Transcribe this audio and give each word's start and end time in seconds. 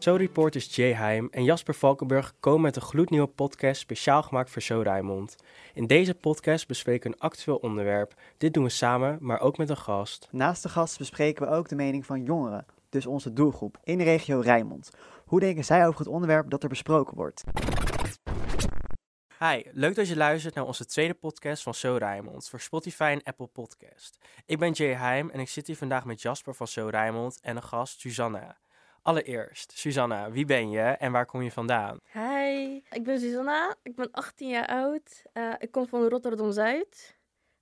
Zo 0.00 0.14
reporters 0.14 0.74
Jay 0.76 0.92
Heim 0.92 1.28
en 1.30 1.44
Jasper 1.44 1.74
Valkenburg 1.74 2.34
komen 2.40 2.60
met 2.60 2.76
een 2.76 2.82
gloednieuwe 2.82 3.26
podcast 3.26 3.80
speciaal 3.80 4.22
gemaakt 4.22 4.50
voor 4.50 4.62
Zo 4.62 4.80
Rijnmond. 4.80 5.36
In 5.74 5.86
deze 5.86 6.14
podcast 6.14 6.66
bespreken 6.66 7.10
we 7.10 7.16
een 7.16 7.22
actueel 7.22 7.56
onderwerp. 7.56 8.14
Dit 8.38 8.54
doen 8.54 8.64
we 8.64 8.70
samen, 8.70 9.18
maar 9.20 9.40
ook 9.40 9.58
met 9.58 9.70
een 9.70 9.76
gast. 9.76 10.28
Naast 10.30 10.62
de 10.62 10.68
gast 10.68 10.98
bespreken 10.98 11.46
we 11.46 11.52
ook 11.52 11.68
de 11.68 11.74
mening 11.74 12.06
van 12.06 12.22
jongeren, 12.22 12.66
dus 12.88 13.06
onze 13.06 13.32
doelgroep, 13.32 13.78
in 13.84 13.98
de 13.98 14.04
regio 14.04 14.40
Rijnmond. 14.40 14.90
Hoe 15.24 15.40
denken 15.40 15.64
zij 15.64 15.86
over 15.86 15.98
het 15.98 16.08
onderwerp 16.08 16.50
dat 16.50 16.62
er 16.62 16.68
besproken 16.68 17.16
wordt? 17.16 17.44
Hi, 19.38 19.62
leuk 19.72 19.94
dat 19.94 20.08
je 20.08 20.16
luistert 20.16 20.54
naar 20.54 20.66
onze 20.66 20.86
tweede 20.86 21.14
podcast 21.14 21.62
van 21.62 21.74
Zo 21.74 21.96
Rijnmond 21.96 22.48
voor 22.48 22.60
Spotify 22.60 23.02
en 23.18 23.22
Apple 23.22 23.46
Podcast. 23.46 24.18
Ik 24.46 24.58
ben 24.58 24.72
Jay 24.72 24.94
Heim 24.94 25.30
en 25.30 25.40
ik 25.40 25.48
zit 25.48 25.66
hier 25.66 25.76
vandaag 25.76 26.04
met 26.04 26.22
Jasper 26.22 26.54
van 26.54 26.68
Zo 26.68 26.88
Rijnmond 26.88 27.38
en 27.40 27.56
een 27.56 27.62
gast 27.62 28.00
Susanna. 28.00 28.56
Allereerst, 29.02 29.72
Susanna, 29.78 30.30
wie 30.30 30.44
ben 30.44 30.70
je 30.70 30.80
en 30.80 31.12
waar 31.12 31.26
kom 31.26 31.42
je 31.42 31.50
vandaan? 31.50 31.98
Hi, 32.12 32.82
ik 32.90 33.04
ben 33.04 33.20
Susanna. 33.20 33.76
Ik 33.82 33.94
ben 33.94 34.10
18 34.10 34.48
jaar 34.48 34.66
oud. 34.66 35.22
Uh, 35.34 35.54
ik 35.58 35.70
kom 35.70 35.88
van 35.88 36.08
Rotterdam-Zuid. 36.08 37.18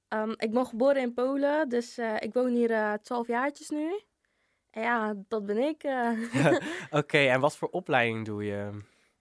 Um, 0.08 0.34
ik 0.36 0.50
ben 0.50 0.66
geboren 0.66 1.02
in 1.02 1.14
Polen, 1.14 1.68
dus 1.68 1.98
uh, 1.98 2.14
ik 2.18 2.32
woon 2.32 2.48
hier 2.48 2.70
uh, 2.70 2.92
12 2.92 3.26
jaartjes 3.26 3.68
nu. 3.68 4.00
En 4.70 4.82
ja, 4.82 5.14
dat 5.28 5.46
ben 5.46 5.58
ik. 5.58 5.82
Oké, 5.84 6.58
okay, 6.90 7.28
en 7.28 7.40
wat 7.40 7.56
voor 7.56 7.68
opleiding 7.68 8.24
doe 8.24 8.44
je? 8.44 8.70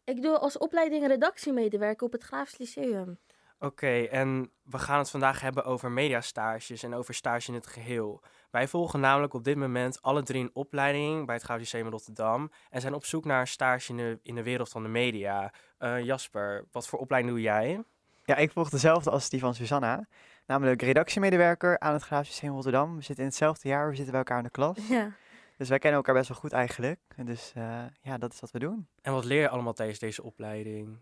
Ik 0.03 0.21
doe 0.21 0.37
als 0.37 0.57
opleiding 0.57 1.07
redactiemedewerker 1.07 2.05
op 2.05 2.11
het 2.11 2.23
Graafs 2.23 2.57
Lyceum. 2.57 3.19
Oké, 3.59 3.65
okay, 3.65 4.05
en 4.05 4.51
we 4.63 4.79
gaan 4.79 4.97
het 4.97 5.09
vandaag 5.09 5.41
hebben 5.41 5.65
over 5.65 5.91
mediastages 5.91 6.83
en 6.83 6.93
over 6.93 7.13
stage 7.13 7.47
in 7.47 7.53
het 7.53 7.67
geheel. 7.67 8.23
Wij 8.51 8.67
volgen 8.67 8.99
namelijk 8.99 9.33
op 9.33 9.43
dit 9.43 9.57
moment 9.57 10.01
alle 10.01 10.23
drie 10.23 10.41
een 10.41 10.49
opleiding 10.53 11.25
bij 11.25 11.35
het 11.35 11.43
Graafs 11.43 11.59
Lyceum 11.59 11.89
Rotterdam 11.89 12.51
en 12.69 12.81
zijn 12.81 12.93
op 12.93 13.05
zoek 13.05 13.25
naar 13.25 13.39
een 13.39 13.47
stage 13.47 13.91
in 13.91 13.97
de, 13.97 14.19
in 14.23 14.35
de 14.35 14.43
wereld 14.43 14.69
van 14.69 14.83
de 14.83 14.89
media. 14.89 15.53
Uh, 15.79 16.03
Jasper, 16.03 16.65
wat 16.71 16.87
voor 16.87 16.99
opleiding 16.99 17.33
doe 17.33 17.43
jij? 17.43 17.83
Ja, 18.23 18.35
ik 18.35 18.51
volg 18.51 18.69
dezelfde 18.69 19.09
als 19.09 19.29
die 19.29 19.39
van 19.39 19.55
Susanna, 19.55 20.07
namelijk 20.45 20.81
redactiemedewerker 20.81 21.79
aan 21.79 21.93
het 21.93 22.03
Graafs 22.03 22.29
Lyceum 22.29 22.53
Rotterdam. 22.53 22.95
We 22.95 23.01
zitten 23.01 23.23
in 23.23 23.29
hetzelfde 23.29 23.69
jaar, 23.69 23.89
we 23.89 23.95
zitten 23.95 24.11
bij 24.11 24.19
elkaar 24.19 24.37
in 24.37 24.43
de 24.43 24.49
klas. 24.49 24.87
Ja. 24.87 25.11
Dus 25.57 25.69
wij 25.69 25.79
kennen 25.79 25.99
elkaar 25.99 26.15
best 26.15 26.29
wel 26.29 26.37
goed 26.37 26.51
eigenlijk. 26.51 26.99
En 27.15 27.25
dus 27.25 27.53
uh, 27.57 27.83
ja, 28.01 28.17
dat 28.17 28.33
is 28.33 28.39
wat 28.39 28.51
we 28.51 28.59
doen. 28.59 28.87
En 29.01 29.13
wat 29.13 29.25
leer 29.25 29.41
je 29.41 29.49
allemaal 29.49 29.73
tijdens 29.73 29.99
deze 29.99 30.23
opleiding? 30.23 30.99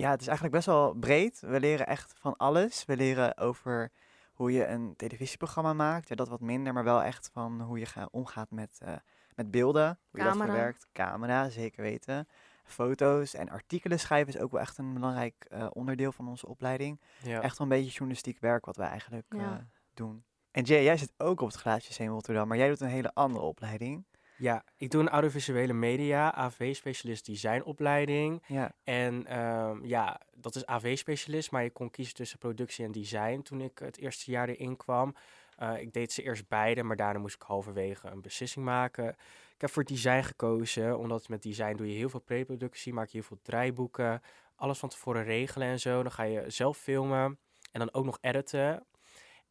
Ja, 0.00 0.10
het 0.10 0.20
is 0.20 0.26
eigenlijk 0.26 0.56
best 0.56 0.66
wel 0.66 0.92
breed. 0.94 1.40
We 1.40 1.60
leren 1.60 1.86
echt 1.86 2.14
van 2.18 2.36
alles. 2.36 2.84
We 2.84 2.96
leren 2.96 3.36
over 3.36 3.90
hoe 4.32 4.52
je 4.52 4.66
een 4.66 4.96
televisieprogramma 4.96 5.72
maakt. 5.72 6.08
Ja, 6.08 6.14
dat 6.14 6.28
wat 6.28 6.40
minder, 6.40 6.72
maar 6.72 6.84
wel 6.84 7.02
echt 7.02 7.30
van 7.32 7.60
hoe 7.60 7.78
je 7.78 7.86
ga, 7.86 8.08
omgaat 8.10 8.50
met, 8.50 8.80
uh, 8.82 8.92
met 9.34 9.50
beelden. 9.50 9.86
Hoe 10.10 10.20
Camera. 10.20 10.32
je 10.32 10.38
dat 10.38 10.48
verwerkt. 10.48 10.86
Camera, 10.92 11.48
zeker 11.48 11.82
weten. 11.82 12.28
Foto's 12.64 13.34
en 13.34 13.48
artikelen 13.48 13.98
schrijven 14.00 14.34
is 14.34 14.40
ook 14.40 14.50
wel 14.50 14.60
echt 14.60 14.78
een 14.78 14.94
belangrijk 14.94 15.46
uh, 15.52 15.66
onderdeel 15.72 16.12
van 16.12 16.28
onze 16.28 16.46
opleiding. 16.46 17.00
Ja. 17.22 17.40
Echt 17.40 17.58
wel 17.58 17.66
een 17.66 17.72
beetje 17.76 17.90
journalistiek 17.90 18.38
werk 18.40 18.64
wat 18.64 18.76
wij 18.76 18.88
eigenlijk 18.88 19.26
Ja. 19.28 19.38
uh, 19.38 19.56
doen. 19.94 20.24
En 20.50 20.62
Jay, 20.62 20.82
jij 20.82 20.96
zit 20.96 21.12
ook 21.16 21.40
op 21.40 21.48
het 21.48 21.56
Glaasje 21.56 22.02
in 22.02 22.08
Rotterdam, 22.10 22.48
maar 22.48 22.56
jij 22.56 22.68
doet 22.68 22.80
een 22.80 22.88
hele 22.88 23.14
andere 23.14 23.44
opleiding. 23.44 24.04
Ja, 24.40 24.64
ik 24.76 24.90
doe 24.90 25.00
een 25.00 25.08
audiovisuele 25.08 25.72
media, 25.72 26.34
AV-specialist 26.34 27.26
designopleiding. 27.26 28.42
Ja, 28.46 28.72
En 28.84 29.26
ehm, 29.26 29.84
ja, 29.84 30.20
dat 30.34 30.54
is 30.54 30.66
AV-specialist, 30.66 31.50
maar 31.50 31.62
je 31.62 31.70
kon 31.70 31.90
kiezen 31.90 32.14
tussen 32.14 32.38
productie 32.38 32.84
en 32.84 32.92
design 32.92 33.42
toen 33.42 33.60
ik 33.60 33.78
het 33.78 33.98
eerste 33.98 34.30
jaar 34.30 34.48
erin 34.48 34.76
kwam. 34.76 35.14
Eh, 35.56 35.80
ik 35.80 35.92
deed 35.92 36.12
ze 36.12 36.22
eerst 36.22 36.48
beide, 36.48 36.82
maar 36.82 36.96
daarna 36.96 37.18
moest 37.18 37.34
ik 37.34 37.42
halverwege 37.42 38.08
een 38.08 38.20
beslissing 38.20 38.64
maken. 38.64 39.08
Ik 39.54 39.60
heb 39.60 39.70
voor 39.70 39.84
design 39.84 40.22
gekozen, 40.22 40.98
omdat 40.98 41.28
met 41.28 41.42
design 41.42 41.76
doe 41.76 41.88
je 41.88 41.96
heel 41.96 42.08
veel 42.08 42.20
preproductie, 42.20 42.92
maak 42.92 43.08
je 43.08 43.18
heel 43.18 43.26
veel 43.26 43.40
draaiboeken, 43.42 44.22
alles 44.54 44.78
van 44.78 44.88
tevoren 44.88 45.24
regelen 45.24 45.68
en 45.68 45.80
zo. 45.80 46.02
Dan 46.02 46.12
ga 46.12 46.22
je 46.22 46.44
zelf 46.46 46.78
filmen 46.78 47.38
en 47.72 47.78
dan 47.78 47.92
ook 47.92 48.04
nog 48.04 48.18
editen. 48.20 48.86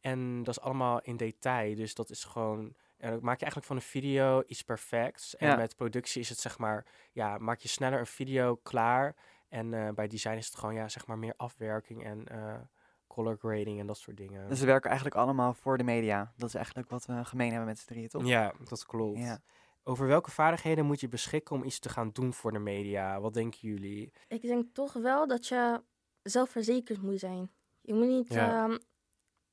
En 0.00 0.42
dat 0.42 0.56
is 0.56 0.62
allemaal 0.62 1.00
in 1.02 1.16
detail, 1.16 1.74
dus 1.74 1.94
dat 1.94 2.10
is 2.10 2.24
gewoon... 2.24 2.74
En 3.00 3.10
dan 3.10 3.18
maak 3.22 3.34
je 3.38 3.44
eigenlijk 3.46 3.66
van 3.66 3.76
een 3.76 3.82
video 3.82 4.42
iets 4.46 4.62
perfects. 4.62 5.36
En 5.36 5.48
Ja. 5.48 5.56
met 5.56 5.76
productie 5.76 6.20
is 6.20 6.28
het 6.28 6.38
zeg 6.38 6.58
maar, 6.58 6.86
ja, 7.12 7.38
maak 7.38 7.58
je 7.60 7.68
sneller 7.68 7.98
een 7.98 8.06
video 8.06 8.56
klaar. 8.56 9.16
En 9.48 9.74
eh, 9.74 9.88
bij 9.94 10.06
design 10.08 10.36
is 10.36 10.46
het 10.46 10.56
gewoon, 10.56 10.74
ja, 10.74 10.88
zeg 10.88 11.06
maar 11.06 11.18
meer 11.18 11.34
afwerking 11.36 12.04
en 12.04 12.26
eh, 12.28 12.60
color 13.06 13.36
grading 13.38 13.80
en 13.80 13.86
dat 13.86 13.98
soort 13.98 14.16
dingen. 14.16 14.48
dus 14.48 14.60
we 14.60 14.66
werken 14.66 14.88
eigenlijk 14.90 15.18
allemaal 15.20 15.54
voor 15.54 15.78
de 15.78 15.84
media. 15.84 16.32
Dat 16.36 16.48
is 16.48 16.54
eigenlijk 16.54 16.88
wat 16.90 17.06
we 17.06 17.24
gemeen 17.24 17.48
hebben 17.48 17.66
met 17.66 17.78
z'n 17.78 17.86
drieën, 17.86 18.08
toch? 18.08 18.26
Ja, 18.26 18.52
dat 18.68 18.86
klopt. 18.86 19.18
Ja. 19.18 19.40
Over 19.82 20.06
welke 20.06 20.30
vaardigheden 20.30 20.84
moet 20.86 21.00
je 21.00 21.08
beschikken 21.08 21.56
om 21.56 21.64
iets 21.64 21.78
te 21.78 21.88
gaan 21.88 22.10
doen 22.12 22.32
voor 22.32 22.52
de 22.52 22.58
media? 22.58 23.20
Wat 23.20 23.34
denken 23.34 23.58
jullie? 23.68 24.12
Ik 24.28 24.42
denk 24.42 24.74
toch 24.74 24.92
wel 24.92 25.26
dat 25.26 25.46
je 25.48 25.82
zelfverzekerd 26.22 27.02
moet 27.02 27.18
zijn. 27.18 27.50
Je 27.80 27.94
moet 27.94 28.06
niet 28.08 28.34
Ja. 28.34 28.64
ehm, 28.64 28.78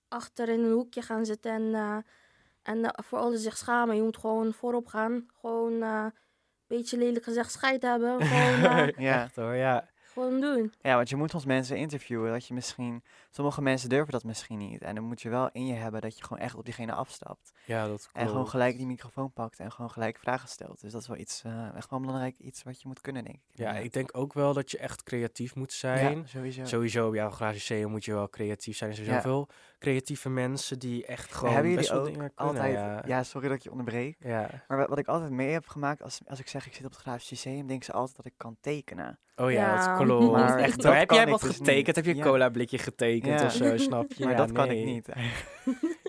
achter 0.07 0.49
in 0.49 0.59
een 0.63 0.71
hoekje 0.71 1.01
gaan 1.01 1.25
zitten 1.25 1.51
en, 1.51 1.73
eh, 1.73 1.97
en 2.67 2.83
eh, 2.85 3.03
voor 3.05 3.19
alles 3.19 3.41
zich 3.41 3.57
schamen. 3.57 3.95
Je 3.95 4.01
moet 4.01 4.17
gewoon 4.17 4.53
voorop 4.53 4.87
gaan. 4.87 5.25
Gewoon 5.41 5.81
eh, 5.81 6.03
een 6.03 6.13
beetje 6.77 6.97
lelijk 6.97 7.23
gezegd 7.23 7.51
scheid 7.51 7.81
hebben. 7.81 8.21
Gewoon, 8.25 8.71
eh, 8.77 8.87
Ja. 8.97 9.23
Echt 9.23 9.35
hoor, 9.35 9.55
ja. 9.55 9.89
Gewoon 10.23 10.41
doen. 10.41 10.73
Ja, 10.81 10.95
want 10.95 11.09
je 11.09 11.15
moet 11.15 11.33
ons 11.33 11.45
mensen 11.45 11.77
interviewen. 11.77 12.31
Dat 12.31 12.47
je 12.47 12.53
misschien. 12.53 13.03
Sommige 13.31 13.61
mensen 13.61 13.89
durven 13.89 14.11
dat 14.11 14.23
misschien 14.23 14.57
niet. 14.57 14.81
En 14.81 14.95
dan 14.95 15.03
moet 15.03 15.21
je 15.21 15.29
wel 15.29 15.49
in 15.51 15.65
je 15.65 15.73
hebben 15.73 16.01
dat 16.01 16.17
je 16.17 16.23
gewoon 16.23 16.39
echt 16.43 16.55
op 16.55 16.65
diegene 16.65 16.91
afstapt. 16.91 17.51
Ja, 17.65 17.87
dat 17.87 18.01
klopt. 18.01 18.09
En 18.13 18.27
gewoon 18.27 18.47
gelijk 18.47 18.77
die 18.77 18.85
microfoon 18.85 19.31
pakt 19.33 19.59
en 19.59 19.71
gewoon 19.71 19.89
gelijk 19.91 20.17
vragen 20.17 20.49
stelt. 20.49 20.81
Dus 20.81 20.91
dat 20.91 21.01
is 21.01 21.07
wel 21.07 21.17
iets, 21.17 21.43
eh, 21.43 21.75
echt 21.75 21.89
wel 21.89 21.99
belangrijk 21.99 22.37
iets 22.37 22.63
wat 22.63 22.81
je 22.81 22.87
moet 22.87 23.01
kunnen, 23.01 23.23
denk 23.23 23.35
ik. 23.35 23.41
Ja, 23.53 23.71
ik 23.77 23.93
denk 23.93 24.17
ook 24.17 24.33
wel 24.33 24.53
dat 24.53 24.71
je 24.71 24.77
echt 24.77 25.03
creatief 25.03 25.55
moet 25.55 25.73
zijn. 25.73 26.17
Ja, 26.17 26.25
sowieso. 26.25 26.65
Sowieso, 26.65 27.15
ja, 27.15 27.29
graag 27.29 27.57
CEO 27.61 27.89
moet 27.89 28.05
je 28.05 28.13
wel 28.13 28.29
creatief 28.29 28.77
zijn. 28.77 28.89
Er 28.89 28.95
zijn 28.95 29.07
Ja. 29.07 29.13
zoveel 29.15 29.47
creatieve 29.79 30.29
mensen 30.29 30.79
die 30.79 31.05
echt 31.05 31.33
gewoon 31.33 31.53
Hebben 31.53 31.71
jullie 31.71 31.91
ook 31.91 32.05
dingen 32.05 32.31
kunnen. 32.33 32.35
altijd. 32.35 32.73
ja. 32.73 33.03
Ja. 33.05 33.23
sorry 33.23 33.47
dat 33.47 33.57
ik 33.57 33.63
je 33.63 33.69
onderbreek. 33.71 34.15
Ja. 34.19 34.63
Maar 34.67 34.77
wat, 34.77 34.89
wat 34.89 34.97
ik 34.97 35.07
altijd 35.07 35.31
mee 35.31 35.51
heb 35.51 35.67
gemaakt, 35.67 36.01
als, 36.03 36.19
als 36.27 36.39
ik 36.39 36.47
zeg 36.47 36.65
ik 36.67 36.73
zit 36.73 36.85
op 36.85 36.91
het 36.91 36.99
Grafisch 36.99 37.29
Lyceum, 37.29 37.67
denken 37.67 37.85
ze 37.85 37.91
altijd 37.91 38.15
dat 38.17 38.25
ik 38.25 38.33
kan 38.37 38.57
tekenen. 38.61 39.19
Oh 39.39 39.51
ja, 39.51 39.97
Ja. 39.99 40.03
Maar 40.31 40.57
echt 40.59 40.75
dat 40.75 40.85
hoor. 40.85 40.93
Heb 40.95 41.11
jij 41.11 41.27
wat 41.27 41.41
dus 41.41 41.55
getekend? 41.55 41.85
niet. 41.85 41.95
Heb 41.95 42.05
je 42.05 42.11
een 42.11 42.17
Ja. 42.17 42.23
cola 42.23 42.49
blikje 42.49 42.77
getekend 42.77 43.39
Ja. 43.39 43.45
of 43.45 43.51
zo, 43.53 43.77
snap 43.77 44.11
je? 44.11 44.23
Maar 44.23 44.33
Ja, 44.33 44.37
dat 44.37 44.51
kan 44.51 44.67
nee. 44.67 44.79
ik 44.79 44.85
niet. 44.85 45.09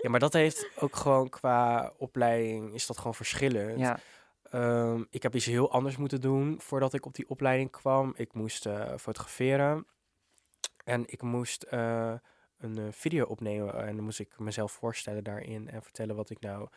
Ja, 0.01 0.09
maar 0.09 0.19
dat 0.19 0.33
heeft 0.33 0.69
ook 0.79 0.95
gewoon 0.95 1.29
qua 1.29 1.91
opleiding 1.97 2.73
is 2.73 2.85
dat 2.87 2.97
gewoon 2.97 3.13
verschillend. 3.15 3.79
ja, 3.79 3.99
Ehm, 4.51 5.03
ik 5.09 5.23
heb 5.23 5.35
iets 5.35 5.45
heel 5.45 5.71
anders 5.71 5.97
moeten 5.97 6.21
doen 6.21 6.61
voordat 6.61 6.93
ik 6.93 7.05
op 7.05 7.15
die 7.15 7.29
opleiding 7.29 7.71
kwam. 7.71 8.13
Ik 8.15 8.33
moest 8.33 8.65
eh, 8.65 8.95
fotograferen 8.97 9.85
en 10.83 11.03
ik 11.07 11.21
moest 11.21 11.63
eh, 11.63 12.13
een 12.57 12.77
eh, 12.77 12.83
video 12.91 13.25
opnemen 13.25 13.73
en 13.87 13.95
dan 13.95 14.03
moest 14.05 14.19
ik 14.19 14.39
mezelf 14.39 14.71
voorstellen 14.71 15.23
daarin 15.23 15.69
en 15.69 15.83
vertellen 15.83 16.15
wat 16.15 16.29
ik 16.29 16.39
nou 16.39 16.67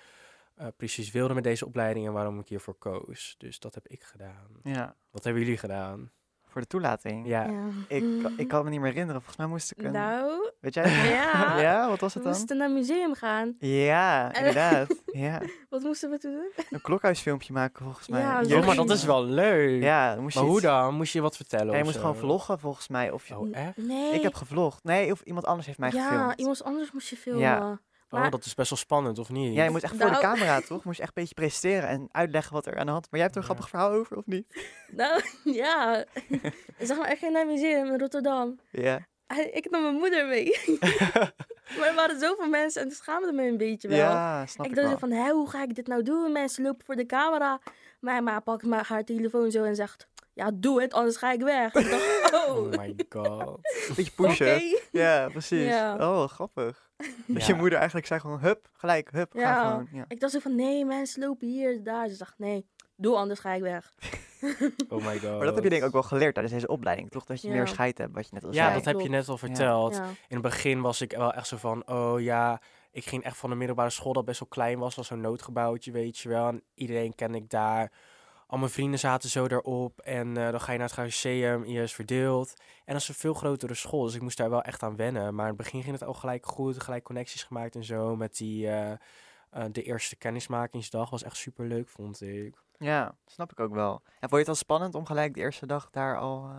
eh, 0.54 0.66
precies 0.76 1.10
wilde 1.10 1.34
met 1.34 1.44
deze 1.44 1.66
opleiding 1.66 2.06
en 2.06 2.12
waarom 2.12 2.38
ik 2.38 2.48
hiervoor 2.48 2.74
koos. 2.74 3.34
Dus 3.38 3.58
dat 3.58 3.74
heb 3.74 3.86
ik 3.88 4.02
gedaan. 4.02 4.48
ja, 4.62 4.96
Wat 5.10 5.24
hebben 5.24 5.42
jullie 5.42 5.58
gedaan? 5.58 6.10
Voor 6.52 6.60
de 6.60 6.66
toelating. 6.66 7.26
Ja, 7.26 7.46
Ik, 7.88 8.04
ik 8.36 8.48
kan 8.48 8.64
me 8.64 8.70
niet 8.70 8.80
meer 8.80 8.88
herinneren. 8.90 9.20
Volgens 9.22 9.36
mij 9.40 9.46
moest 9.46 9.70
ik 9.70 9.82
een... 9.84 9.92
Nou, 9.92 10.50
Weet 10.60 10.74
jij 10.74 10.84
het? 10.88 11.10
Ja. 11.10 11.58
ja, 11.70 11.88
wat 11.88 12.00
was 12.00 12.14
we 12.14 12.18
het 12.20 12.28
dan? 12.28 12.38
moesten 12.38 12.56
naar 12.56 12.66
een 12.68 12.74
museum 12.74 13.14
gaan. 13.14 13.56
Ja, 13.58 14.34
inderdaad. 14.38 15.02
ja. 15.12 15.40
Wat 15.70 15.82
moesten 15.82 16.10
we 16.10 16.18
toen 16.18 16.32
doen? 16.32 16.64
Een 16.70 16.80
klokhuisfilmpje 16.80 17.52
maken 17.52 17.84
volgens 17.84 18.08
mij. 18.08 18.20
Ja, 18.20 18.40
oh, 18.58 18.66
maar 18.66 18.76
dat 18.76 18.90
is 18.90 19.04
wel 19.04 19.24
leuk. 19.24 19.82
Ja, 19.82 20.16
moest 20.20 20.34
Maar 20.34 20.44
je 20.44 20.50
hoe 20.50 20.58
iets- 20.58 20.66
dan? 20.68 20.94
Moest 20.94 21.12
je 21.12 21.20
wat 21.20 21.36
vertellen? 21.36 21.70
Ja, 21.72 21.78
je 21.78 21.84
moest 21.84 21.96
gewoon 21.96 22.16
vloggen 22.16 22.58
volgens 22.58 22.88
mij. 22.88 23.10
Of 23.10 23.28
je... 23.28 23.38
Oh, 23.38 23.48
echt? 23.56 23.76
Nee. 23.76 24.12
Ik 24.14 24.22
heb 24.22 24.34
gevlogd. 24.34 24.84
Nee, 24.84 25.12
of 25.12 25.20
iemand 25.20 25.46
anders 25.46 25.66
heeft 25.66 25.78
mij 25.78 25.90
ja, 25.92 26.08
gefilmd. 26.08 26.38
iemand 26.38 26.64
anders 26.64 26.92
moest 26.92 27.08
je 27.08 27.16
filmen. 27.16 27.40
Ja. 27.42 27.80
Oh, 28.12 28.30
dat 28.30 28.44
is 28.44 28.54
best 28.54 28.70
wel 28.70 28.78
spannend, 28.78 29.18
of 29.18 29.28
niet? 29.30 29.54
Ja, 29.54 29.64
je 29.64 29.70
moet 29.70 29.82
echt 29.82 29.96
voor 29.96 30.04
de 30.04 30.10
Nou- 30.10 30.22
camera, 30.22 30.60
toch? 30.60 30.84
Moest 30.84 30.96
je 30.96 31.02
echt 31.02 31.12
een 31.16 31.22
beetje 31.22 31.34
presenteren 31.34 31.88
en 31.88 32.08
uitleggen 32.10 32.52
wat 32.52 32.66
er 32.66 32.78
aan 32.78 32.86
de 32.86 32.92
hand 32.92 33.04
is. 33.04 33.10
Maar 33.10 33.20
jij 33.20 33.28
hebt 33.32 33.34
er 33.36 33.42
een 33.42 33.48
Ja. 33.48 33.54
grappig 33.54 33.68
verhaal 33.68 33.90
over, 34.00 34.16
of 34.16 34.26
niet? 34.26 34.46
Nou, 35.00 35.22
ja. 35.44 36.04
zeg 36.78 36.96
maar, 36.98 37.12
ik 37.12 37.18
ging 37.18 37.32
naar 37.32 37.46
museum 37.46 37.86
in 37.86 37.98
Rotterdam. 37.98 38.58
Ja. 38.70 39.06
En 39.26 39.54
Ik 39.56 39.70
nam 39.70 39.82
mijn 39.82 39.94
moeder 39.94 40.26
mee. 40.26 40.58
maar 41.78 41.88
er 41.88 41.94
waren 41.94 42.18
zoveel 42.20 42.48
mensen 42.48 42.82
en 42.82 42.88
het 42.88 42.96
schaamde 42.96 43.32
me 43.32 43.46
een 43.48 43.56
beetje 43.56 43.88
wel. 43.88 43.98
Ja, 43.98 44.46
snap 44.46 44.66
ik, 44.66 44.72
ik 44.72 44.82
dacht 44.82 44.98
van, 44.98 45.10
hé, 45.10 45.30
hoe 45.30 45.50
ga 45.50 45.62
ik 45.62 45.74
dit 45.74 45.86
nou 45.86 46.02
doen? 46.02 46.32
Mensen 46.32 46.62
lopen 46.64 46.84
voor 46.84 46.96
de 46.96 47.06
camera. 47.06 47.58
Maar 48.00 48.22
ma 48.22 48.40
pakt 48.40 48.62
maar 48.64 48.86
haar 48.86 49.04
telefoon 49.04 49.50
zo 49.50 49.64
en 49.64 49.74
zegt, 49.74 50.06
ja, 50.34 50.50
doe 50.54 50.80
het, 50.82 50.92
anders 50.92 51.16
ga 51.16 51.32
ik 51.32 51.40
weg. 51.40 51.74
ik 51.74 51.90
dacht, 51.90 52.32
oh, 52.48 52.56
Oh 52.56 52.70
my 52.70 52.94
god. 53.08 53.58
Een 53.88 53.94
beetje 53.96 54.12
pushen. 54.12 54.78
Ja, 54.92 55.28
precies. 55.28 55.66
Ja. 55.66 55.96
Oh, 55.96 56.28
grappig. 56.28 56.90
Dat 57.26 57.40
Ja. 57.40 57.46
je 57.46 57.54
moeder 57.54 57.76
eigenlijk 57.78 58.06
zei 58.06 58.20
gewoon, 58.20 58.38
hup, 58.40 58.68
gelijk, 58.72 59.10
hup, 59.10 59.32
ga 59.32 59.40
Ja. 59.40 59.68
gewoon. 59.70 59.88
Ja. 59.92 60.04
Ik 60.08 60.20
dacht 60.20 60.32
zo 60.32 60.38
van, 60.38 60.54
nee, 60.54 60.84
mensen 60.84 61.22
lopen 61.22 61.48
hier, 61.48 61.82
daar. 61.82 62.08
Ze 62.08 62.18
dacht, 62.18 62.34
nee, 62.38 62.66
doe, 62.96 63.16
anders 63.16 63.40
ga 63.40 63.52
ik 63.52 63.62
weg. 63.62 63.92
Oh 64.88 65.04
my 65.06 65.18
god. 65.18 65.30
Maar 65.36 65.44
dat 65.46 65.54
heb 65.54 65.64
je 65.64 65.70
denk 65.70 65.80
ik 65.82 65.86
ook 65.86 65.92
wel 65.92 66.02
geleerd 66.02 66.32
tijdens 66.34 66.54
deze 66.54 66.66
opleiding, 66.68 67.10
toch? 67.10 67.24
Dat 67.24 67.42
je 67.42 67.48
Ja. 67.48 67.54
meer 67.54 67.68
scheid 67.68 67.98
hebt, 67.98 68.14
wat 68.14 68.24
je 68.28 68.34
net 68.34 68.44
al 68.44 68.52
Ja, 68.52 68.62
zei. 68.64 68.74
dat 68.74 68.84
heb 68.84 69.00
je 69.00 69.08
net 69.08 69.28
al 69.28 69.38
verteld. 69.38 69.94
Ja. 69.96 70.04
In 70.04 70.14
het 70.28 70.42
begin 70.42 70.80
was 70.80 71.00
ik 71.00 71.12
wel 71.12 71.32
echt 71.32 71.46
zo 71.46 71.56
van, 71.56 71.88
oh 71.88 72.20
ja, 72.20 72.60
ik 72.90 73.04
ging 73.04 73.24
echt 73.24 73.36
van 73.36 73.50
de 73.50 73.56
middelbare 73.56 73.90
school 73.90 74.12
dat 74.12 74.24
best 74.24 74.40
wel 74.40 74.48
klein 74.48 74.78
was, 74.78 74.94
was 74.94 75.06
zo'n 75.06 75.20
noodgebouwtje, 75.20 75.92
weet 75.92 76.18
je 76.18 76.28
wel. 76.28 76.48
En 76.48 76.62
iedereen 76.74 77.14
kende 77.14 77.38
ik 77.38 77.50
daar. 77.50 77.92
Al 78.52 78.58
mijn 78.58 78.70
vrienden 78.70 78.98
zaten 78.98 79.30
zo 79.30 79.48
daarop. 79.48 80.00
En 80.00 80.36
eh, 80.36 80.50
dan 80.50 80.60
ga 80.60 80.72
je 80.72 80.78
naar 80.78 80.88
het 80.88 80.96
Lyceum, 80.96 81.64
IS 81.64 81.92
verdeeld. 81.92 82.54
En 82.84 82.92
dat 82.92 83.02
is 83.02 83.08
een 83.08 83.14
veel 83.14 83.34
grotere 83.34 83.74
school, 83.74 84.04
dus 84.04 84.14
ik 84.14 84.22
moest 84.22 84.36
daar 84.36 84.50
wel 84.50 84.62
echt 84.62 84.82
aan 84.82 84.96
wennen. 84.96 85.34
Maar 85.34 85.48
in 85.48 85.52
het 85.52 85.62
begin 85.62 85.82
ging 85.82 85.98
het 85.98 86.04
al 86.08 86.14
gelijk 86.14 86.46
goed, 86.46 86.82
gelijk 86.82 87.04
connecties 87.04 87.42
gemaakt 87.42 87.74
en 87.74 87.84
zo. 87.84 88.16
Met 88.16 88.36
die, 88.36 88.68
eh, 88.68 88.90
eh, 88.90 89.64
de 89.72 89.82
eerste 89.82 90.16
kennismakingsdag 90.16 91.10
was 91.10 91.22
echt 91.22 91.36
super 91.36 91.66
leuk, 91.66 91.88
vond 91.88 92.20
ik. 92.20 92.54
Ja, 92.78 93.14
snap 93.26 93.52
ik 93.52 93.60
ook 93.60 93.74
wel. 93.74 94.02
En 94.04 94.28
vond 94.28 94.30
je 94.30 94.38
het 94.38 94.48
al 94.48 94.54
spannend 94.54 94.94
om 94.94 95.06
gelijk 95.06 95.34
de 95.34 95.40
eerste 95.40 95.66
dag 95.66 95.90
daar 95.90 96.18
al 96.18 96.50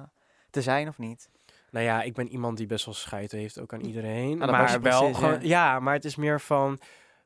te 0.49 0.61
zijn 0.61 0.87
of 0.87 0.97
niet? 0.97 1.29
Nou 1.71 1.85
ja, 1.85 2.01
ik 2.01 2.13
ben 2.13 2.27
iemand 2.27 2.57
die 2.57 2.67
best 2.67 2.85
wel 2.85 2.93
scheid 2.93 3.31
heeft, 3.31 3.59
ook 3.59 3.73
aan 3.73 3.85
iedereen. 3.85 4.39
was 4.39 4.49
maar 4.49 4.81
wel 4.81 4.99
precies, 4.99 5.17
gewoon, 5.17 5.33
ja. 5.33 5.73
ja. 5.73 5.79
maar 5.79 5.93
het 5.93 6.05
is 6.05 6.15
meer 6.15 6.41
van, 6.41 6.79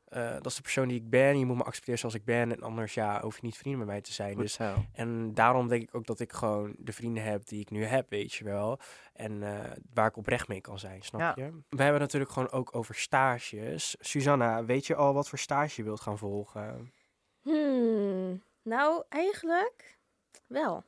eh, 0.07 0.31
dat 0.31 0.45
is 0.45 0.55
de 0.55 0.61
persoon 0.61 0.87
die 0.87 0.97
ik 1.01 1.09
ben. 1.09 1.39
Je 1.39 1.45
moet 1.45 1.57
me 1.57 1.63
accepteren 1.63 1.99
zoals 1.99 2.15
ik 2.15 2.25
ben. 2.25 2.51
En 2.51 2.61
anders, 2.61 2.93
ja, 2.93 3.21
hoef 3.21 3.35
je 3.35 3.45
niet 3.45 3.57
vrienden 3.57 3.79
met 3.79 3.89
mij 3.89 4.01
te 4.01 4.13
zijn. 4.13 4.33
Goed 4.33 4.41
Dus, 4.41 4.53
zo. 4.53 4.75
en 4.93 5.33
daarom 5.33 5.67
denk 5.67 5.81
ik 5.83 5.95
ook 5.95 6.05
dat 6.05 6.19
ik 6.19 6.33
gewoon 6.33 6.75
de 6.77 6.91
vrienden 6.93 7.23
heb 7.23 7.45
die 7.47 7.59
ik 7.59 7.69
nu 7.69 7.83
heb, 7.83 8.09
weet 8.09 8.33
je 8.33 8.43
wel. 8.43 8.79
En 9.13 9.43
eh, 9.43 9.71
waar 9.93 10.07
ik 10.07 10.17
oprecht 10.17 10.47
mee 10.47 10.61
kan 10.61 10.79
zijn, 10.79 11.01
snap 11.01 11.19
Ja. 11.21 11.33
je? 11.35 11.59
We 11.69 11.83
hebben 11.83 12.01
natuurlijk 12.01 12.31
gewoon 12.31 12.51
ook 12.51 12.75
over 12.75 12.95
stages. 12.95 13.95
Susanna, 13.99 14.65
weet 14.65 14.87
je 14.87 14.95
al 14.95 15.13
wat 15.13 15.29
voor 15.29 15.39
stage 15.39 15.73
je 15.81 15.83
wilt 15.83 16.01
gaan 16.01 16.17
volgen? 16.17 16.91
Hmm, 17.41 18.43
nou, 18.61 19.03
eigenlijk 19.09 19.97
wel. 20.47 20.83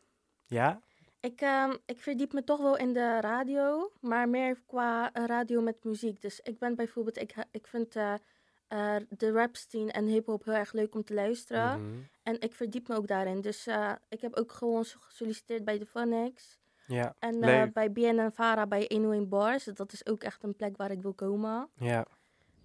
Ja? 0.45 0.81
Ik, 1.19 1.41
ehm, 1.41 1.75
ik 1.85 1.99
verdiep 2.01 2.33
me 2.33 2.43
toch 2.43 2.59
wel 2.59 2.77
in 2.77 2.93
de 2.93 3.21
radio, 3.21 3.91
maar 4.01 4.29
meer 4.29 4.61
qua 4.65 5.13
eh, 5.13 5.25
radio 5.25 5.61
met 5.61 5.83
muziek. 5.83 6.21
Dus 6.21 6.39
ik 6.39 6.59
ben 6.59 6.75
bijvoorbeeld, 6.75 7.17
ik, 7.17 7.33
ik 7.51 7.67
vind 7.67 7.95
eh, 7.95 8.13
eh, 8.69 8.95
de 9.09 9.31
rap 9.31 9.55
scene 9.55 9.91
en 9.91 10.05
hip-hop 10.05 10.43
heel 10.45 10.53
erg 10.53 10.73
leuk 10.73 10.95
om 10.95 11.03
te 11.03 11.13
luisteren. 11.13 11.81
Mhm. 11.81 11.99
En 12.23 12.41
ik 12.41 12.53
verdiep 12.53 12.87
me 12.87 12.95
ook 12.95 13.07
daarin. 13.07 13.41
Dus 13.41 13.67
eh, 13.67 13.91
ik 14.09 14.21
heb 14.21 14.35
ook 14.35 14.51
gewoon 14.51 14.85
so- 14.85 14.99
gesolliciteerd 14.99 15.63
bij 15.65 15.77
de 15.79 15.85
Phonics. 15.85 16.57
Ja, 16.87 17.15
En 17.19 17.39
Leuk. 17.39 17.73
bij 17.73 17.91
BNN 17.91 18.31
Vara 18.31 18.67
bij 18.67 18.85
101 18.87 19.29
Bars. 19.29 19.63
Dat 19.63 19.93
is 19.93 20.05
ook 20.05 20.23
echt 20.23 20.43
een 20.43 20.55
plek 20.55 20.77
waar 20.77 20.91
ik 20.91 21.01
wil 21.01 21.13
komen. 21.13 21.69
ja. 21.75 22.05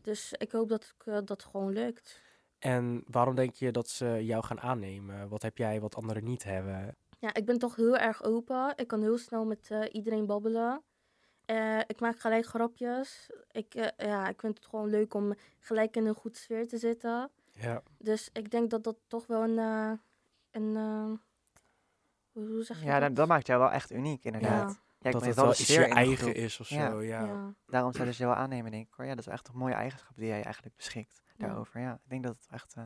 Dus 0.03 0.33
ik 0.39 0.53
hoop 0.53 0.69
dat 0.69 0.95
ik, 1.05 1.27
dat 1.27 1.43
gewoon 1.43 1.73
lukt. 1.73 2.23
En 2.59 3.05
waarom 3.07 3.35
denk 3.35 3.55
je 3.55 3.71
dat 3.71 3.89
ze 3.89 4.25
jou 4.25 4.45
gaan 4.45 4.61
aannemen? 4.61 5.29
Wat 5.29 5.43
heb 5.43 5.59
jij 5.59 5.81
wat 5.81 5.95
anderen 5.97 6.25
niet 6.25 6.45
hebben? 6.45 6.97
Ja, 7.19 7.35
ik 7.35 7.45
ben 7.45 7.59
toch 7.59 7.77
heel 7.77 7.97
erg 7.97 8.23
open. 8.25 8.73
Ik 8.77 8.87
kan 8.87 9.03
heel 9.03 9.19
snel 9.19 9.45
met 9.45 9.71
iedereen 9.91 10.27
babbelen. 10.27 10.83
Eh, 11.45 11.79
ik 11.79 12.01
maak 12.01 12.19
gelijk 12.21 12.47
grapjes. 12.47 13.31
Ik, 13.51 13.75
eh, 13.75 14.07
ja, 14.09 14.29
ik 14.29 14.41
vind 14.41 14.57
het 14.57 14.67
gewoon 14.67 14.89
leuk 14.91 15.15
om 15.15 15.35
gelijk 15.59 15.97
in 15.97 16.07
een 16.07 16.15
goed 16.15 16.37
sfeer 16.37 16.69
te 16.69 16.79
zitten. 16.79 17.31
Ja. 17.53 17.83
Dus 17.99 18.29
ik 18.33 18.51
denk 18.51 18.71
dat 18.71 18.85
dat 18.85 18.97
toch 19.07 19.27
wel 19.27 19.43
een... 19.43 19.59
eh, 19.59 19.93
een 20.51 20.77
hoe 22.33 22.63
zeg 22.65 22.79
je 22.81 22.85
Ja, 22.85 22.93
dat? 22.99 23.09
dat, 23.09 23.17
dat 23.17 23.29
maakt 23.29 23.47
jou 23.47 23.61
wel 23.61 23.71
echt 23.71 23.91
uniek, 23.93 24.25
inderdaad. 24.25 24.71
Ja, 24.71 24.79
Ja, 24.99 25.07
ik 25.11 25.13
dat 25.13 25.25
het 25.25 25.35
wel 25.35 25.51
iets 25.51 25.63
sfeer 25.65 25.89
je 25.89 25.95
eigen 25.95 26.35
is 26.35 26.61
of 26.61 26.69
Ja. 26.69 26.91
zo, 26.91 27.03
ja. 27.03 27.25
ja. 27.25 27.55
Daarom 27.67 27.93
zouden 27.93 28.15
ze 28.15 28.23
je 28.23 28.29
wel 28.29 28.39
aannemen, 28.39 28.71
denk 28.71 28.87
ik 28.87 28.95
hoor. 28.95 29.07
Ja, 29.07 29.15
dat 29.15 29.27
is 29.27 29.33
echt 29.33 29.49
een 29.49 29.57
mooie 29.57 29.75
eigenschap 29.75 30.17
die 30.17 30.27
jij 30.27 30.43
eigenlijk 30.43 30.77
beschikt 30.77 31.23
daarover. 31.37 31.81
Ja, 31.81 31.93
ik 31.93 32.11
denk 32.11 32.23
dat 32.23 32.35
het 32.37 32.47
echt 32.51 32.75
eh, 32.77 32.85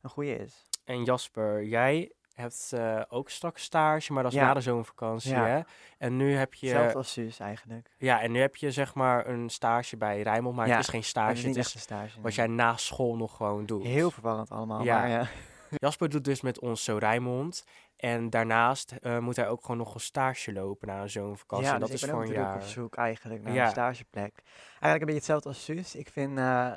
een 0.00 0.10
goede 0.10 0.36
is. 0.36 0.68
En 0.84 1.04
Jasper, 1.04 1.64
jij 1.64 2.12
hebt 2.40 2.70
eh, 2.74 3.02
ook 3.08 3.30
straks 3.30 3.62
stage, 3.62 4.12
maar 4.12 4.22
dat 4.22 4.32
is 4.32 4.38
Ja. 4.38 4.44
na 4.46 4.54
de 4.54 4.60
zomervakantie, 4.60 5.30
Ja. 5.34 5.46
hè? 5.46 5.60
En 5.98 6.16
nu 6.16 6.34
heb 6.34 6.54
je... 6.54 6.66
Hetzelfde 6.66 6.96
als 6.98 7.12
Suus 7.12 7.38
eigenlijk. 7.38 7.90
Ja, 7.98 8.20
en 8.20 8.32
nu 8.32 8.40
heb 8.40 8.56
je 8.56 8.70
zeg 8.70 8.94
maar 8.94 9.26
een 9.28 9.48
stage 9.50 9.96
bij 9.96 10.22
Rijnmond, 10.22 10.56
maar 10.56 10.66
Ja, 10.66 10.72
het 10.76 10.82
is 10.84 10.88
geen 10.90 11.04
stage, 11.04 11.28
het 11.28 11.38
is 11.38 11.44
niet 11.44 11.56
het 11.56 11.64
echt 11.64 11.74
een 11.74 11.80
stage. 11.80 12.20
wat 12.20 12.34
jij 12.34 12.46
na 12.46 12.76
school 12.76 13.16
nog 13.16 13.36
gewoon 13.36 13.66
doet. 13.66 13.84
Heel 13.84 14.10
verwarrend 14.10 14.50
allemaal, 14.50 14.82
Ja. 14.84 14.98
maar 14.98 15.08
ja. 15.08 15.26
Jasper 15.70 16.08
doet 16.08 16.24
dus 16.24 16.40
met 16.40 16.58
ons 16.60 16.84
zo 16.84 16.96
Rijnmond. 16.96 17.64
En 17.96 18.30
daarnaast 18.30 18.92
eh, 18.92 19.18
moet 19.18 19.36
hij 19.36 19.48
ook 19.48 19.60
gewoon 19.60 19.76
nog 19.76 19.94
een 19.94 20.00
stage 20.00 20.52
lopen 20.52 20.88
na 20.88 21.02
een 21.02 21.10
zomervakantie. 21.10 21.66
Ja, 21.66 21.74
en 21.74 21.80
dat 21.80 21.88
dus 21.90 21.96
is 22.02 22.08
ik 22.08 22.14
ben 22.14 22.24
voor 22.24 22.28
een 22.34 22.40
jaar. 22.40 22.54
op 22.54 22.62
zoek 22.62 22.96
eigenlijk 22.96 23.42
naar 23.42 23.52
Ja. 23.54 23.64
een 23.64 23.70
stageplek. 23.70 24.40
Eigenlijk 24.44 24.82
een 24.82 24.98
beetje 24.98 25.12
hetzelfde 25.14 25.48
als 25.48 25.64
Suus. 25.64 25.94
Ik 25.94 26.08
vind 26.08 26.38
eh, 26.38 26.72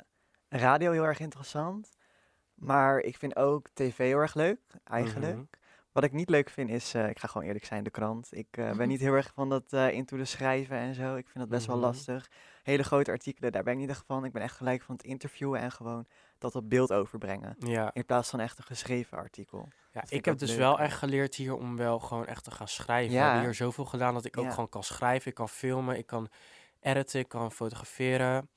radio 0.48 0.92
heel 0.92 1.04
erg 1.04 1.20
interessant. 1.20 1.93
Maar 2.64 2.98
ik 2.98 3.16
vind 3.16 3.36
ook 3.36 3.68
tv 3.74 3.96
heel 3.96 4.18
erg 4.18 4.34
leuk, 4.34 4.60
eigenlijk. 4.84 5.34
Mhm. 5.34 5.44
Wat 5.92 6.04
ik 6.04 6.12
niet 6.12 6.28
leuk 6.30 6.50
vind 6.50 6.70
is, 6.70 6.94
eh, 6.94 7.08
ik 7.08 7.18
ga 7.18 7.28
gewoon 7.28 7.46
eerlijk 7.46 7.64
zijn, 7.64 7.84
de 7.84 7.90
krant. 7.90 8.28
Ik 8.30 8.46
eh, 8.50 8.76
ben 8.76 8.88
niet 8.88 9.00
heel 9.00 9.12
erg 9.14 9.30
van 9.34 9.48
dat 9.48 9.72
eh 9.72 9.90
into 9.92 10.16
de 10.16 10.24
schrijven 10.24 10.76
en 10.76 10.94
zo. 10.94 11.14
Ik 11.16 11.24
vind 11.28 11.38
dat 11.38 11.48
best 11.48 11.66
wel 11.66 11.76
lastig. 11.76 12.30
Hele 12.62 12.82
grote 12.82 13.10
artikelen, 13.10 13.52
daar 13.52 13.62
ben 13.62 13.72
ik 13.72 13.78
niet 13.78 13.88
echt 13.88 14.04
van. 14.06 14.24
Ik 14.24 14.32
ben 14.32 14.42
echt 14.42 14.56
gelijk 14.56 14.82
van 14.82 14.94
het 14.94 15.04
interviewen 15.04 15.60
en 15.60 15.72
gewoon 15.72 16.06
dat 16.38 16.54
op 16.54 16.68
beeld 16.70 16.92
overbrengen. 16.92 17.56
Ja, 17.58 17.90
In 17.92 18.04
plaats 18.04 18.30
van 18.30 18.40
echt 18.40 18.58
een 18.58 18.64
geschreven 18.64 19.18
artikel. 19.18 19.68
ja 19.92 20.02
ik 20.02 20.10
ik 20.10 20.24
heb 20.24 20.38
dus 20.38 20.48
leuk, 20.50 20.58
wel 20.58 20.78
echt 20.78 20.98
geleerd 20.98 21.34
hier 21.34 21.54
om 21.54 21.76
wel 21.76 21.98
gewoon 21.98 22.26
echt 22.26 22.44
te 22.44 22.50
gaan 22.50 22.68
schrijven. 22.68 23.10
We 23.12 23.16
Ja. 23.18 23.24
hebben 23.24 23.42
hier 23.42 23.54
zoveel 23.54 23.84
gedaan 23.84 24.14
dat 24.14 24.24
ik 24.24 24.36
ook 24.38 24.44
Ja. 24.44 24.50
gewoon 24.50 24.68
kan 24.68 24.82
schrijven. 24.84 25.28
Ik 25.28 25.34
kan 25.34 25.48
filmen, 25.48 25.98
ik 25.98 26.06
kan 26.06 26.28
editen, 26.80 27.20
ik 27.20 27.28
kan 27.28 27.52
fotograferen. 27.52 28.48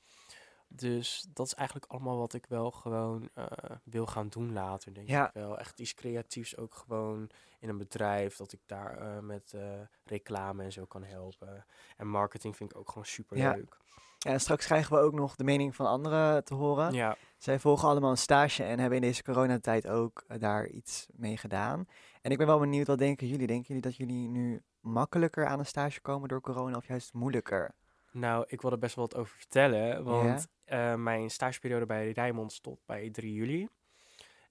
Dus 0.68 1.26
dat 1.32 1.46
is 1.46 1.54
eigenlijk 1.54 1.92
allemaal 1.92 2.18
wat 2.18 2.34
ik 2.34 2.46
wel 2.46 2.70
gewoon 2.70 3.28
eh, 3.34 3.44
wil 3.84 4.06
gaan 4.06 4.28
doen 4.28 4.52
later, 4.52 4.94
denk 4.94 5.08
Ja. 5.08 5.26
ik 5.26 5.34
wel. 5.34 5.58
Echt 5.58 5.78
iets 5.80 5.94
creatiefs 5.94 6.56
ook 6.56 6.74
gewoon 6.74 7.30
in 7.58 7.68
een 7.68 7.78
bedrijf, 7.78 8.36
dat 8.36 8.52
ik 8.52 8.60
daar 8.66 8.98
eh, 8.98 9.18
met 9.18 9.52
eh, 9.54 9.62
reclame 10.04 10.62
en 10.62 10.72
zo 10.72 10.84
kan 10.84 11.04
helpen. 11.04 11.64
En 11.96 12.08
marketing 12.08 12.56
vind 12.56 12.70
ik 12.70 12.76
ook 12.78 12.88
gewoon 12.88 13.06
super 13.06 13.36
leuk. 13.36 13.76
Ja, 14.18 14.30
en 14.30 14.40
straks 14.40 14.66
krijgen 14.66 14.96
we 14.96 15.02
ook 15.02 15.12
nog 15.12 15.36
de 15.36 15.44
mening 15.44 15.76
van 15.76 15.86
anderen 15.86 16.44
te 16.44 16.54
horen. 16.54 16.92
Ja. 16.92 17.16
Zij 17.36 17.58
volgen 17.58 17.88
allemaal 17.88 18.10
een 18.10 18.18
stage 18.18 18.64
en 18.64 18.78
hebben 18.78 18.98
in 18.98 19.04
deze 19.04 19.22
coronatijd 19.22 19.86
ook 19.88 20.24
daar 20.38 20.66
iets 20.66 21.06
mee 21.12 21.36
gedaan. 21.36 21.86
En 22.22 22.30
ik 22.30 22.38
ben 22.38 22.46
wel 22.46 22.58
benieuwd, 22.58 22.86
wat 22.86 22.98
denken 22.98 23.26
jullie? 23.26 23.46
Denken 23.46 23.66
jullie 23.66 23.82
dat 23.82 23.96
jullie 23.96 24.28
nu 24.28 24.62
makkelijker 24.80 25.46
aan 25.46 25.58
een 25.58 25.66
stage 25.66 26.00
komen 26.00 26.28
door 26.28 26.40
corona 26.40 26.76
of 26.76 26.86
juist 26.86 27.12
moeilijker? 27.12 27.74
Nou, 28.12 28.44
ik 28.48 28.60
wil 28.60 28.70
er 28.70 28.78
best 28.78 28.94
wel 28.94 29.06
wat 29.06 29.16
over 29.20 29.36
vertellen. 29.36 30.04
Want 30.04 30.48
eh, 30.64 30.94
mijn 30.94 31.30
stageperiode 31.30 31.86
bij 31.86 32.10
Rijnmond 32.10 32.52
stopt 32.52 32.86
bij 32.86 33.10
3 33.10 33.32
juli. 33.32 33.68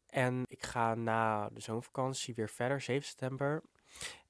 En 0.10 0.44
ik 0.48 0.64
ga 0.64 0.96
na 0.96 1.50
de 1.50 1.62
zomervakantie 1.62 2.34
weer 2.34 2.50
verder, 2.50 2.82
7 2.82 3.08
september. 3.08 3.64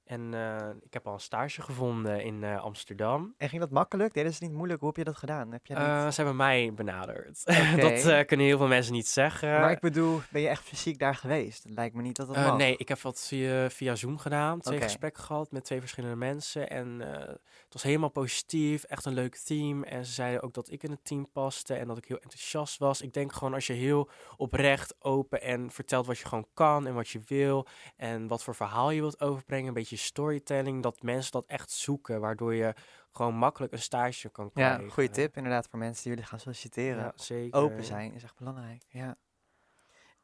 En 0.08 0.34
eh, 0.34 0.68
ik 0.82 0.92
heb 0.92 1.06
al 1.06 1.12
een 1.12 1.20
stage 1.20 1.62
gevonden 1.62 2.22
in 2.24 2.44
eh, 2.44 2.62
Amsterdam. 2.62 3.34
En 3.36 3.48
ging 3.48 3.60
dat 3.60 3.70
makkelijk? 3.70 4.14
Deden 4.14 4.34
ze 4.34 4.44
niet 4.44 4.52
moeilijk? 4.52 4.80
Hoe 4.80 4.88
heb 4.88 4.96
je 4.96 5.04
dat 5.04 5.16
gedaan? 5.16 5.52
Heb 5.52 5.68
niet... 5.68 5.78
Eh, 5.78 6.08
ze 6.08 6.14
hebben 6.14 6.36
mij 6.36 6.72
benaderd. 6.74 7.42
Dat 7.76 8.26
kunnen 8.26 8.46
heel 8.46 8.58
veel 8.58 8.66
mensen 8.66 8.92
niet 8.92 9.08
zeggen. 9.08 9.48
maar 9.48 9.70
ik 9.70 9.80
bedoel, 9.80 10.20
ben 10.30 10.40
je 10.40 10.48
echt 10.48 10.62
fysiek 10.62 10.98
daar 10.98 11.14
geweest? 11.14 11.62
Het 11.62 11.72
lijkt 11.72 11.94
me 11.94 12.02
niet 12.02 12.16
dat 12.16 12.26
dat 12.26 12.36
mag. 12.36 12.56
nee, 12.56 12.76
ik 12.76 12.88
heb 12.88 13.00
wat 13.00 13.26
via, 13.26 13.70
via 13.70 13.94
Zoom 13.94 14.18
gedaan. 14.18 14.60
Twee 14.60 14.76
Oké. 14.76 14.84
gesprekken 14.84 15.22
gehad 15.22 15.52
met 15.52 15.64
twee 15.64 15.80
verschillende 15.80 16.16
mensen. 16.16 16.70
En 16.70 17.00
het 17.00 17.72
was 17.72 17.82
helemaal 17.82 18.08
positief. 18.08 18.84
Echt 18.84 19.04
een 19.04 19.14
leuk 19.14 19.36
team. 19.36 19.82
En 19.84 20.04
ze 20.06 20.12
zeiden 20.12 20.42
ook 20.42 20.54
dat 20.54 20.70
ik 20.70 20.82
in 20.82 20.90
het 20.90 21.04
team 21.04 21.30
paste. 21.32 21.74
En 21.74 21.86
dat 21.86 21.98
ik 21.98 22.04
heel 22.04 22.20
enthousiast 22.20 22.78
was. 22.78 23.00
Ik 23.00 23.12
denk 23.12 23.32
gewoon 23.32 23.54
als 23.54 23.66
je 23.66 23.72
heel 23.72 24.08
oprecht, 24.36 24.94
open 24.98 25.42
en 25.42 25.70
vertelt 25.70 26.06
wat 26.06 26.18
je 26.18 26.26
gewoon 26.26 26.46
kan 26.54 26.86
en 26.86 26.94
wat 26.94 27.08
je 27.08 27.20
wil. 27.26 27.66
En 27.96 28.26
wat 28.26 28.42
voor 28.42 28.54
verhaal 28.54 28.90
je 28.90 29.00
wilt 29.00 29.20
overbrengen. 29.20 29.68
Een 29.68 29.74
beetje 29.74 29.96
storytelling. 29.98 30.82
Dat 30.82 31.02
mensen 31.02 31.32
dat 31.32 31.46
echt 31.46 31.70
zoeken. 31.70 32.20
Waardoor 32.20 32.54
je 32.54 32.74
gewoon 33.12 33.34
makkelijk 33.34 33.72
een 33.72 33.78
stage 33.78 34.28
kan 34.28 34.44
Ja, 34.44 34.50
krijgen. 34.74 34.92
goede 34.92 35.10
tip 35.10 35.36
inderdaad 35.36 35.68
voor 35.68 35.78
mensen 35.78 36.02
die 36.02 36.12
jullie 36.12 36.26
gaan 36.28 36.40
solliciteren. 36.40 37.02
Ja, 37.02 37.12
zeker. 37.14 37.58
Open 37.60 37.84
zijn 37.84 38.14
is 38.14 38.22
echt 38.22 38.36
belangrijk. 38.38 38.82
Ja. 38.88 39.16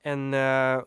En 0.01 0.35
eh, 0.35 0.81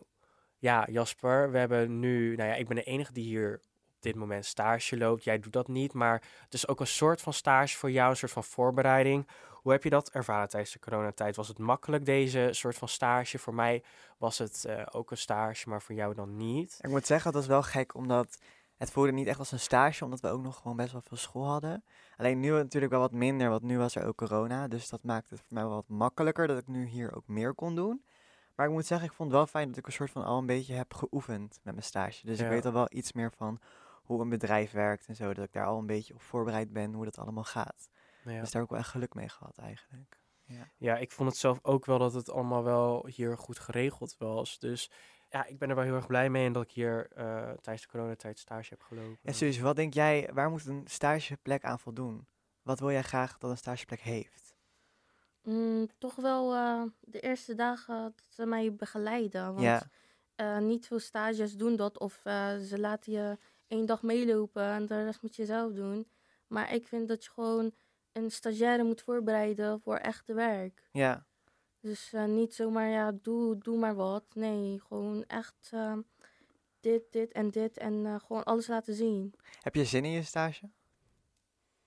ja, 0.58 0.86
Jasper, 0.90 1.50
we 1.50 1.58
hebben 1.58 1.98
nu, 1.98 2.36
nou 2.36 2.48
ja, 2.48 2.54
ik 2.54 2.66
ben 2.66 2.76
de 2.76 2.82
enige 2.82 3.12
die 3.12 3.24
hier 3.24 3.60
op 3.96 4.02
dit 4.02 4.14
moment 4.14 4.44
stage 4.44 4.96
loopt. 4.96 5.24
Jij 5.24 5.38
doet 5.38 5.52
dat 5.52 5.68
niet, 5.68 5.92
maar 5.92 6.22
het 6.44 6.54
is 6.54 6.68
ook 6.68 6.80
een 6.80 6.86
soort 6.86 7.20
van 7.20 7.32
stage 7.32 7.76
voor 7.76 7.90
jou, 7.90 8.10
een 8.10 8.16
soort 8.16 8.32
van 8.32 8.44
voorbereiding. 8.44 9.28
Hoe 9.52 9.72
heb 9.72 9.82
je 9.84 9.90
dat 9.90 10.10
ervaren 10.10 10.48
tijdens 10.48 10.72
de 10.72 10.78
coronatijd? 10.78 11.36
Was 11.36 11.48
het 11.48 11.58
makkelijk, 11.58 12.04
deze 12.04 12.48
soort 12.50 12.76
van 12.76 12.88
stage? 12.88 13.38
Voor 13.38 13.54
mij 13.54 13.82
was 14.18 14.38
het 14.38 14.64
eh, 14.64 14.86
ook 14.90 15.10
een 15.10 15.16
stage, 15.16 15.68
maar 15.68 15.82
voor 15.82 15.94
jou 15.94 16.14
dan 16.14 16.36
niet. 16.36 16.78
Ik 16.80 16.90
moet 16.90 17.06
zeggen, 17.06 17.32
dat 17.32 17.40
was 17.40 17.50
wel 17.50 17.62
gek, 17.62 17.94
omdat 17.94 18.38
het 18.78 18.90
voelde 18.90 19.12
niet 19.12 19.26
echt 19.26 19.38
als 19.38 19.52
een 19.52 19.60
stage, 19.60 20.04
omdat 20.04 20.20
we 20.20 20.28
ook 20.28 20.42
nog 20.42 20.56
gewoon 20.56 20.76
best 20.76 20.92
wel 20.92 21.00
veel 21.00 21.16
school 21.16 21.46
hadden. 21.46 21.84
Alleen 22.16 22.40
nu 22.40 22.50
natuurlijk 22.50 22.92
wel 22.92 23.00
wat 23.00 23.12
minder, 23.12 23.48
want 23.50 23.62
nu 23.62 23.78
was 23.78 23.94
er 23.94 24.04
ook 24.06 24.16
corona. 24.16 24.68
Dus 24.68 24.88
dat 24.88 25.02
maakte 25.02 25.34
het 25.34 25.42
voor 25.42 25.54
mij 25.54 25.64
wel 25.64 25.74
wat 25.74 25.88
makkelijker, 25.88 26.46
dat 26.46 26.58
ik 26.58 26.66
nu 26.66 26.84
hier 26.84 27.16
ook 27.16 27.26
meer 27.26 27.54
kon 27.54 27.74
doen. 27.74 28.04
Maar 28.54 28.66
ik 28.66 28.72
moet 28.72 28.86
zeggen, 28.86 29.06
ik 29.08 29.12
vond 29.12 29.28
het 29.28 29.38
wel 29.38 29.46
fijn 29.46 29.68
dat 29.68 29.76
ik 29.76 29.86
een 29.86 29.92
soort 29.92 30.10
van 30.10 30.24
al 30.24 30.38
een 30.38 30.46
beetje 30.46 30.74
heb 30.74 30.94
geoefend 30.94 31.60
met 31.62 31.74
mijn 31.74 31.86
stage. 31.86 32.26
Dus 32.26 32.38
Ja. 32.38 32.44
ik 32.44 32.50
weet 32.50 32.64
al 32.66 32.72
wel 32.72 32.86
iets 32.90 33.12
meer 33.12 33.32
van 33.36 33.60
hoe 34.02 34.20
een 34.20 34.28
bedrijf 34.28 34.70
werkt 34.70 35.06
en 35.06 35.16
zo. 35.16 35.34
Dat 35.34 35.44
ik 35.44 35.52
daar 35.52 35.66
al 35.66 35.78
een 35.78 35.86
beetje 35.86 36.14
op 36.14 36.20
voorbereid 36.22 36.72
ben 36.72 36.92
hoe 36.92 37.04
dat 37.04 37.18
allemaal 37.18 37.44
gaat. 37.44 37.88
Ja. 38.24 38.40
Dus 38.40 38.50
daar 38.50 38.52
heb 38.52 38.62
ik 38.62 38.68
wel 38.68 38.78
echt 38.78 38.88
geluk 38.88 39.14
mee 39.14 39.28
gehad 39.28 39.58
eigenlijk. 39.58 40.18
ja, 40.76 40.96
ik 40.96 41.12
vond 41.12 41.28
het 41.28 41.38
zelf 41.38 41.58
ook 41.62 41.84
wel 41.84 41.98
dat 41.98 42.12
het 42.14 42.30
allemaal 42.30 42.64
wel 42.64 43.06
hier 43.06 43.38
goed 43.38 43.58
geregeld 43.58 44.14
was. 44.18 44.58
Dus 44.58 44.90
ja, 45.30 45.46
ik 45.46 45.58
ben 45.58 45.68
er 45.68 45.74
wel 45.74 45.84
heel 45.84 45.94
erg 45.94 46.06
blij 46.06 46.30
mee 46.30 46.46
en 46.46 46.52
dat 46.52 46.62
ik 46.62 46.70
hier 46.70 47.06
eh, 47.14 47.50
tijdens 47.60 47.82
de 47.82 47.88
coronatijd 47.88 48.38
stage 48.38 48.68
heb 48.68 48.82
gelopen. 48.82 49.18
En 49.22 49.34
Suus, 49.34 49.58
wat 49.58 49.76
denk 49.76 49.94
jij, 49.94 50.30
waar 50.32 50.50
moet 50.50 50.66
een 50.66 50.84
stageplek 50.86 51.64
aan 51.64 51.78
voldoen? 51.80 52.26
Wat 52.62 52.80
wil 52.80 52.90
jij 52.90 53.02
graag 53.02 53.38
dat 53.38 53.50
een 53.50 53.56
stageplek 53.56 54.00
heeft? 54.00 54.56
Mm, 55.42 55.88
toch 55.98 56.14
wel 56.14 56.54
eh, 56.54 56.82
de 57.00 57.20
eerste 57.20 57.54
dagen 57.54 58.02
dat 58.02 58.22
ze 58.28 58.46
mij 58.46 58.74
begeleiden. 58.74 59.44
Want 59.54 59.60
Ja. 59.60 59.82
eh, 60.34 60.58
niet 60.58 60.86
veel 60.86 60.98
stages 60.98 61.56
doen 61.56 61.76
dat. 61.76 61.98
Of 61.98 62.20
eh, 62.24 62.56
ze 62.56 62.78
laten 62.78 63.12
je 63.12 63.38
één 63.66 63.86
dag 63.86 64.02
meelopen 64.02 64.62
en 64.62 64.86
de 64.86 65.04
rest 65.04 65.22
moet 65.22 65.36
je 65.36 65.44
zelf 65.44 65.72
doen. 65.72 66.10
Maar 66.46 66.72
ik 66.74 66.86
vind 66.86 67.08
dat 67.08 67.24
je 67.24 67.30
gewoon 67.30 67.74
een 68.12 68.30
stagiaire 68.30 68.82
moet 68.84 69.02
voorbereiden 69.02 69.80
voor 69.80 69.96
echte 69.96 70.34
werk. 70.34 70.88
Ja, 70.92 71.26
Dus 71.88 72.12
eh, 72.12 72.24
niet 72.24 72.54
zomaar, 72.54 72.88
ja, 72.88 73.12
doe, 73.22 73.58
doe 73.58 73.78
maar 73.78 73.94
wat. 73.94 74.24
Nee, 74.34 74.80
gewoon 74.88 75.24
echt 75.26 75.70
eh, 75.72 75.96
dit, 76.80 77.02
dit 77.10 77.32
en 77.32 77.50
dit. 77.50 77.76
En 77.78 78.06
eh, 78.06 78.14
gewoon 78.26 78.44
alles 78.44 78.66
laten 78.66 78.94
zien. 78.94 79.34
heb 79.62 79.74
je 79.74 79.84
zin 79.84 80.04
in 80.04 80.10
je 80.10 80.22
stage? 80.22 80.70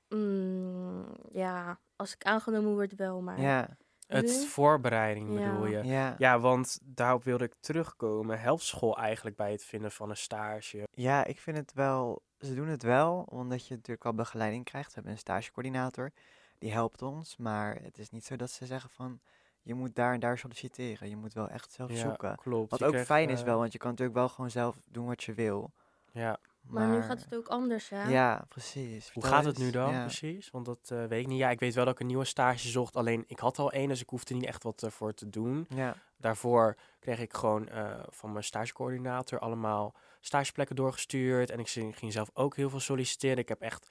Mm, 0.10 1.06
ja, 1.32 1.80
als 1.96 2.14
ik 2.14 2.24
aangenomen 2.24 2.74
word 2.74 2.96
wel, 2.96 3.22
maar... 3.22 3.42
Ja, 3.42 3.78
Het 4.08 4.46
voorbereiding 4.46 5.40
Ja. 5.40 5.52
bedoel 5.52 5.66
je? 5.66 5.84
ja. 5.84 6.16
Ja, 6.18 6.40
want 6.40 6.80
daarop 6.84 7.24
wilde 7.24 7.44
ik 7.44 7.54
terugkomen. 7.60 8.40
Helpt 8.40 8.62
school 8.64 8.98
eigenlijk 8.98 9.36
bij 9.36 9.52
het 9.52 9.64
vinden 9.64 9.92
van 9.92 10.10
een 10.10 10.18
stage? 10.18 10.88
Ja, 10.92 11.26
ik 11.26 11.40
vind 11.40 11.58
het 11.58 11.74
wel. 11.74 12.22
Ze 12.40 12.56
doen 12.56 12.68
het 12.68 12.84
wel, 12.84 13.26
omdat 13.30 13.68
je 13.68 13.74
natuurlijk 13.76 14.04
wel 14.04 14.14
begeleiding 14.14 14.66
krijgt. 14.66 14.88
We 14.88 14.94
hebben 14.94 15.12
een 15.12 15.18
stagecoördinator, 15.18 16.12
die 16.58 16.72
helpt 16.72 17.02
ons. 17.02 17.38
Maar 17.38 17.76
het 17.82 17.98
is 17.98 18.10
niet 18.10 18.26
zo 18.26 18.36
dat 18.36 18.52
ze 18.52 18.66
zeggen 18.66 18.90
van, 18.90 19.20
je 19.62 19.74
moet 19.74 19.96
daar 19.96 20.14
en 20.14 20.20
daar 20.20 20.38
solliciteren. 20.38 21.10
Je 21.10 21.16
moet 21.18 21.34
wel 21.34 21.48
echt 21.50 21.72
zelf 21.72 21.92
Ja, 21.92 21.96
zoeken. 21.98 22.36
klopt. 22.36 22.72
Wat 22.72 22.80
Je 22.80 22.86
ook 22.86 22.98
fijn 22.98 23.30
is 23.30 23.40
eh, 23.40 23.46
wel, 23.46 23.58
want 23.60 23.72
je 23.72 23.78
kan 23.78 23.90
natuurlijk 23.90 24.18
wel 24.18 24.30
gewoon 24.30 24.52
zelf 24.52 24.78
doen 24.90 25.06
wat 25.06 25.24
je 25.24 25.34
wil. 25.34 25.72
Ja. 26.12 26.38
Maar 26.62 26.88
nu 26.88 27.02
gaat 27.02 27.20
het 27.24 27.36
ook 27.36 27.48
anders, 27.48 27.90
hè? 27.90 28.10
Ja, 28.10 28.46
precies. 28.50 29.04
Hoe 29.12 29.22
Vertel 29.24 29.32
gaat 29.32 29.46
het 29.46 29.58
nu 29.58 29.72
dan 29.72 29.94
Ja. 29.94 30.02
precies? 30.02 30.50
Want 30.50 30.66
dat 30.66 30.90
eh, 30.92 31.06
weet 31.06 31.22
ik 31.22 31.28
niet. 31.28 31.38
Ja, 31.38 31.50
ik 31.50 31.60
weet 31.60 31.74
wel 31.74 31.86
dat 31.86 31.94
ik 31.94 32.00
een 32.00 32.08
nieuwe 32.08 32.26
stage 32.26 32.68
zocht. 32.68 32.96
Alleen 32.96 33.24
ik 33.28 33.40
had 33.40 33.60
al 33.60 33.72
één, 33.72 33.88
dus 33.88 34.02
ik 34.02 34.10
hoefde 34.10 34.34
niet 34.34 34.46
echt 34.46 34.64
wat 34.64 34.84
ervoor 34.84 35.14
te 35.14 35.30
doen. 35.30 35.66
Ja, 35.70 35.96
Daarvoor 36.18 36.76
kreeg 37.00 37.20
ik 37.20 37.34
gewoon 37.34 37.68
eh, 37.70 38.00
van 38.10 38.32
mijn 38.32 38.44
stagecoördinator 38.44 39.40
allemaal 39.40 39.96
stageplekken 40.20 40.76
doorgestuurd. 40.76 41.50
En 41.50 41.60
ik 41.60 41.68
ging 41.70 41.98
ging 41.98 42.12
zelf 42.14 42.30
ook 42.34 42.56
heel 42.56 42.70
veel 42.70 42.80
solliciteren. 42.80 43.38
Ik 43.38 43.48
heb 43.50 43.62
echt 43.62 43.88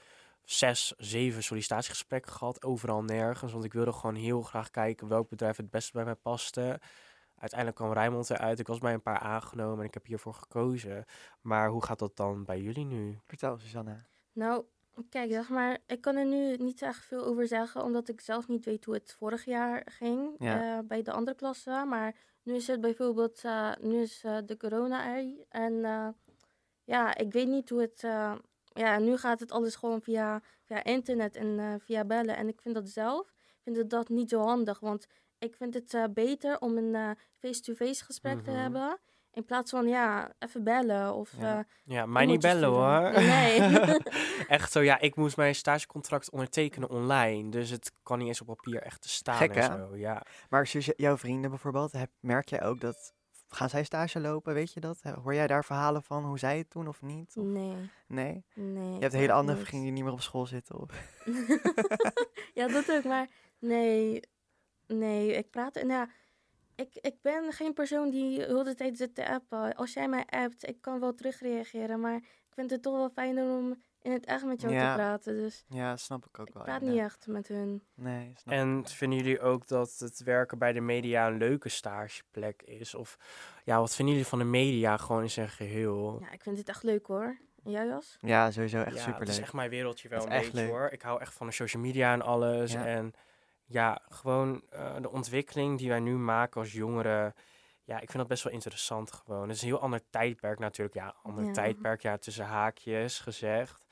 zes, 0.50 0.95
zeven 0.99 1.42
sollicitatiegesprekken 1.42 2.33
gehad. 2.33 2.62
Overal 2.64 3.02
nergens. 3.02 3.52
Want 3.52 3.64
ik 3.64 3.73
wilde 3.73 3.92
gewoon 3.92 4.14
heel 4.14 4.42
graag 4.42 4.71
kijken 4.71 5.09
welk 5.09 5.28
bedrijf 5.28 5.57
het 5.57 5.71
beste 5.71 5.92
bij 5.92 6.04
mij 6.04 6.14
paste. 6.14 6.80
Uiteindelijk 7.37 7.78
kwam 7.80 7.92
Rijnmond 7.92 8.30
eruit. 8.30 8.59
Ik 8.59 8.66
was 8.66 8.78
bij 8.78 8.92
een 8.95 9.02
paar 9.02 9.19
aangenomen 9.19 9.78
en 9.78 9.85
ik 9.85 9.95
heb 9.95 10.07
hiervoor 10.07 10.35
gekozen. 10.35 11.04
Maar 11.40 11.69
hoe 11.69 11.85
gaat 11.85 11.99
dat 11.99 12.16
dan 12.16 12.45
bij 12.45 12.61
jullie 12.61 12.85
nu? 12.85 13.19
vertel 13.26 13.59
Susanne. 13.59 13.97
Nou, 14.33 14.64
kijk, 15.09 15.30
zeg 15.33 15.49
maar, 15.49 15.78
ik 15.87 16.00
kan 16.00 16.16
er 16.16 16.26
nu 16.26 16.57
niet 16.57 16.83
echt 16.83 17.04
veel 17.04 17.25
over 17.25 17.47
zeggen, 17.47 17.83
omdat 17.83 18.09
ik 18.09 18.21
zelf 18.21 18.49
niet 18.49 18.64
weet 18.64 18.85
hoe 18.85 18.95
het 18.95 19.14
vorig 19.19 19.45
jaar 19.45 19.83
ging 19.90 20.35
Ja. 20.38 20.78
eh, 20.78 20.85
bij 20.87 21.02
de 21.02 21.12
andere 21.12 21.37
klassen. 21.37 21.88
Maar 21.88 22.14
nu 22.42 22.54
is 22.54 22.66
het 22.66 22.80
bijvoorbeeld, 22.80 23.45
eh, 23.45 23.73
nu 23.80 24.00
is 24.00 24.25
eh, 24.25 24.38
de 24.47 24.57
corona 24.57 25.16
er. 25.16 25.45
En 25.49 25.85
eh, 25.85 26.09
ja, 26.85 27.16
ik 27.16 27.33
weet 27.33 27.49
niet 27.49 27.69
hoe 27.71 27.80
het, 27.80 28.04
eh, 28.04 28.35
ja, 28.72 28.98
nu 28.98 29.16
gaat 29.16 29.40
het 29.40 29.52
alles 29.52 29.74
gewoon 29.74 30.02
via, 30.02 30.42
via 30.64 30.84
internet 30.84 31.36
en 31.36 31.58
eh, 31.58 31.74
via 31.78 32.04
bellen. 32.04 32.36
En 32.36 32.48
ik 32.48 32.60
vind 32.60 32.74
dat 32.74 32.88
zelf, 32.88 33.28
ik 33.28 33.60
vind 33.62 33.76
het 33.76 33.90
dat 33.90 34.08
niet 34.08 34.30
zo 34.30 34.40
handig, 34.40 34.80
want 34.80 35.06
ik 35.38 35.54
vind 35.56 35.74
het 35.74 35.94
eh, 35.94 36.04
beter 36.14 36.58
om 36.58 36.76
een 36.76 36.94
eh, 36.94 37.10
face-to-face 37.38 38.04
gesprek 38.04 38.42
te 38.44 38.50
Mhm. 38.50 38.60
hebben. 38.60 38.98
In 39.32 39.44
plaats 39.44 39.70
van, 39.70 39.88
ja, 39.88 40.32
even 40.38 40.64
bellen 40.64 41.14
of... 41.14 41.32
Ja. 41.38 41.58
eh, 41.58 41.64
Ja, 41.84 42.06
mij 42.06 42.26
niet 42.26 42.40
bellen 42.40 42.68
hoor. 42.68 43.10
Nee. 43.34 43.60
echt 44.48 44.72
zo, 44.72 44.80
ja, 44.80 44.98
ik 45.00 45.16
moest 45.16 45.36
mijn 45.36 45.54
stagecontract 45.54 46.30
ondertekenen 46.30 46.90
online. 46.90 47.50
Dus 47.50 47.70
het 47.70 47.92
kan 48.02 48.18
niet 48.18 48.26
eens 48.26 48.40
op 48.40 48.46
papier 48.46 48.82
echt 48.82 49.02
te 49.02 49.08
staan 49.08 49.36
Gek, 49.36 49.54
en 49.54 49.60
hè? 49.70 49.76
zo. 49.78 49.96
Ja. 49.96 50.22
Maar 50.48 50.66
Suus, 50.66 50.90
jouw 50.96 51.16
vrienden 51.16 51.50
bijvoorbeeld, 51.50 51.92
heb, 51.92 52.10
merk 52.20 52.48
jij 52.48 52.62
ook 52.62 52.80
dat... 52.80 53.12
Gaan 53.52 53.69
zij 53.69 53.85
stage 53.85 54.21
lopen, 54.21 54.54
weet 54.54 54.73
je 54.73 54.80
dat? 54.80 55.02
Hoor 55.02 55.35
jij 55.35 55.47
daar 55.47 55.64
verhalen 55.64 56.02
van 56.02 56.25
hoe 56.25 56.38
zij 56.38 56.59
het 56.59 56.71
doen 56.71 56.88
of 56.88 57.02
niet? 57.02 57.37
Of- 57.37 57.45
nee, 57.45 57.90
Nee? 58.07 58.45
nee. 58.54 58.92
Je 58.95 58.99
hebt 59.00 59.12
hele 59.12 59.33
andere 59.33 59.59
vrienden 59.59 59.83
die 59.83 59.92
niet 59.92 60.04
meer 60.04 60.12
op 60.12 60.21
school 60.21 60.47
zitten? 60.47 60.80
Of? 60.80 60.90
ja, 62.59 62.69
dat 62.69 62.90
ook, 62.92 63.04
maar 63.04 63.28
nee, 63.59 64.21
nee, 64.87 65.33
ik 65.33 65.50
praat, 65.50 65.75
nou 65.75 65.88
ja, 65.88 66.09
ik, 66.75 66.88
ik 67.00 67.14
ben 67.23 67.52
geen 67.52 67.73
persoon 67.75 68.11
die 68.11 68.38
de 68.38 68.45
hele 68.45 68.75
tijd 68.75 68.97
zit 68.97 69.14
te 69.14 69.28
appen. 69.28 69.75
Als 69.75 69.92
jij 69.92 70.09
mij 70.09 70.25
appt, 70.26 70.69
ik 70.69 70.80
kan 70.80 71.00
wel 71.00 71.14
terugreageren, 71.14 72.00
maar 72.00 72.16
ik 72.16 72.54
vind 72.54 72.71
het 72.71 72.83
toch 72.83 72.97
wel 72.97 73.11
fijner 73.11 73.57
om 73.59 73.83
in 74.02 74.12
het 74.12 74.25
echt 74.25 74.45
met 74.45 74.61
jou 74.61 74.73
Ja. 74.75 74.90
te 74.90 74.97
praten. 74.97 75.37
Dus 75.37 75.64
Ja, 75.69 75.97
snap 75.97 76.26
ik 76.26 76.38
ook 76.38 76.49
ik 76.49 76.54
wel. 76.54 76.62
praat 76.62 76.80
niet 76.80 76.99
echt 76.99 77.26
met 77.26 77.49
hun. 77.49 77.83
Nee, 77.95 78.33
snap 78.37 78.54
ik. 78.54 78.61
En 78.61 78.87
vinden 78.87 79.19
jullie 79.19 79.40
ook 79.40 79.66
dat 79.69 79.97
het 79.99 80.23
werken 80.23 80.59
bij 80.59 80.73
de 80.73 80.80
media 80.80 81.26
een 81.26 81.37
leuke 81.38 81.69
stageplek 81.69 82.62
is? 82.62 82.95
Of 82.95 83.16
ja, 83.64 83.78
wat 83.78 83.95
vinden 83.95 84.14
jullie 84.14 84.28
van 84.30 84.38
de 84.38 84.45
media 84.45 84.97
gewoon 84.97 85.23
in 85.23 85.30
zijn 85.30 85.49
geheel? 85.49 86.19
Ja, 86.21 86.30
ik 86.30 86.42
vind 86.42 86.59
het 86.59 86.69
echt 86.69 86.83
leuk 86.83 87.07
hoor. 87.07 87.38
En 87.64 87.71
jij 87.71 87.87
Jas? 87.87 88.16
Ja, 88.21 88.50
sowieso 88.50 88.76
echt 88.78 88.87
ja, 88.87 88.92
het 88.92 89.02
superleuk. 89.02 89.28
is 89.28 89.38
echt 89.40 89.52
mijn 89.52 89.71
wereldje 89.71 90.09
wel 90.09 90.23
een 90.23 90.28
beetje 90.28 90.52
leuk. 90.54 90.69
hoor. 90.69 90.88
Ik 90.90 91.02
hou 91.02 91.21
echt 91.21 91.35
van 91.35 91.47
de 91.47 91.52
social 91.52 91.83
media 91.83 92.12
en 92.12 92.23
alles. 92.23 92.73
Ja. 92.73 92.87
En 92.87 93.12
ja, 93.66 94.02
gewoon 94.09 94.62
eh, 94.71 94.95
de 95.00 95.11
ontwikkeling 95.11 95.78
die 95.78 95.88
wij 95.88 96.00
nu 96.00 96.16
maken 96.16 96.61
als 96.61 96.73
jongeren. 96.73 97.35
Ja, 97.90 97.97
ik 98.00 98.06
vind 98.11 98.18
dat 98.18 98.26
best 98.26 98.42
wel 98.44 98.52
interessant 98.52 99.12
gewoon. 99.12 99.42
Het 99.49 99.56
is 99.56 99.62
een 99.62 99.68
heel 99.68 99.80
ander 99.80 100.00
tijdperk 100.11 100.59
natuurlijk. 100.59 100.94
Ja, 100.97 101.14
ander 101.23 101.44
Ja. 101.44 101.52
tijdperk, 101.52 102.00
ja, 102.02 102.16
tussen 102.18 102.44
haakjes 102.44 103.18
gezegd. 103.18 103.85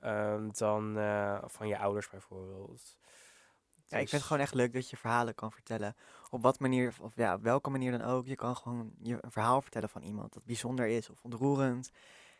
ehm, 0.00 0.48
dan 0.52 0.98
eh, 0.98 1.38
van 1.46 1.68
je 1.68 1.78
ouders 1.78 2.08
bijvoorbeeld. 2.10 2.96
Ja, 2.96 3.82
ik 3.82 3.88
vind 3.88 4.00
Dus- 4.02 4.12
het 4.12 4.22
gewoon 4.22 4.42
echt 4.42 4.54
leuk 4.54 4.72
dat 4.72 4.90
je 4.90 4.96
verhalen 4.96 5.34
kan 5.34 5.52
vertellen. 5.52 5.96
Op 6.30 6.42
wat 6.42 6.58
manier, 6.60 6.94
of 7.00 7.16
ja, 7.16 7.34
op 7.34 7.42
welke 7.42 7.70
manier 7.70 7.90
dan 7.98 8.02
ook. 8.02 8.26
Je 8.26 8.34
kan 8.34 8.56
gewoon 8.56 8.92
je 9.02 9.18
een 9.20 9.30
verhaal 9.30 9.62
vertellen 9.62 9.88
van 9.88 10.02
iemand 10.02 10.32
dat 10.32 10.44
bijzonder 10.44 10.86
is 10.86 11.10
of 11.10 11.22
ontroerend. 11.22 11.90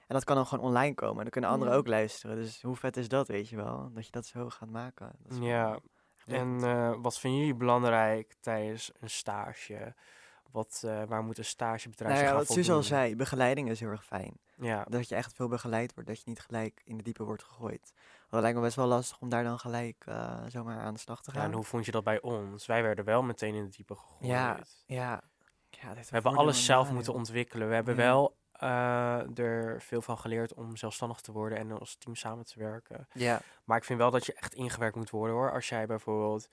En 0.07 0.15
dat 0.15 0.25
kan 0.25 0.37
dan 0.37 0.47
gewoon 0.47 0.65
online 0.65 0.95
komen. 0.95 1.17
En 1.17 1.23
dan 1.23 1.31
kunnen 1.31 1.51
anderen 1.51 1.73
Ja. 1.73 1.79
ook 1.79 1.87
luisteren. 1.87 2.37
Dus 2.37 2.63
hoe 2.63 2.77
vet 2.77 2.97
is 2.97 3.09
dat, 3.09 3.29
weet 3.29 3.49
je 3.49 3.57
wel? 3.57 3.91
Dat 3.93 4.05
je 4.07 4.13
dat 4.13 4.27
zo 4.27 4.49
gaat 4.51 4.71
maken. 4.71 5.13
Dat 5.23 5.33
is 5.33 5.39
Ja. 5.47 5.79
En 6.27 6.65
eh, 6.65 6.95
wat 6.99 7.19
vinden 7.19 7.41
jullie 7.41 7.55
belangrijk 7.57 8.35
tijdens 8.41 8.91
een 9.01 9.11
stage? 9.11 9.95
Wat, 10.53 10.83
eh, 10.85 11.03
waar 11.05 11.23
moet 11.23 11.39
een 11.39 11.45
stagebedrijf 11.45 12.13
nou 12.13 12.25
ja, 12.25 12.31
aan 12.31 12.37
wat 12.37 12.47
voldoen? 12.47 12.83
zei, 12.85 13.17
begeleiding 13.17 13.69
is 13.71 13.81
heel 13.81 13.89
erg 13.89 14.05
fijn. 14.05 14.39
Ja, 14.57 14.85
Dat 14.89 15.09
je 15.09 15.15
echt 15.15 15.35
veel 15.35 15.49
begeleid 15.49 15.95
wordt. 15.95 16.09
Dat 16.09 16.19
je 16.19 16.25
niet 16.27 16.41
gelijk 16.41 16.83
in 16.85 16.97
de 16.97 17.03
diepe 17.03 17.25
wordt 17.25 17.43
gegooid. 17.43 17.93
Want 18.19 18.31
dat 18.31 18.41
lijkt 18.41 18.57
me 18.57 18.63
best 18.65 18.77
wel 18.77 18.87
lastig 18.87 19.19
om 19.21 19.29
daar 19.29 19.45
dan 19.45 19.59
gelijk 19.59 20.03
eh, 20.07 20.39
zomaar 20.49 20.81
aan 20.81 20.95
de 20.95 21.01
slag 21.01 21.23
te 21.23 21.31
ja, 21.35 21.39
gaan. 21.41 21.49
en 21.49 21.55
hoe 21.57 21.65
vond 21.65 21.85
je 21.85 21.91
dat 21.93 22.05
bij 22.05 22.21
ons? 22.21 22.67
Wij 22.67 22.83
werden 22.83 23.05
wel 23.05 23.23
meteen 23.23 23.55
in 23.55 23.65
de 23.65 23.71
diepe 23.77 23.95
gegooid. 23.95 24.31
Ja, 24.31 24.59
Ja, 24.87 25.23
ja 25.71 25.95
We 25.95 26.01
hebben 26.09 26.37
alles 26.37 26.65
zelf 26.65 26.91
moeten 26.91 27.15
ontwikkelen. 27.15 27.69
We 27.69 27.75
hebben 27.75 27.95
Ja. 27.97 28.01
wel 28.01 28.37
eh, 28.53 29.39
er 29.39 29.81
veel 29.83 30.03
van 30.03 30.19
geleerd 30.19 30.55
om 30.55 30.77
zelfstandig 30.77 31.21
te 31.21 31.33
worden 31.33 31.59
en 31.59 31.79
als 31.79 31.97
team 31.97 32.15
samen 32.17 32.45
te 32.45 32.59
werken. 32.59 33.09
Ja, 33.13 33.41
Maar 33.65 33.77
ik 33.77 33.85
vind 33.85 33.99
wel 33.99 34.11
dat 34.11 34.27
je 34.27 34.33
echt 34.33 34.55
ingewerkt 34.55 34.97
moet 34.97 35.11
worden 35.11 35.37
hoor. 35.37 35.53
Als 35.53 35.69
jij 35.69 35.87
bijvoorbeeld 35.87 36.49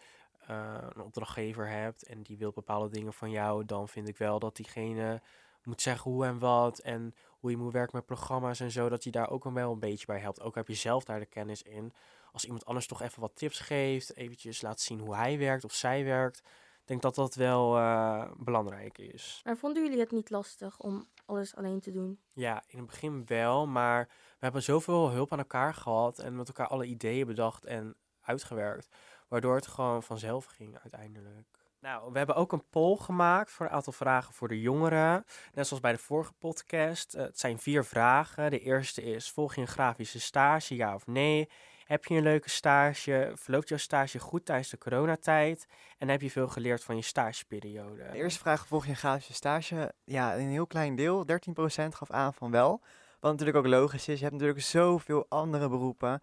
eh, 0.49 0.75
een 0.95 1.01
opdrachtgever 1.01 1.69
hebt 1.69 2.03
en 2.03 2.21
die 2.21 2.37
wil 2.37 2.51
bepaalde 2.51 2.89
dingen 2.89 3.13
van 3.13 3.29
jou, 3.31 3.65
dan 3.65 3.87
vind 3.87 4.07
ik 4.07 4.17
wel 4.17 4.39
dat 4.39 4.55
diegene 4.55 5.21
moet 5.63 5.81
zeggen 5.81 6.11
hoe 6.11 6.25
en 6.25 6.39
wat 6.39 6.79
en 6.79 7.13
hoe 7.29 7.51
je 7.51 7.57
moet 7.57 7.73
werken 7.73 7.95
met 7.95 8.05
programma's 8.05 8.59
en 8.59 8.71
zo, 8.71 8.89
dat 8.89 9.03
je 9.03 9.11
daar 9.11 9.29
ook 9.29 9.43
wel 9.43 9.71
een 9.71 9.79
beetje 9.79 10.05
bij 10.05 10.19
helpt. 10.19 10.41
Ook 10.41 10.55
heb 10.55 10.67
je 10.67 10.73
zelf 10.73 11.03
daar 11.03 11.19
de 11.19 11.25
kennis 11.25 11.61
in. 11.61 11.93
Als 12.31 12.45
iemand 12.45 12.65
anders 12.65 12.87
toch 12.87 13.01
even 13.01 13.21
wat 13.21 13.35
tips 13.35 13.59
geeft, 13.59 14.15
eventjes 14.15 14.61
laat 14.61 14.79
zien 14.79 14.99
hoe 14.99 15.15
hij 15.15 15.37
werkt 15.37 15.63
of 15.63 15.73
zij 15.73 16.03
werkt, 16.03 16.41
denk 16.85 17.01
dat 17.01 17.15
dat 17.15 17.35
wel 17.35 17.77
eh, 17.77 18.31
belangrijk 18.37 18.97
is. 18.97 19.41
Maar 19.43 19.57
vonden 19.57 19.83
jullie 19.83 19.99
het 19.99 20.11
niet 20.11 20.29
lastig 20.29 20.79
om 20.79 21.07
alles 21.25 21.55
alleen 21.55 21.79
te 21.79 21.91
doen? 21.91 22.19
Ja, 22.33 22.63
in 22.67 22.77
het 22.77 22.87
begin 22.87 23.25
wel, 23.25 23.67
maar 23.67 24.05
we 24.07 24.37
hebben 24.39 24.63
zoveel 24.63 25.09
hulp 25.09 25.31
aan 25.31 25.39
elkaar 25.39 25.73
gehad 25.73 26.19
en 26.19 26.35
met 26.35 26.47
elkaar 26.47 26.67
alle 26.67 26.85
ideeën 26.85 27.27
bedacht 27.27 27.65
en 27.65 27.95
uitgewerkt, 28.21 28.87
waardoor 29.29 29.55
het 29.55 29.67
gewoon 29.67 30.03
vanzelf 30.03 30.45
ging 30.45 30.77
uiteindelijk. 30.81 31.47
Nou, 31.81 32.11
we 32.11 32.17
hebben 32.17 32.35
ook 32.35 32.51
een 32.51 32.69
poll 32.69 32.97
gemaakt 32.97 33.51
voor 33.51 33.65
een 33.65 33.71
aantal 33.71 33.93
vragen 33.93 34.33
voor 34.33 34.47
de 34.47 34.61
jongeren. 34.61 35.25
Net 35.53 35.67
zoals 35.67 35.81
bij 35.81 35.91
de 35.91 35.97
vorige 35.97 36.33
podcast. 36.33 37.13
Eh, 37.13 37.23
het 37.23 37.39
zijn 37.39 37.59
vier 37.59 37.85
vragen. 37.85 38.51
De 38.51 38.59
eerste 38.59 39.01
is: 39.01 39.31
volg 39.31 39.55
je 39.55 39.61
een 39.61 39.67
grafische 39.67 40.19
stage, 40.19 40.75
ja 40.75 40.93
of 40.93 41.07
nee? 41.07 41.49
Heb 41.85 42.05
je 42.05 42.15
een 42.15 42.23
leuke 42.23 42.49
stage? 42.49 43.31
Verloopt 43.35 43.69
jouw 43.69 43.77
stage 43.77 44.19
goed 44.19 44.45
tijdens 44.45 44.69
de 44.69 44.77
coronatijd? 44.77 45.67
En 45.97 46.09
heb 46.09 46.21
je 46.21 46.31
veel 46.31 46.47
geleerd 46.47 46.83
van 46.83 46.95
je 46.95 47.01
stageperiode? 47.01 48.09
De 48.11 48.17
eerste 48.17 48.39
vraag, 48.39 48.67
volg 48.67 48.83
je 48.83 48.89
een 48.89 48.95
grafische 48.95 49.33
stage? 49.33 49.93
Ja, 50.03 50.37
een 50.37 50.49
heel 50.49 50.67
klein 50.67 50.95
deel, 50.95 51.25
13% 51.25 51.95
gaf 51.95 52.11
aan 52.11 52.33
van 52.33 52.51
wel. 52.51 52.81
Wat 53.19 53.31
natuurlijk 53.31 53.57
ook 53.57 53.65
logisch 53.65 54.07
is, 54.07 54.17
je 54.17 54.23
hebt 54.23 54.35
natuurlijk 54.35 54.61
zoveel 54.61 55.25
andere 55.29 55.69
beroepen. 55.69 56.21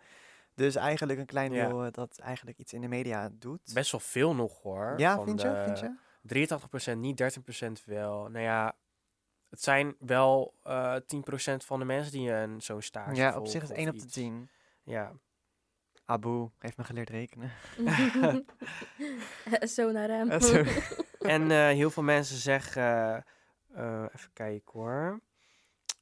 Dus 0.57 0.75
eigenlijk 0.75 1.19
een 1.19 1.27
klein 1.27 1.53
deel 1.53 1.85
eh, 1.85 1.93
dat 1.93 2.19
eigenlijk 2.19 2.59
iets 2.59 2.73
in 2.73 2.81
de 2.81 2.89
media 2.89 3.31
doet. 3.33 3.73
Best 3.75 3.91
wel 3.91 4.01
veel 4.01 4.35
nog 4.35 4.63
hoor. 4.63 4.95
ja, 4.97 5.15
van 5.15 5.25
vind 5.25 5.41
je? 5.41 5.63
Vind 5.65 5.79
je? 5.79 6.95
83% 6.95 6.99
niet, 6.99 7.39
13% 7.83 7.85
wel. 7.85 8.29
Nou 8.29 8.45
ja, 8.45 8.77
het 9.51 9.63
zijn 9.63 9.97
wel 9.99 10.55
eh 10.63 10.97
10% 10.97 11.57
van 11.57 11.79
de 11.79 11.85
mensen 11.85 12.13
die 12.13 12.31
een 12.33 12.61
zo'n 12.61 12.83
stage 12.83 13.15
Ja, 13.15 13.39
op 13.39 13.47
zich 13.47 13.63
is 13.63 13.69
het 13.69 13.79
of 13.79 13.85
1 13.85 13.89
op 13.89 13.99
de 13.99 14.05
iets. 14.05 14.15
10. 14.15 14.51
Ja, 14.83 15.13
Abu 16.05 16.49
heeft 16.59 16.77
me 16.77 16.85
geleerd 16.85 17.11
rekenen. 17.11 17.51
Zo 19.75 19.91
naar 19.91 20.09
hem. 20.09 20.31
En 21.19 21.51
eh, 21.51 21.59
heel 21.59 21.91
veel 21.91 22.03
mensen 22.03 22.37
zeggen 22.37 23.25
Eh, 23.75 24.05
even 24.15 24.33
kijken 24.33 24.73
hoor. 24.81 25.21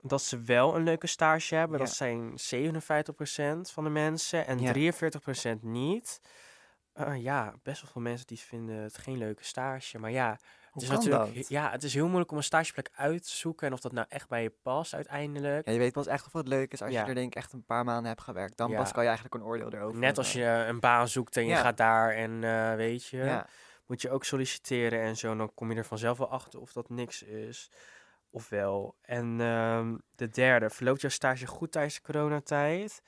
Dat 0.07 0.23
ze 0.23 0.41
wel 0.43 0.77
een 0.77 0.83
leuke 0.83 1.07
stage 1.07 1.55
hebben. 1.55 1.79
Ja. 1.79 1.85
Dat 1.85 1.95
zijn 1.95 2.39
57% 2.39 3.71
van 3.73 3.85
de 3.85 3.91
mensen 3.91 4.47
en 4.47 4.59
Ja. 4.59 4.73
43% 4.73 5.63
niet. 5.63 6.21
Eh, 6.93 7.23
ja, 7.23 7.55
best 7.63 7.83
wel 7.83 7.91
veel 7.91 8.03
mensen 8.03 8.27
die 8.27 8.39
vinden 8.39 8.77
het 8.77 8.99
geen 8.99 9.19
leuke 9.19 9.45
stage. 9.45 9.99
Maar 9.99 10.11
ja, 10.11 10.27
Hoe 10.29 10.39
het 10.73 10.83
is 10.83 10.89
natuurlijk 10.89 11.35
dat? 11.35 11.49
ja, 11.49 11.71
het 11.71 11.83
is 11.83 11.95
heel 11.95 12.07
moeilijk 12.07 12.31
om 12.31 12.37
een 12.37 12.43
stageplek 12.43 12.91
uit 12.95 13.23
te 13.23 13.31
zoeken 13.37 13.67
en 13.67 13.73
of 13.73 13.81
dat 13.81 13.93
nou 13.93 14.07
echt 14.09 14.29
bij 14.29 14.43
je 14.43 14.53
past 14.63 14.95
uiteindelijk. 14.95 15.67
Ja, 15.67 15.73
je 15.73 15.79
weet 15.79 15.93
pas 15.93 16.07
echt 16.07 16.27
of 16.27 16.33
het 16.33 16.49
leuk 16.49 16.73
is 16.73 16.83
als 16.83 16.93
Ja. 16.93 17.03
je 17.03 17.09
er 17.09 17.15
denk 17.15 17.27
ik 17.27 17.35
echt 17.35 17.53
een 17.53 17.65
paar 17.65 17.85
maanden 17.85 18.07
hebt 18.07 18.21
gewerkt. 18.23 18.57
Dan 18.57 18.71
Ja. 18.71 18.77
pas 18.77 18.93
kan 18.93 19.03
je 19.03 19.09
eigenlijk 19.09 19.39
een 19.39 19.45
oordeel 19.51 19.73
erover 19.73 19.99
Net 19.99 20.19
als 20.19 20.33
je 20.33 20.45
een 20.69 20.81
baan 20.81 21.09
zoekt 21.09 21.37
en 21.37 21.47
je 21.47 21.57
gaat 21.57 21.77
daar 21.77 22.11
en 22.15 22.45
eh, 22.45 22.75
weet 22.75 23.07
je, 23.07 23.45
moet 23.87 24.03
je 24.03 24.11
ook 24.11 24.25
solliciteren 24.25 25.01
en 25.01 25.17
zo. 25.17 25.37
Dan 25.37 25.55
kom 25.55 25.71
je 25.73 25.77
er 25.79 25.85
vanzelf 25.85 26.19
wel 26.19 26.31
achter 26.31 26.61
of 26.61 26.73
dat 26.73 26.89
niks 26.89 27.23
is 27.23 27.71
of 28.35 28.49
wel. 28.49 28.97
En 29.01 29.41
ehm, 29.41 29.97
de 30.11 30.29
derde, 30.29 30.71
verloopt 30.71 31.01
jouw 31.01 31.11
stage 31.11 31.47
goed 31.47 31.73
tijdens 31.73 31.95
de 31.95 32.01
coronatijd? 32.03 33.03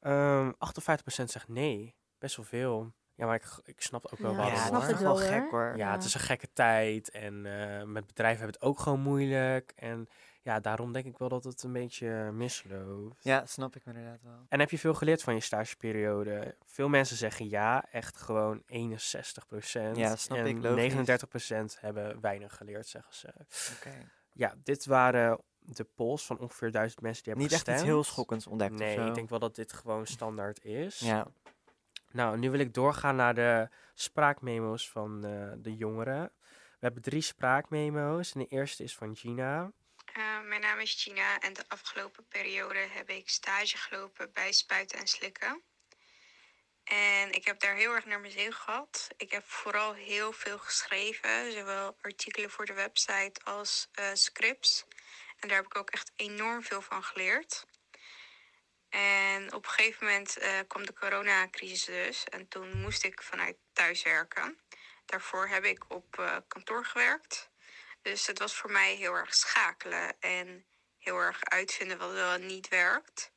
Ehm 0.00 0.50
58% 0.50 1.24
zegt 1.24 1.48
nee, 1.48 1.94
best 2.18 2.36
wel 2.36 2.44
veel. 2.46 2.92
Ja, 3.14 3.26
maar 3.26 3.34
ik, 3.34 3.44
ik 3.64 3.80
snap 3.82 4.06
ook 4.12 4.18
wel 4.18 4.30
Ja, 4.30 4.36
waarom 4.36 4.54
Ja, 4.54 4.66
snap 4.66 4.80
het 4.80 4.90
toch 4.90 5.00
wel 5.00 5.16
gek 5.16 5.50
hoor. 5.50 5.64
Ja, 5.66 5.74
Ja. 5.76 5.92
het 5.92 6.04
is 6.04 6.14
een 6.14 6.20
gekke 6.20 6.52
tijd 6.52 7.10
en 7.10 7.46
eh, 7.46 7.84
met 7.86 8.06
bedrijven 8.06 8.40
hebben 8.42 8.60
het 8.60 8.68
ook 8.68 8.78
gewoon 8.80 9.00
moeilijk. 9.00 9.72
En 9.76 10.08
ja, 10.42 10.60
daarom 10.60 10.92
denk 10.92 11.04
ik 11.04 11.18
wel 11.18 11.28
dat 11.28 11.44
het 11.44 11.62
een 11.62 11.72
beetje 11.72 12.30
misloopt. 12.32 13.24
Ja, 13.24 13.46
snap 13.46 13.76
ik 13.76 13.82
inderdaad 13.84 14.22
wel. 14.22 14.46
En 14.48 14.60
heb 14.60 14.70
je 14.70 14.78
veel 14.78 14.94
geleerd 14.94 15.22
van 15.22 15.34
je 15.34 15.40
stageperiode? 15.40 16.56
Veel 16.64 16.88
mensen 16.88 17.16
zeggen 17.16 17.48
ja, 17.48 17.84
echt 17.90 18.16
gewoon 18.16 18.62
61%. 18.62 18.66
Ja, 19.92 20.16
snap 20.16 20.38
en 20.38 20.46
ik, 20.46 20.62
logisch. 20.62 20.94
39% 21.76 21.80
hebben 21.80 22.20
weinig 22.20 22.56
geleerd, 22.56 22.86
zeggen 22.86 23.14
ze. 23.14 23.28
Oké. 23.76 24.10
Ja, 24.32 24.54
dit 24.62 24.84
waren 24.86 25.40
de 25.58 25.84
polls 25.84 26.26
van 26.26 26.38
ongeveer 26.38 26.70
duizend 26.70 27.00
mensen 27.00 27.22
die 27.24 27.32
hebben 27.32 27.50
Niet 27.50 27.58
echt 27.58 27.68
iets 27.68 27.76
gestemd. 27.78 27.94
heel 27.94 28.04
schokkends 28.12 28.46
ontdekt 28.46 28.72
Nee, 28.72 28.96
of 28.96 29.02
zo. 29.02 29.08
ik 29.08 29.14
denk 29.14 29.28
wel 29.28 29.38
dat 29.38 29.54
dit 29.54 29.72
gewoon 29.72 30.06
standaard 30.06 30.64
is. 30.64 30.98
Ja, 30.98 31.26
Nou, 32.10 32.38
nu 32.38 32.50
wil 32.50 32.60
ik 32.60 32.74
doorgaan 32.74 33.16
naar 33.16 33.34
de 33.34 33.68
spraakmemo's 33.94 34.90
van 34.90 35.24
eh, 35.24 35.52
de 35.56 35.76
jongeren. 35.76 36.32
We 36.70 36.86
hebben 36.86 37.02
drie 37.02 37.20
spraakmemo's. 37.22 38.32
En 38.32 38.40
de 38.40 38.46
eerste 38.46 38.82
is 38.82 38.96
van 38.96 39.16
Gina. 39.16 39.72
Eh, 40.14 40.40
mijn 40.48 40.60
naam 40.60 40.78
is 40.78 41.02
Gina 41.02 41.38
en 41.40 41.52
de 41.52 41.64
afgelopen 41.68 42.24
periode 42.28 42.86
heb 42.90 43.08
ik 43.08 43.28
stage 43.28 43.76
gelopen 43.76 44.30
bij 44.32 44.52
Spuiten 44.52 44.98
en 44.98 45.06
Slikken. 45.06 45.62
En 46.90 47.32
ik 47.32 47.44
heb 47.44 47.60
daar 47.60 47.74
heel 47.74 47.94
erg 47.94 48.04
naar 48.04 48.20
mijn 48.20 48.32
zin 48.32 48.52
gehad. 48.52 49.08
Ik 49.16 49.30
heb 49.30 49.48
vooral 49.50 49.94
heel 49.94 50.32
veel 50.32 50.58
geschreven, 50.58 51.52
zowel 51.52 51.96
artikelen 52.00 52.50
voor 52.50 52.66
de 52.66 52.72
website 52.72 53.40
als 53.44 53.88
eh, 53.92 54.10
scripts. 54.12 54.84
En 55.38 55.48
daar 55.48 55.56
heb 55.56 55.66
ik 55.66 55.76
ook 55.76 55.90
echt 55.90 56.12
enorm 56.16 56.62
veel 56.62 56.82
van 56.82 57.02
geleerd. 57.02 57.66
En 58.88 59.52
op 59.52 59.64
een 59.64 59.70
gegeven 59.70 60.06
moment 60.06 60.36
eh, 60.36 60.58
kwam 60.68 60.86
de 60.86 60.92
coronacrisis 60.92 61.84
dus. 61.84 62.24
En 62.24 62.48
toen 62.48 62.80
moest 62.80 63.04
ik 63.04 63.22
vanuit 63.22 63.56
thuis 63.72 64.02
werken. 64.02 64.60
Daarvoor 65.06 65.48
heb 65.48 65.64
ik 65.64 65.84
op 65.88 66.18
eh, 66.18 66.36
kantoor 66.48 66.84
gewerkt. 66.84 67.50
Dus 68.02 68.26
het 68.26 68.38
was 68.38 68.54
voor 68.54 68.70
mij 68.70 68.94
heel 68.94 69.14
erg 69.14 69.34
schakelen 69.34 70.20
en 70.20 70.66
heel 70.98 71.18
erg 71.18 71.44
uitvinden 71.44 71.98
wat 71.98 72.12
wel 72.12 72.38
niet 72.38 72.68
werkt. 72.68 73.32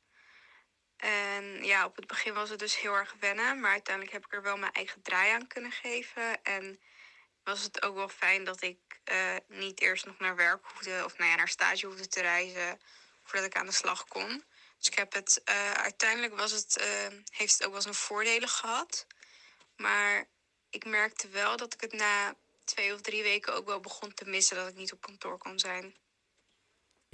En 1.04 1.64
ja, 1.64 1.84
op 1.84 1.96
het 1.96 2.06
begin 2.06 2.34
was 2.34 2.50
het 2.50 2.58
dus 2.58 2.80
heel 2.80 2.94
erg 2.94 3.14
wennen, 3.20 3.60
maar 3.60 3.70
uiteindelijk 3.70 4.14
heb 4.14 4.24
ik 4.24 4.32
er 4.32 4.42
wel 4.42 4.56
mijn 4.56 4.72
eigen 4.72 5.02
draai 5.02 5.30
aan 5.30 5.46
kunnen 5.46 5.72
geven. 5.72 6.42
En 6.42 6.80
was 7.42 7.62
het 7.62 7.82
ook 7.82 7.94
wel 7.94 8.08
fijn 8.08 8.44
dat 8.44 8.62
ik 8.62 8.78
eh, 9.04 9.36
niet 9.48 9.80
eerst 9.80 10.06
nog 10.06 10.18
naar 10.18 10.36
werk 10.36 10.64
hoefde, 10.66 11.02
of 11.04 11.18
nou 11.18 11.30
ja, 11.30 11.36
naar 11.36 11.48
stage 11.48 11.86
hoefde 11.86 12.08
te 12.08 12.20
reizen, 12.20 12.80
voordat 13.24 13.46
ik 13.46 13.56
aan 13.56 13.66
de 13.66 13.72
slag 13.72 14.04
kon. 14.04 14.44
Dus 14.78 14.88
ik 14.88 14.94
heb 14.94 15.12
het, 15.12 15.40
eh, 15.44 15.70
uiteindelijk 15.72 16.36
was 16.36 16.50
het, 16.50 16.76
eh, 16.76 17.18
heeft 17.30 17.52
het 17.52 17.64
ook 17.64 17.72
wel 17.72 17.82
zijn 17.82 17.94
voordelen 17.94 18.48
gehad. 18.48 19.06
Maar 19.76 20.28
ik 20.70 20.84
merkte 20.84 21.28
wel 21.28 21.56
dat 21.56 21.74
ik 21.74 21.80
het 21.80 21.92
na 21.92 22.34
twee 22.64 22.94
of 22.94 23.00
drie 23.00 23.22
weken 23.22 23.54
ook 23.54 23.66
wel 23.66 23.80
begon 23.80 24.14
te 24.14 24.24
missen 24.24 24.56
dat 24.56 24.68
ik 24.68 24.74
niet 24.76 24.92
op 24.92 25.00
kantoor 25.00 25.38
kon 25.38 25.58
zijn. 25.58 25.96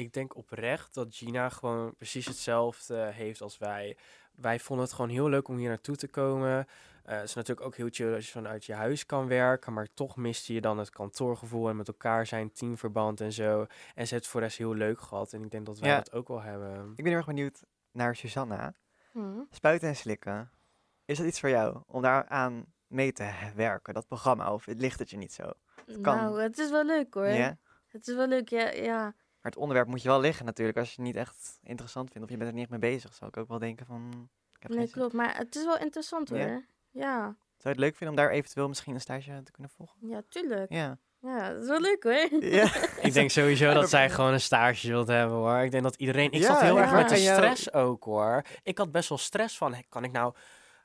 Ik 0.01 0.13
denk 0.13 0.37
oprecht 0.37 0.95
dat 0.95 1.17
Gina 1.17 1.49
gewoon 1.49 1.95
precies 1.97 2.27
hetzelfde 2.27 3.11
heeft 3.13 3.41
als 3.41 3.59
wij. 3.59 3.97
Wij 4.35 4.59
vonden 4.61 4.85
het 4.87 4.95
gewoon 4.95 5.11
heel 5.11 5.29
leuk 5.29 5.49
om 5.49 5.57
hier 5.57 5.69
naartoe 5.69 5.97
te 5.97 6.09
komen. 6.09 6.67
Eh, 7.05 7.17
het 7.17 7.29
is 7.29 7.35
natuurlijk 7.35 7.67
ook 7.67 7.77
heel 7.77 7.89
chill 7.91 8.15
als 8.15 8.27
je 8.27 8.33
vanuit 8.33 8.65
je 8.65 8.75
huis 8.75 9.07
kan 9.07 9.29
werken. 9.29 9.73
Maar 9.73 9.89
toch 9.95 10.17
miste 10.17 10.53
je 10.53 10.61
dan 10.61 10.79
het 10.79 10.91
kantoorgevoel 10.91 11.69
en 11.69 11.77
met 11.77 11.89
elkaar 11.89 12.27
zijn, 12.27 12.53
teamverband 12.53 13.21
en 13.21 13.33
zo. 13.33 13.61
En 13.61 13.67
ze 13.95 13.95
heeft 13.95 14.11
het 14.11 14.27
voor 14.27 14.41
de 14.41 14.47
rest 14.47 14.59
heel 14.59 14.75
leuk 14.75 15.01
gehad. 15.01 15.33
En 15.33 15.43
ik 15.45 15.51
denk 15.51 15.67
dat 15.67 15.79
wij 15.79 15.91
Ja. 15.91 15.97
dat 15.97 16.13
ook 16.13 16.29
wel 16.29 16.43
hebben. 16.43 16.91
ik 16.91 16.97
ben 16.97 17.07
heel 17.07 17.15
erg 17.17 17.27
benieuwd 17.27 17.63
naar 17.93 18.17
Susanna. 18.17 18.75
Hm. 19.13 19.41
Spuiten 19.51 19.89
en 19.89 19.97
slikken. 19.97 20.51
Is 21.05 21.19
dat 21.19 21.27
iets 21.27 21.41
voor 21.41 21.49
jou 21.51 21.83
om 21.87 22.03
daaraan 22.03 22.65
mee 22.87 23.13
te 23.13 23.31
werken, 23.55 23.95
dat 23.95 24.07
programma? 24.07 24.53
Of 24.53 24.67
ligt 24.67 24.99
het 24.99 25.11
je 25.11 25.17
niet 25.17 25.33
zo? 25.33 25.53
kan. 26.03 26.17
Nou, 26.17 26.43
het 26.43 26.59
is 26.59 26.71
wel 26.71 26.85
leuk 26.85 27.15
hoor. 27.15 27.27
Ja? 27.27 27.59
Het 27.87 28.09
is 28.09 28.15
wel 28.15 28.27
leuk, 28.27 28.49
ja. 28.49 28.71
ja. 28.71 29.15
Maar 29.43 29.53
het 29.53 29.61
onderwerp 29.61 29.89
moet 29.89 30.03
je 30.03 30.09
wel 30.09 30.21
liggen 30.21 30.45
natuurlijk. 30.47 30.79
Als 30.79 30.89
je 30.89 30.95
het 30.97 31.05
niet 31.05 31.17
echt 31.17 31.59
interessant 31.63 32.11
vindt 32.11 32.25
of 32.27 32.31
je 32.33 32.37
bent 32.37 32.49
er 32.49 32.55
niet 32.57 32.71
echt 32.71 32.81
mee 32.81 32.93
bezig, 32.93 33.15
zou 33.15 33.31
ik 33.31 33.37
ook 33.37 33.49
wel 33.49 33.59
denken 33.59 33.87
van... 33.87 34.29
Ik 34.55 34.63
heb 34.63 34.71
Nee, 34.71 34.81
geen 34.81 34.91
klopt. 34.91 35.13
Maar 35.13 35.37
het 35.37 35.57
is 35.57 35.65
wel 35.65 35.79
interessant 35.79 36.29
Ja? 36.29 36.37
hoor. 36.37 36.65
Ja, 36.91 37.21
Zou 37.23 37.35
je 37.57 37.69
het 37.69 37.79
leuk 37.79 37.97
vinden 37.97 38.19
om 38.19 38.23
daar 38.25 38.31
eventueel 38.35 38.69
misschien 38.69 38.95
een 38.95 39.01
stage 39.01 39.43
te 39.45 39.51
kunnen 39.53 39.71
volgen? 39.77 39.97
ja, 40.01 40.23
tuurlijk. 40.29 40.73
Ja. 40.73 40.99
Ja, 41.23 41.53
het 41.53 41.63
is 41.63 41.69
wel 41.69 41.81
leuk 41.81 42.03
hoor. 42.03 42.45
ja. 42.45 42.69
Ik 43.09 43.13
denk 43.13 43.31
sowieso 43.31 43.65
dat 43.67 43.75
dat- 43.81 43.91
zij 43.91 44.11
gewoon 44.11 44.33
een 44.33 44.41
stage 44.41 44.89
wilt 44.89 45.09
hebben 45.09 45.37
hoor. 45.37 45.59
Ik 45.59 45.71
denk 45.71 45.83
dat 45.83 45.95
iedereen. 45.97 46.31
Ik 46.31 46.41
Ja, 46.41 46.47
zat 46.47 46.61
heel 46.61 46.77
ja, 46.77 46.83
erg 46.83 46.93
met 46.93 47.09
de 47.09 47.17
stress 47.17 47.73
ook 47.73 48.05
hoor. 48.05 48.43
Ik 48.63 48.79
had 48.79 48.93
best 48.93 49.09
wel 49.09 49.19
stress 49.19 49.57
van. 49.57 49.75
Kan 49.89 50.05
ik 50.05 50.13
nou 50.13 50.35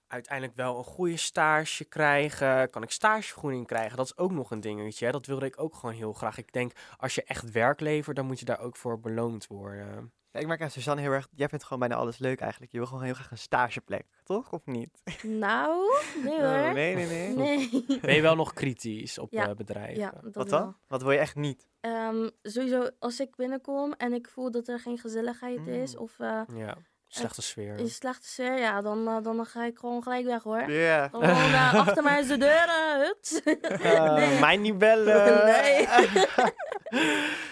uiteindelijk 0.08 0.56
wel 0.58 0.78
een 0.78 0.84
goede 0.84 1.18
stage 1.18 1.86
krijgen? 1.86 2.70
Kan 2.70 2.84
ik 2.84 2.92
stagevergoeding 2.92 3.68
krijgen? 3.68 3.98
Dat 3.98 4.06
is 4.06 4.18
ook 4.18 4.32
nog 4.32 4.52
een 4.52 4.62
dingetje. 4.62 5.06
hè. 5.06 5.12
Dat 5.12 5.26
wilde 5.26 5.46
ik 5.46 5.60
ook 5.62 5.76
gewoon 5.76 5.96
heel 5.96 6.14
graag. 6.14 6.38
Ik 6.38 6.54
denk 6.54 6.72
als 6.98 7.16
je 7.16 7.24
echt 7.24 7.52
werk 7.52 7.80
levert, 7.80 8.16
dan 8.16 8.26
moet 8.26 8.40
je 8.40 8.46
daar 8.46 8.60
ook 8.60 8.76
voor 8.76 9.00
beloond 9.00 9.48
worden. 9.48 10.12
Ja, 10.32 10.42
ik 10.42 10.48
merk 10.48 10.62
aan 10.62 10.70
Suzanne 10.72 11.02
heel 11.02 11.12
erg... 11.12 11.28
Jij 11.32 11.50
vindt 11.50 11.64
gewoon 11.64 11.80
bijna 11.80 11.96
alles 11.96 12.18
leuk 12.18 12.40
eigenlijk. 12.40 12.72
Je 12.72 12.78
wil 12.78 12.88
gewoon 12.88 13.04
heel 13.04 13.14
graag 13.14 13.32
een 13.32 13.38
stageplek, 13.38 14.06
toch? 14.24 14.52
Of 14.52 14.66
niet? 14.66 15.02
Nou, 15.24 15.92
nee 16.24 16.40
hoor. 16.46 16.68
Oh, 16.68 16.72
nee, 16.74 16.96
nee, 16.96 17.06
nee. 17.06 17.36
Nee. 17.36 18.00
Ben 18.02 18.16
je 18.16 18.22
wel 18.22 18.36
nog 18.36 18.54
kritisch 18.54 19.18
op 19.20 19.32
Ja. 19.32 19.48
eh, 19.50 19.56
bedrijven? 19.56 19.98
Ja, 20.00 20.14
dat 20.22 20.36
Wat 20.36 20.50
wel. 20.50 20.60
dan? 20.60 20.78
Wat 20.88 21.02
wil 21.02 21.12
je 21.12 21.18
echt 21.18 21.36
niet? 21.36 21.68
Ehm, 21.80 22.30
sowieso, 22.42 22.90
als 23.00 23.20
ik 23.20 23.36
binnenkom 23.36 23.94
en 23.94 24.14
ik 24.14 24.28
voel 24.30 24.52
dat 24.52 24.68
er 24.68 24.80
geen 24.80 24.98
gezelligheid 24.98 25.68
is 25.68 25.94
Mm. 25.96 26.02
of 26.02 26.20
eh 26.20 26.42
Ja, 26.56 26.78
slechte 27.16 27.42
sfeer. 27.42 27.80
een 27.80 27.90
slechte 27.90 28.28
sfeer, 28.28 28.60
ja, 28.60 28.82
dan, 28.82 29.08
eh, 29.08 29.24
dan 29.24 29.46
ga 29.46 29.66
ik 29.66 29.78
gewoon 29.78 30.04
gelijk 30.04 30.26
weg 30.26 30.44
hoor. 30.44 30.72
Ja. 30.72 31.08
Gewoon 31.08 31.24
eh, 31.24 31.74
achter 31.88 32.04
mij 32.04 32.20
is 32.20 32.28
de 32.28 32.38
deur, 32.38 32.68
eh, 32.68 32.96
huts. 32.96 33.42
nee. 34.16 34.40
Mij 34.40 34.58
niet 34.58 34.78
bellen. 34.78 35.44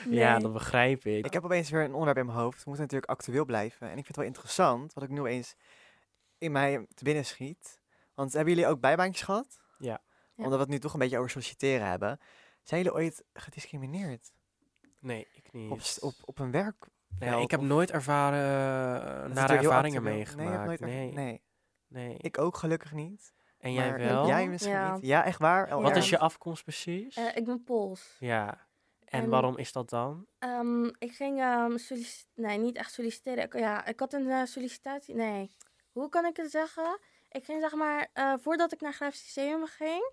Nee. 0.08 0.20
Ja, 0.20 0.40
dat 0.40 0.54
begrijp 0.54 1.06
ik. 1.06 1.26
Ik 1.26 1.34
heb 1.34 1.44
opeens 1.44 1.70
weer 1.70 1.82
een 1.82 1.92
onderwerp 1.92 2.18
in 2.18 2.26
mijn 2.26 2.38
hoofd. 2.38 2.58
We 2.58 2.64
moeten 2.66 2.84
natuurlijk 2.84 3.12
actueel 3.12 3.46
blijven. 3.46 3.82
En 3.82 3.88
ik 3.88 3.94
vind 3.94 4.08
het 4.08 4.16
wel 4.16 4.26
interessant, 4.26 4.94
wat 4.94 5.04
ik 5.04 5.10
nu 5.10 5.26
eens 5.26 5.56
in 6.38 6.52
mij 6.52 6.86
te 6.94 7.04
binnen 7.04 7.26
schiet. 7.26 7.80
Want 8.14 8.34
hebben 8.34 8.54
jullie 8.54 8.70
ook 8.70 8.80
bijbaantjes 8.80 9.26
gehad? 9.26 9.60
Ja. 9.78 10.02
Ja. 10.36 10.44
Omdat 10.44 10.54
we 10.54 10.60
het 10.60 10.70
nu 10.70 10.80
toch 10.80 10.94
een 10.94 11.00
beetje 11.00 11.18
over 11.18 11.30
solliciteren 11.30 11.88
hebben. 11.88 12.20
Zijn 12.64 12.84
jullie 12.84 12.98
ooit 12.98 13.24
gediscrimineerd? 13.34 14.32
Nee, 15.00 15.28
ik 15.34 15.54
niet. 15.54 15.72
Op, 15.72 15.82
op, 16.00 16.14
op 16.26 16.40
een 16.40 16.52
werk? 16.52 16.88
Nee, 17.20 17.42
ik 17.42 17.52
heb 17.52 17.62
nooit 17.62 17.92
ervaren, 17.92 18.40
uh, 19.30 19.36
nare 19.36 19.54
heel 19.54 19.62
ervaringen. 19.64 20.04
Nee, 20.04 20.14
meegemaakt. 20.16 20.66
nooit 20.66 20.80
Nee, 20.80 21.12
nee, 21.14 21.42
nee. 21.88 22.18
Ik 22.18 22.38
ook 22.38 22.58
gelukkig 22.58 22.92
niet. 22.92 23.34
En 23.58 23.74
jij 23.74 23.90
Maar 23.90 24.00
wel? 24.00 24.28
Jij 24.28 24.48
misschien 24.48 24.74
Ja. 24.74 24.94
niet? 24.94 25.06
Ja, 25.06 25.24
echt 25.24 25.40
waar? 25.40 25.64
Oh, 25.64 25.70
Ja. 25.70 25.88
Wat 25.88 25.96
is 25.96 26.10
je 26.10 26.18
afkomst 26.20 26.64
precies? 26.64 27.16
Eh, 27.16 27.36
ik 27.36 27.46
ben 27.46 27.64
Pools. 27.64 28.16
ja. 28.20 28.68
En, 29.06 29.24
en- 29.24 29.30
waarom 29.30 29.58
is 29.58 29.72
dat 29.72 29.90
dan? 29.90 30.26
Ehm, 30.40 30.86
ik 30.86 31.12
ging 31.12 31.40
sollici- 31.80 32.26
Nee, 32.36 32.58
niet 32.58 32.76
echt 32.78 32.92
solliciteren. 32.94 33.44
Ik, 33.44 33.54
ja, 33.60 33.86
ik 33.86 34.00
had 34.00 34.14
een 34.14 34.30
eh, 34.30 34.44
sollicitatie. 34.44 35.16
Nee. 35.16 35.52
Hoe 35.92 36.10
kan 36.10 36.26
ik 36.26 36.38
het 36.38 36.52
zeggen? 36.52 37.00
Ik 37.30 37.46
ging 37.46 37.62
zeg 37.62 37.74
maar, 37.76 38.08
eh, 38.14 38.34
voordat 38.42 38.72
ik 38.74 38.82
naar 38.82 38.94
Grafisch 38.94 39.36
Lyceum 39.36 39.66
ging 39.66 40.12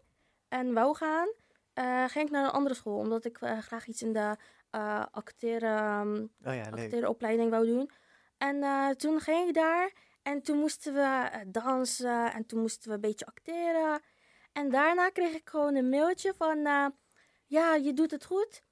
en 0.49 0.73
wou 0.75 0.97
gaan, 0.97 1.29
eh, 1.73 2.05
ging 2.05 2.25
ik 2.27 2.31
naar 2.31 2.45
een 2.45 2.51
andere 2.51 2.75
school. 2.75 2.97
Omdat 2.99 3.25
ik 3.25 3.41
eh, 3.41 3.59
graag 3.59 3.87
iets 3.87 4.03
in 4.03 4.13
de 4.13 4.37
eh 4.71 5.05
acteren, 5.11 5.77
ehm, 5.79 6.15
Oh 6.51 6.55
ja, 6.65 6.71
acterenopleiding 6.71 7.51
wou 7.51 7.67
doen. 7.67 7.91
En 8.39 8.63
eh, 8.63 8.89
toen 8.89 9.21
ging 9.21 9.49
ik 9.49 9.55
daar 9.55 9.93
en 10.23 10.43
toen 10.43 10.59
moesten 10.59 10.95
we 10.95 11.01
eh, 11.33 11.41
dansen 11.47 12.33
en 12.33 12.47
toen 12.47 12.61
moesten 12.61 12.89
we 12.89 12.95
een 12.95 13.01
beetje 13.01 13.27
acteren. 13.27 14.01
En 14.53 14.71
daarna 14.71 15.09
kreeg 15.09 15.35
ik 15.35 15.49
gewoon 15.49 15.75
een 15.75 15.89
mailtje 15.89 16.35
van, 16.37 16.59
ja, 17.47 17.75
je 17.75 17.93
doet 17.93 18.11
het 18.11 18.25
goed. 18.25 18.63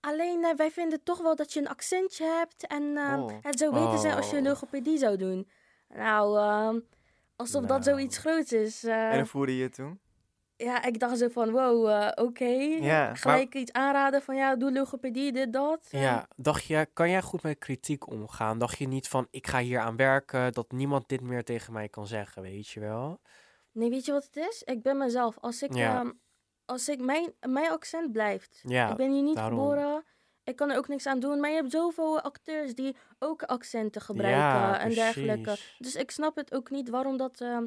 Alleen 0.00 0.56
wij 0.56 0.70
vinden 0.70 1.02
toch 1.02 1.18
wel 1.18 1.36
dat 1.36 1.52
je 1.52 1.60
een 1.60 1.68
accentje 1.68 2.24
hebt 2.24 2.66
en 2.66 2.96
eh, 2.96 3.18
Oh. 3.18 3.32
het 3.42 3.58
zou 3.58 3.72
beter 3.72 3.98
zijn 3.98 4.14
als 4.14 4.30
je 4.30 4.36
Oh. 4.36 4.42
logopedie 4.42 4.98
zou 4.98 5.16
doen. 5.16 5.50
Nou, 5.88 6.38
ehm, 6.38 6.80
alsof 7.36 7.60
dat 7.64 7.70
Nou. 7.70 7.82
zoiets 7.82 8.18
groots 8.18 8.52
is. 8.52 8.84
En 8.84 9.16
hoe 9.16 9.26
voelde 9.26 9.52
je 9.56 9.62
je 9.62 9.68
toen? 9.70 10.00
Ja, 10.64 10.82
ik 10.82 10.98
dacht 10.98 11.18
zo 11.18 11.28
van, 11.28 11.50
wow, 11.50 11.88
eh, 11.88 12.24
oké. 12.24 12.44
Ja, 12.44 13.14
Gelijk 13.14 13.54
iets 13.54 13.72
aanraden 13.72 14.22
van, 14.22 14.36
ja, 14.36 14.56
doe 14.56 14.72
logopedie, 14.72 15.32
dit, 15.32 15.52
dat. 15.52 15.86
Ja, 15.90 16.28
dacht 16.36 16.64
je, 16.64 16.88
kan 16.92 17.10
jij 17.10 17.22
goed 17.22 17.42
met 17.42 17.58
kritiek 17.58 18.10
omgaan? 18.10 18.58
Dacht 18.58 18.78
je 18.78 18.88
niet 18.88 19.08
van, 19.08 19.26
ik 19.30 19.46
ga 19.46 19.58
hier 19.58 19.80
aan 19.80 19.96
werken, 19.96 20.52
dat 20.52 20.72
niemand 20.72 21.08
dit 21.08 21.20
meer 21.20 21.44
tegen 21.44 21.72
mij 21.72 21.88
kan 21.88 22.06
zeggen, 22.06 22.42
weet 22.42 22.68
je 22.68 22.80
wel? 22.80 23.20
Nee, 23.72 23.90
weet 23.90 24.04
je 24.04 24.12
wat 24.12 24.24
het 24.24 24.36
is? 24.36 24.62
Ik 24.62 24.82
ben 24.82 24.96
mezelf. 24.96 25.38
Als 25.40 25.62
ik, 25.62 25.74
Ja. 25.74 25.98
ehm, 26.00 26.10
als 26.64 26.88
ik 26.88 27.00
mijn, 27.00 27.32
mijn 27.40 27.70
accent 27.70 28.12
blijft. 28.12 28.60
Ja, 28.66 28.90
ik 28.90 28.96
ben 28.96 29.12
hier 29.12 29.22
niet 29.22 29.34
daarom. 29.36 29.58
geboren. 29.58 30.04
Ik 30.44 30.56
kan 30.56 30.70
er 30.70 30.76
ook 30.76 30.88
niks 30.88 31.06
aan 31.06 31.20
doen. 31.20 31.40
Maar 31.40 31.50
je 31.50 31.56
hebt 31.56 31.70
zoveel 31.70 32.20
acteurs 32.20 32.74
die 32.74 32.96
ook 33.18 33.42
accenten 33.42 34.00
gebruiken 34.00 34.80
en 34.80 34.90
dergelijke. 34.94 35.56
Dus 35.78 35.94
ik 35.94 36.10
snap 36.10 36.36
het 36.36 36.54
ook 36.54 36.70
niet 36.70 36.88
waarom 36.88 37.16
dat, 37.16 37.40
ehm, 37.40 37.64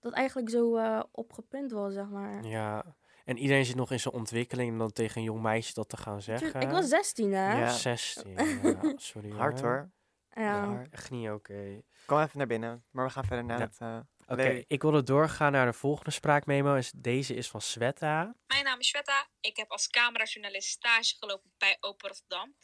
dat 0.00 0.12
eigenlijk 0.12 0.50
zo 0.50 0.76
eh 0.76 1.02
opgepunt 1.12 1.70
was, 1.70 1.92
zeg 1.92 2.08
maar. 2.08 2.44
Ja, 2.44 2.96
en 3.24 3.38
iedereen 3.38 3.64
zit 3.64 3.76
nog 3.76 3.90
in 3.90 4.00
zijn 4.00 4.14
ontwikkeling 4.14 4.70
om 4.72 4.78
dan 4.78 4.92
tegen 4.92 5.16
een 5.18 5.22
jong 5.22 5.42
meisje 5.42 5.74
dat 5.74 5.88
te 5.88 5.96
gaan 5.96 6.22
zeggen. 6.22 6.60
Ik 6.60 6.70
was 6.70 6.88
16, 6.88 7.32
hè? 7.32 7.58
Ja. 7.58 7.68
16, 7.70 8.32
ja, 8.62 8.92
sorry. 8.96 9.30
Hard 9.30 9.60
hoor. 9.60 9.90
Ja. 10.30 10.42
Ja, 10.64 10.86
echt 10.90 11.10
niet 11.10 11.30
oké. 11.30 11.80
Kom 12.06 12.18
even 12.20 12.38
naar 12.38 12.46
binnen. 12.46 12.84
Maar 12.90 13.06
we 13.06 13.12
gaan 13.12 13.24
verder 13.24 13.44
naar 13.44 13.58
Ja. 13.58 13.64
het... 13.64 13.78
eh, 13.78 13.98
Oké, 14.26 14.62
ik 14.66 14.82
wilde 14.82 15.02
doorgaan 15.02 15.52
naar 15.52 15.66
de 15.66 15.72
volgende 15.72 16.10
spraakmemo. 16.10 16.78
Deze 16.96 17.34
is 17.34 17.48
van 17.48 17.60
Sveta. 17.60 18.34
Mijn 18.46 18.64
naam 18.64 18.78
is 18.78 18.86
Shweta. 18.88 19.28
Ik 19.40 19.56
heb 19.56 19.70
als 19.70 19.88
camerajournalist 19.88 20.68
stage 20.68 21.16
gelopen 21.18 21.50
bij 21.58 21.76
Open 21.80 22.08
Rotterdam. 22.08 22.54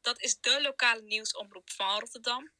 Dat 0.00 0.20
is 0.20 0.40
de 0.40 0.58
lokale 0.62 1.02
nieuwsomroep 1.02 1.70
van 1.70 1.98
Rotterdam. 1.98 2.50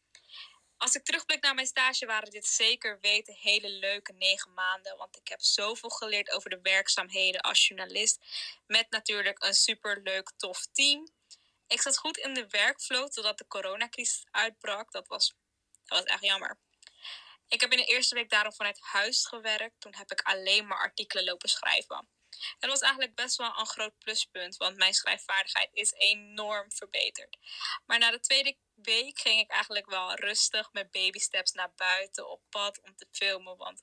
Als 0.80 0.94
ik 0.94 1.04
terugblik 1.04 1.42
naar 1.42 1.54
mijn 1.54 1.66
stage 1.66 2.06
waren 2.06 2.30
dit 2.30 2.46
zeker 2.46 2.98
weten 3.00 3.34
hele 3.34 3.68
leuke 3.68 4.12
negen 4.12 4.54
maanden. 4.54 4.96
Want 4.96 5.16
ik 5.16 5.28
heb 5.28 5.40
zoveel 5.40 5.88
geleerd 5.88 6.30
over 6.30 6.50
de 6.50 6.60
werkzaamheden 6.62 7.40
als 7.40 7.68
journalist. 7.68 8.18
Met 8.66 8.90
natuurlijk 8.90 9.44
een 9.44 9.54
superleuk 9.54 10.32
tof 10.36 10.66
team. 10.72 11.08
Ik 11.66 11.80
zat 11.80 11.98
goed 11.98 12.16
in 12.16 12.34
de 12.34 12.46
workflow 12.50 13.08
totdat 13.08 13.38
de 13.38 13.46
coronacrisis 13.46 14.24
uitbrak. 14.30 14.92
Dat 14.92 15.08
was, 15.08 15.34
dat 15.84 15.98
was 15.98 16.04
echt 16.04 16.24
jammer. 16.24 16.58
Ik 17.48 17.60
heb 17.60 17.72
in 17.72 17.78
de 17.78 17.84
eerste 17.84 18.14
week 18.14 18.30
daarom 18.30 18.52
vanuit 18.52 18.80
huis 18.80 19.26
gewerkt. 19.26 19.80
Toen 19.80 19.94
heb 19.94 20.10
ik 20.10 20.20
alleen 20.20 20.66
maar 20.66 20.78
artikelen 20.78 21.24
lopen 21.24 21.48
schrijven. 21.48 22.08
Het 22.58 22.70
was 22.70 22.80
eigenlijk 22.80 23.14
best 23.14 23.36
wel 23.36 23.58
een 23.58 23.66
groot 23.66 23.98
pluspunt, 23.98 24.56
want 24.56 24.76
mijn 24.76 24.94
schrijfvaardigheid 24.94 25.68
is 25.72 25.92
enorm 25.92 26.72
verbeterd. 26.72 27.38
Maar 27.86 27.98
na 27.98 28.10
de 28.10 28.20
tweede 28.20 28.56
week 28.74 29.18
ging 29.18 29.40
ik 29.40 29.50
eigenlijk 29.50 29.90
wel 29.90 30.14
rustig 30.14 30.72
met 30.72 30.90
baby 30.90 31.18
steps 31.18 31.52
naar 31.52 31.72
buiten 31.76 32.30
op 32.30 32.40
pad 32.48 32.80
om 32.82 32.96
te 32.96 33.06
filmen, 33.10 33.56
want 33.56 33.82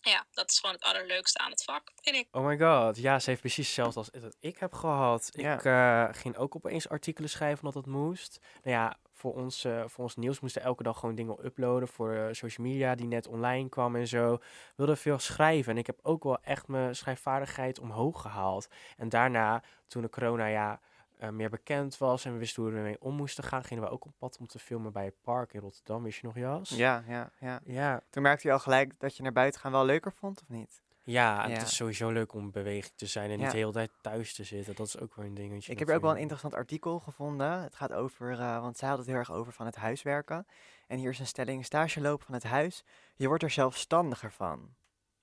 ja, 0.00 0.26
dat 0.30 0.50
is 0.50 0.58
gewoon 0.58 0.74
het 0.74 0.84
allerleukste 0.84 1.38
aan 1.38 1.50
het 1.50 1.64
vak, 1.64 1.92
vind 1.94 2.16
ik. 2.16 2.36
Oh 2.36 2.46
my 2.46 2.58
god, 2.58 2.96
ja, 2.96 3.18
ze 3.18 3.30
heeft 3.30 3.40
precies 3.40 3.66
hetzelfde 3.66 3.98
als 3.98 4.10
dat 4.10 4.36
ik 4.40 4.58
heb 4.58 4.72
gehad. 4.72 5.30
Ja. 5.32 5.54
Ik 5.54 5.64
eh, 5.64 6.20
ging 6.20 6.36
ook 6.36 6.56
opeens 6.56 6.88
artikelen 6.88 7.30
schrijven 7.30 7.64
omdat 7.64 7.84
dat 7.84 7.92
moest. 7.92 8.38
Nou 8.62 8.76
ja, 8.76 8.98
voor 9.18 9.34
ons, 9.34 9.64
eh, 9.64 9.82
voor 9.86 10.04
ons 10.04 10.16
nieuws 10.16 10.40
moesten 10.40 10.62
elke 10.62 10.82
dag 10.82 10.98
gewoon 10.98 11.14
dingen 11.14 11.44
uploaden 11.44 11.88
voor 11.88 12.12
eh, 12.12 12.26
social 12.30 12.66
media 12.66 12.94
die 12.94 13.06
net 13.06 13.26
online 13.26 13.68
kwam 13.68 13.96
en 13.96 14.06
zo. 14.08 14.36
We 14.36 14.40
wilden 14.76 14.96
veel 14.96 15.18
schrijven 15.18 15.72
en 15.72 15.78
ik 15.78 15.86
heb 15.86 15.98
ook 16.02 16.24
wel 16.24 16.38
echt 16.42 16.68
mijn 16.68 16.96
schrijfvaardigheid 16.96 17.80
omhoog 17.80 18.22
gehaald. 18.22 18.68
En 18.96 19.08
daarna, 19.08 19.62
toen 19.86 20.02
de 20.02 20.08
corona 20.08 20.46
ja, 20.46 20.80
eh, 21.18 21.28
meer 21.28 21.50
bekend 21.50 21.98
was 21.98 22.24
en 22.24 22.32
we 22.32 22.38
wisten 22.38 22.62
hoe 22.62 22.72
we 22.72 22.78
ermee 22.78 23.00
om 23.00 23.14
moesten 23.14 23.44
gaan, 23.44 23.64
gingen 23.64 23.82
we 23.82 23.90
ook 23.90 24.04
op 24.04 24.12
pad 24.18 24.36
om 24.38 24.46
te 24.46 24.58
filmen 24.58 24.92
bij 24.92 25.04
het 25.04 25.22
park 25.22 25.52
in 25.52 25.60
Rotterdam. 25.60 26.02
Wist 26.02 26.20
je 26.20 26.26
nog, 26.26 26.36
Jas? 26.36 26.68
ja, 26.70 27.04
ja, 27.08 27.30
ja. 27.40 27.60
Ja, 27.64 28.02
Toen 28.10 28.22
merkte 28.22 28.46
je 28.46 28.52
al 28.52 28.58
gelijk 28.58 28.94
dat 28.98 29.16
je 29.16 29.22
naar 29.22 29.32
buiten 29.32 29.60
gaan 29.60 29.72
wel 29.72 29.84
leuker 29.84 30.12
vond, 30.12 30.42
of 30.42 30.48
niet? 30.48 30.82
ja, 31.10 31.48
het 31.48 31.62
is 31.62 31.76
sowieso 31.76 32.10
leuk 32.10 32.32
om 32.32 32.40
in 32.40 32.50
beweging 32.50 32.92
te 32.96 33.06
zijn 33.06 33.30
en 33.30 33.38
niet 33.38 33.50
de 33.50 33.56
hele 33.56 33.72
tijd 33.72 33.90
thuis 34.00 34.34
te 34.34 34.44
zitten. 34.44 34.74
Dat 34.74 34.86
is 34.86 34.98
ook 34.98 35.14
wel 35.14 35.24
een 35.24 35.34
dingetje. 35.34 35.72
Ik 35.72 35.78
heb 35.78 35.88
er 35.88 35.94
ook 35.94 36.00
wel 36.00 36.10
een 36.10 36.16
natuurlijk. 36.16 36.20
interessant 36.20 36.54
artikel 36.54 36.98
gevonden. 36.98 37.62
Het 37.62 37.74
gaat 37.74 37.92
over, 37.92 38.32
eh, 38.40 38.60
want 38.60 38.76
zij 38.78 38.88
had 38.88 38.98
het 38.98 39.06
heel 39.06 39.16
erg 39.16 39.32
over 39.32 39.52
van 39.52 39.66
het 39.66 39.76
huiswerken. 39.76 40.46
En 40.86 40.98
hier 40.98 41.10
is 41.10 41.18
een 41.18 41.26
stelling, 41.26 41.64
stage 41.64 42.00
lopen 42.00 42.26
van 42.26 42.34
het 42.34 42.42
huis. 42.44 42.84
Je 43.14 43.26
wordt 43.28 43.42
er 43.42 43.50
zelfstandiger 43.50 44.32
van. 44.32 44.74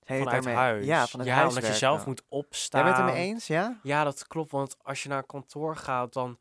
Vanuit 0.06 0.30
daarmee- 0.30 0.54
huis. 0.54 0.86
Ja, 0.86 1.08
van 1.08 1.20
het 1.20 1.30
ja 1.30 1.36
huis 1.36 1.48
omdat 1.56 1.68
je 1.68 1.74
zelf 1.74 2.06
moet 2.06 2.24
opstaan. 2.28 2.84
Jij 2.86 2.94
bent 2.94 3.04
het 3.06 3.14
mee 3.16 3.26
eens, 3.26 3.48
ja? 3.48 3.80
Ja, 3.84 4.04
dat 4.04 4.28
klopt. 4.28 4.52
Want 4.52 4.76
als 4.84 5.04
je 5.04 5.10
naar 5.10 5.24
kantoor 5.24 5.76
gaat, 5.76 6.14
dan 6.14 6.40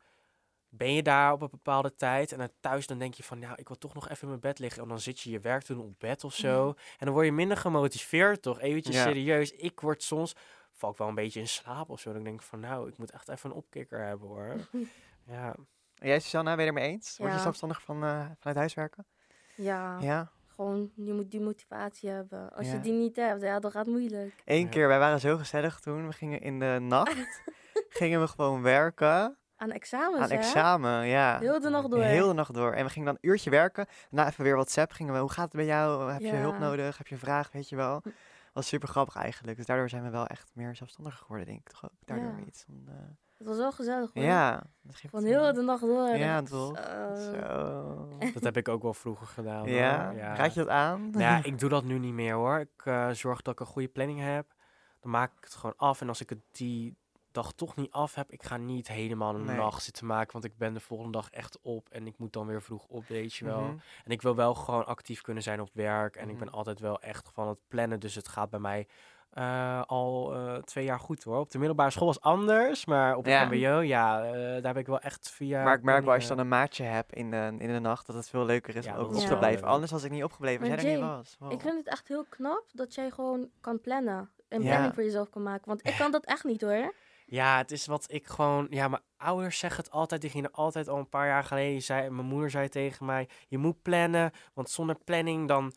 ben 0.69 0.93
je 0.93 1.03
daar 1.03 1.31
op 1.33 1.41
een 1.41 1.49
bepaalde 1.51 1.95
tijd. 1.95 2.31
En 2.31 2.37
dan 2.37 2.49
thuis 2.59 2.87
dan 2.87 2.97
denk 2.99 3.13
je 3.13 3.23
van, 3.23 3.39
nou, 3.39 3.53
ik 3.55 3.67
wil 3.67 3.77
toch 3.77 3.93
nog 3.93 4.09
even 4.09 4.21
in 4.21 4.27
mijn 4.27 4.39
bed 4.39 4.59
liggen. 4.59 4.81
En 4.83 4.87
dan 4.87 4.99
zit 4.99 5.19
je 5.19 5.29
je 5.31 5.39
werk 5.39 5.65
doen 5.65 5.79
op 5.79 5.99
bed 5.99 6.23
of 6.23 6.33
zo. 6.33 6.67
En 6.69 7.05
dan 7.05 7.13
word 7.13 7.25
je 7.25 7.31
minder 7.31 7.57
gemotiveerd, 7.57 8.41
toch? 8.41 8.59
Eventjes 8.59 8.95
Ja. 8.95 9.03
serieus. 9.03 9.51
Ik 9.51 9.79
word 9.79 10.03
soms, 10.03 10.35
val 10.71 10.91
ik 10.91 10.97
wel 10.97 11.07
een 11.07 11.15
beetje 11.15 11.39
in 11.39 11.47
slaap 11.47 11.89
of 11.89 11.99
zo. 11.99 12.13
Dan 12.13 12.23
denk 12.23 12.39
ik 12.39 12.45
van, 12.45 12.59
nou, 12.59 12.87
ik 12.89 12.97
moet 12.97 13.11
echt 13.11 13.29
even 13.29 13.49
een 13.49 13.55
opkikker 13.55 13.99
hebben, 14.05 14.27
hoor. 14.27 14.55
ja. 15.35 15.55
En 15.95 16.07
jij, 16.07 16.19
Susanna, 16.19 16.51
ben 16.55 16.61
je 16.65 16.69
er 16.69 16.75
mee 16.77 16.89
eens? 16.89 17.17
Word 17.17 17.29
je 17.31 17.35
Ja. 17.37 17.41
zelfstandig 17.43 17.81
van, 17.81 18.03
eh, 18.03 18.25
vanuit 18.39 18.57
huis 18.57 18.73
werken? 18.73 19.05
Ja, 19.55 19.97
Ja. 20.01 20.31
Gewoon, 20.55 20.91
je 20.95 21.13
moet 21.13 21.31
die 21.31 21.41
motivatie 21.41 22.09
hebben. 22.09 22.53
Als 22.53 22.67
Ja. 22.67 22.73
je 22.73 22.79
die 22.79 22.93
niet 22.93 23.15
hebt, 23.15 23.41
ja, 23.41 23.59
dan 23.59 23.71
gaat 23.71 23.85
het 23.85 23.95
moeilijk. 23.95 24.41
Eén 24.45 24.61
Ja. 24.63 24.67
keer, 24.69 24.87
wij 24.87 24.99
waren 24.99 25.19
zo 25.19 25.37
gezellig 25.37 25.79
toen. 25.79 26.07
We 26.07 26.13
gingen 26.13 26.41
in 26.41 26.59
de 26.59 26.77
nacht, 26.95 27.41
gingen 27.89 28.19
we 28.21 28.27
gewoon 28.27 28.61
werken 28.61 29.37
Aan 29.57 29.71
examens, 29.71 30.23
aan 30.23 30.29
hè? 30.29 30.35
examen, 30.35 31.05
ja. 31.07 31.39
Heel 31.39 31.59
de 31.59 31.69
nacht 31.69 31.89
door. 31.91 32.01
Heel 32.01 32.27
de 32.27 32.33
nacht 32.33 32.53
door. 32.53 32.71
En 32.73 32.85
we 32.85 32.91
gingen 32.91 33.05
dan 33.07 33.17
een 33.21 33.29
uurtje 33.29 33.49
werken. 33.49 33.85
Daarna 34.09 34.29
even 34.31 34.43
weer 34.43 34.53
WhatsApp. 34.55 34.91
Gingen 34.91 35.13
we, 35.13 35.19
hoe 35.19 35.31
gaat 35.31 35.43
het 35.45 35.53
bij 35.55 35.65
jou? 35.65 36.11
Heb 36.11 36.21
je 36.21 36.27
Ja. 36.27 36.33
hulp 36.35 36.57
nodig? 36.59 36.97
Heb 36.97 37.07
je 37.07 37.13
een 37.13 37.21
vraag? 37.21 37.51
Weet 37.51 37.69
je 37.69 37.75
wel. 37.75 38.01
was 38.53 38.67
super 38.67 38.87
grappig 38.87 39.15
eigenlijk. 39.15 39.57
Dus 39.57 39.65
daardoor 39.65 39.89
zijn 39.89 40.03
we 40.03 40.09
wel 40.09 40.27
echt 40.27 40.51
meer 40.53 40.75
zelfstandig 40.75 41.17
geworden, 41.17 41.45
denk 41.47 41.59
ik 41.59 41.67
toch 41.69 41.85
ook. 41.85 41.91
Daardoor 42.05 42.37
Ja. 42.39 42.45
iets 42.45 42.63
van... 42.63 42.83
eh, 42.87 42.93
Het 43.37 43.47
was 43.47 43.57
wel 43.57 43.71
gezellig, 43.71 44.09
hoor. 44.13 44.23
ja. 44.23 44.63
Dat 44.81 45.01
Van 45.09 45.23
heel 45.23 45.53
de 45.53 45.61
nacht 45.61 45.81
door. 45.81 46.07
Ja, 46.15 46.41
toch? 46.41 46.77
Zo. 46.77 47.31
Zo. 47.33 48.17
Dat 48.33 48.43
heb 48.43 48.57
ik 48.57 48.67
ook 48.67 48.81
wel 48.81 48.93
vroeger 48.93 49.27
gedaan. 49.27 49.69
Ja? 49.69 50.05
hoor. 50.09 50.17
ja. 50.17 50.35
Raad 50.35 50.53
je 50.53 50.59
dat 50.59 50.69
aan? 50.69 51.09
Nou 51.09 51.21
ja, 51.23 51.43
ik 51.51 51.59
doe 51.59 51.69
dat 51.69 51.83
nu 51.83 51.99
niet 51.99 52.13
meer 52.13 52.33
hoor. 52.33 52.59
Ik 52.59 52.85
eh, 52.85 53.09
zorg 53.09 53.41
dat 53.41 53.53
ik 53.53 53.59
een 53.59 53.65
goede 53.65 53.87
planning 53.87 54.19
heb. 54.19 54.53
Dan 54.99 55.11
maak 55.11 55.31
ik 55.37 55.43
het 55.43 55.53
gewoon 55.55 55.75
af. 55.77 56.01
En 56.01 56.07
als 56.07 56.21
ik 56.21 56.29
het 56.29 56.39
die 56.51 56.95
dag 57.31 57.51
toch 57.53 57.75
niet 57.75 57.91
af 57.91 58.15
heb, 58.15 58.31
ik 58.31 58.43
ga 58.43 58.57
niet 58.57 58.87
helemaal 58.87 59.35
een 59.35 59.45
Nee. 59.45 59.55
nacht 59.57 59.83
zitten 59.83 60.05
maken. 60.05 60.31
Want 60.33 60.45
ik 60.45 60.57
ben 60.57 60.73
de 60.73 60.79
volgende 60.79 61.11
dag 61.11 61.29
echt 61.29 61.59
op. 61.61 61.89
En 61.89 62.07
ik 62.07 62.17
moet 62.17 62.33
dan 62.33 62.47
weer 62.47 62.61
vroeg 62.61 62.85
op, 62.87 63.07
weet 63.07 63.33
je 63.33 63.45
wel. 63.45 63.61
Mhm. 63.61 63.75
En 64.03 64.11
ik 64.11 64.21
wil 64.21 64.35
wel 64.35 64.53
gewoon 64.55 64.85
actief 64.85 65.21
kunnen 65.21 65.43
zijn 65.43 65.61
op 65.61 65.69
werk. 65.73 66.15
En 66.15 66.29
ik 66.29 66.37
ben 66.37 66.47
Mhm. 66.47 66.55
altijd 66.55 66.79
wel 66.79 67.01
echt 67.01 67.29
van 67.33 67.47
het 67.47 67.59
plannen. 67.67 67.99
Dus 67.99 68.15
het 68.15 68.27
gaat 68.27 68.49
bij 68.49 68.59
mij 68.59 68.87
eh, 69.35 69.81
al 69.85 70.33
eh, 70.35 70.55
twee 70.55 70.85
jaar 70.85 70.99
goed 70.99 71.23
hoor. 71.23 71.39
Op 71.39 71.51
de 71.51 71.57
middelbare 71.57 71.89
school 71.89 72.07
was 72.07 72.21
anders. 72.21 72.85
Maar 72.85 73.15
op 73.15 73.23
het 73.23 73.33
Ja. 73.33 73.45
mbo, 73.45 73.79
ja, 73.81 74.23
eh, 74.23 74.31
daar 74.33 74.63
heb 74.73 74.77
ik 74.77 74.87
wel 74.87 74.99
echt 74.99 75.29
via... 75.29 75.63
maar 75.63 75.75
ik 75.77 75.83
merk 75.83 76.03
wel 76.05 76.13
als 76.13 76.23
je 76.23 76.29
dan 76.29 76.39
een 76.39 76.47
maatje 76.47 76.83
hebt 76.83 77.13
in 77.13 77.31
de, 77.31 77.55
in 77.57 77.73
de 77.73 77.79
nacht, 77.79 78.05
dat 78.07 78.15
het 78.15 78.29
veel 78.29 78.45
leuker 78.45 78.75
is 78.75 78.85
Ja, 78.85 78.93
om 78.93 78.99
ook 78.99 79.15
op 79.15 79.21
te 79.21 79.37
blijven. 79.37 79.67
Anders 79.67 79.91
was 79.91 80.03
ik 80.03 80.11
niet 80.11 80.23
opgebleven 80.23 80.71
als 80.71 80.81
jij 80.81 80.91
er 80.91 80.97
niet 80.99 81.07
was. 81.09 81.35
Wow. 81.39 81.51
Ik 81.51 81.61
vind 81.61 81.77
het 81.77 81.87
echt 81.87 82.07
heel 82.07 82.25
knap 82.29 82.63
dat 82.73 82.95
jij 82.95 83.09
gewoon 83.11 83.49
kan 83.61 83.81
plannen. 83.81 84.29
Een 84.49 84.61
Ja. 84.61 84.67
planning 84.69 84.93
voor 84.93 85.03
jezelf 85.03 85.29
kan 85.29 85.43
maken. 85.43 85.67
Want 85.67 85.87
ik 85.87 85.95
kan 86.01 86.11
dat 86.11 86.25
echt 86.25 86.43
niet 86.43 86.61
hoor. 86.61 86.93
Ja, 87.25 87.57
het 87.57 87.71
is 87.71 87.85
wat 87.85 88.05
ik 88.07 88.27
gewoon. 88.27 88.67
Ja, 88.69 88.87
mijn 88.87 89.01
ouders 89.17 89.59
zeggen 89.59 89.83
het 89.83 89.93
altijd. 89.93 90.21
Die 90.21 90.29
gingen 90.29 90.51
altijd 90.51 90.87
al 90.87 90.97
een 90.97 91.09
paar 91.09 91.27
jaar 91.27 91.43
geleden. 91.43 91.71
die 91.71 91.79
Zei, 91.79 92.09
mijn 92.09 92.27
moeder 92.27 92.49
zei 92.49 92.69
tegen 92.69 93.05
mij: 93.05 93.29
Je 93.47 93.57
moet 93.57 93.81
plannen. 93.81 94.31
Want 94.53 94.69
zonder 94.69 94.95
planning 95.05 95.47
dan 95.47 95.73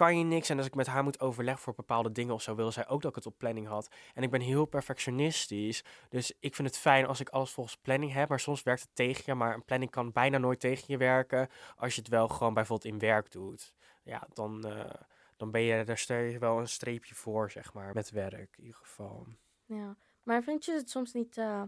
kan 0.00 0.18
je 0.18 0.24
niks. 0.24 0.48
En 0.48 0.56
als 0.56 0.66
ik 0.66 0.74
met 0.74 0.86
haar 0.86 1.02
moet 1.02 1.20
overleggen 1.20 1.62
voor 1.62 1.74
bepaalde 1.74 2.12
dingen 2.12 2.34
of 2.34 2.42
zo, 2.42 2.54
wilde 2.54 2.70
zij 2.70 2.88
ook 2.88 3.00
dat 3.00 3.10
ik 3.10 3.16
het 3.16 3.26
op 3.26 3.38
planning 3.38 3.66
had. 3.66 3.88
En 4.14 4.22
ik 4.22 4.30
ben 4.30 4.40
heel 4.40 4.64
perfectionistisch. 4.64 5.84
Dus 6.08 6.32
ik 6.38 6.54
vind 6.54 6.68
het 6.68 6.78
fijn 6.78 7.06
als 7.06 7.20
ik 7.20 7.28
alles 7.28 7.50
volgens 7.50 7.76
planning 7.76 8.12
heb. 8.12 8.28
Maar 8.28 8.40
soms 8.40 8.62
werkt 8.62 8.80
het 8.80 8.94
tegen 8.94 9.22
je. 9.26 9.34
Maar 9.34 9.54
een 9.54 9.64
planning 9.64 9.90
kan 9.90 10.12
bijna 10.12 10.38
nooit 10.38 10.60
tegen 10.60 10.84
je 10.86 10.96
werken. 10.96 11.48
Als 11.76 11.94
je 11.94 12.00
het 12.00 12.10
wel 12.10 12.28
gewoon 12.28 12.54
bijvoorbeeld 12.54 12.92
in 12.92 12.98
werk 12.98 13.30
doet. 13.30 13.74
Ja, 14.02 14.26
dan, 14.32 14.64
eh, 14.66 14.94
dan 15.36 15.50
ben 15.50 15.62
je 15.62 15.84
daar 15.84 15.98
stel 15.98 16.18
je 16.18 16.38
wel 16.38 16.58
een 16.58 16.68
streepje 16.68 17.14
voor, 17.14 17.50
zeg 17.50 17.72
maar. 17.72 17.94
Met 17.94 18.10
werk 18.10 18.56
in 18.56 18.64
ieder 18.64 18.80
geval. 18.80 19.26
Ja. 19.64 19.96
Maar 20.22 20.42
vind 20.42 20.64
je 20.64 20.72
het 20.72 20.90
soms 20.90 21.12
niet 21.12 21.36
eh, 21.36 21.62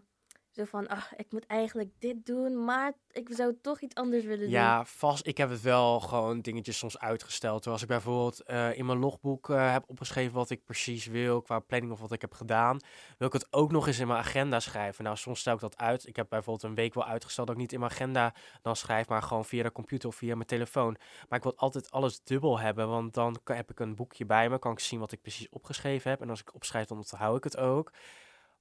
zo 0.52 0.64
van, 0.64 0.88
ach, 0.88 1.16
ik 1.16 1.26
moet 1.30 1.46
eigenlijk 1.46 1.90
dit 1.98 2.26
doen, 2.26 2.64
maar 2.64 2.92
ik 3.10 3.28
zou 3.30 3.54
toch 3.62 3.80
iets 3.80 3.94
anders 3.94 4.24
willen 4.24 4.40
doen? 4.40 4.50
Ja, 4.50 4.84
vast. 4.84 5.26
Ik 5.26 5.36
heb 5.36 5.50
het 5.50 5.60
wel 5.60 6.00
gewoon 6.00 6.40
dingetjes 6.40 6.78
soms 6.78 6.98
uitgesteld. 6.98 7.62
Terwijl 7.62 7.74
als 7.74 7.82
ik 7.82 7.88
bijvoorbeeld 7.88 8.42
eh, 8.42 8.78
in 8.78 8.86
mijn 8.86 8.98
logboek 8.98 9.50
eh, 9.50 9.72
heb 9.72 9.84
opgeschreven 9.86 10.32
wat 10.32 10.50
ik 10.50 10.64
precies 10.64 11.06
wil 11.06 11.42
qua 11.42 11.58
planning 11.58 11.92
of 11.92 12.00
wat 12.00 12.12
ik 12.12 12.20
heb 12.20 12.32
gedaan, 12.32 12.78
wil 13.18 13.26
ik 13.26 13.32
het 13.32 13.46
ook 13.50 13.72
nog 13.72 13.86
eens 13.86 13.98
in 13.98 14.06
mijn 14.06 14.18
agenda 14.18 14.60
schrijven. 14.60 15.04
Nou, 15.04 15.16
soms 15.16 15.40
stel 15.40 15.54
ik 15.54 15.60
dat 15.60 15.76
uit. 15.76 16.06
Ik 16.06 16.16
heb 16.16 16.28
bijvoorbeeld 16.28 16.64
een 16.64 16.74
week 16.74 16.94
wel 16.94 17.06
uitgesteld 17.06 17.46
dat 17.46 17.56
ik 17.56 17.62
niet 17.62 17.72
in 17.72 17.78
mijn 17.78 17.90
agenda 17.90 18.34
dan 18.62 18.76
schrijf, 18.76 19.08
maar 19.08 19.22
gewoon 19.22 19.44
via 19.44 19.62
de 19.62 19.72
computer 19.72 20.08
of 20.08 20.14
via 20.14 20.34
mijn 20.34 20.46
telefoon. 20.46 20.96
Maar 21.28 21.38
ik 21.38 21.44
wil 21.44 21.56
altijd 21.56 21.90
alles 21.90 22.22
dubbel 22.24 22.58
hebben, 22.58 22.88
want 22.88 23.14
dan 23.14 23.40
heb 23.44 23.70
ik 23.70 23.80
een 23.80 23.94
boekje 23.94 24.26
bij 24.26 24.48
me, 24.50 24.58
kan 24.58 24.72
ik 24.72 24.80
zien 24.80 25.00
wat 25.00 25.12
ik 25.12 25.20
precies 25.20 25.48
opgeschreven 25.48 26.10
heb. 26.10 26.20
En 26.20 26.30
als 26.30 26.40
ik 26.40 26.54
opschrijf, 26.54 26.86
dan 26.86 26.96
onthoud 26.96 27.36
ik 27.36 27.44
het 27.44 27.56
ook. 27.56 27.92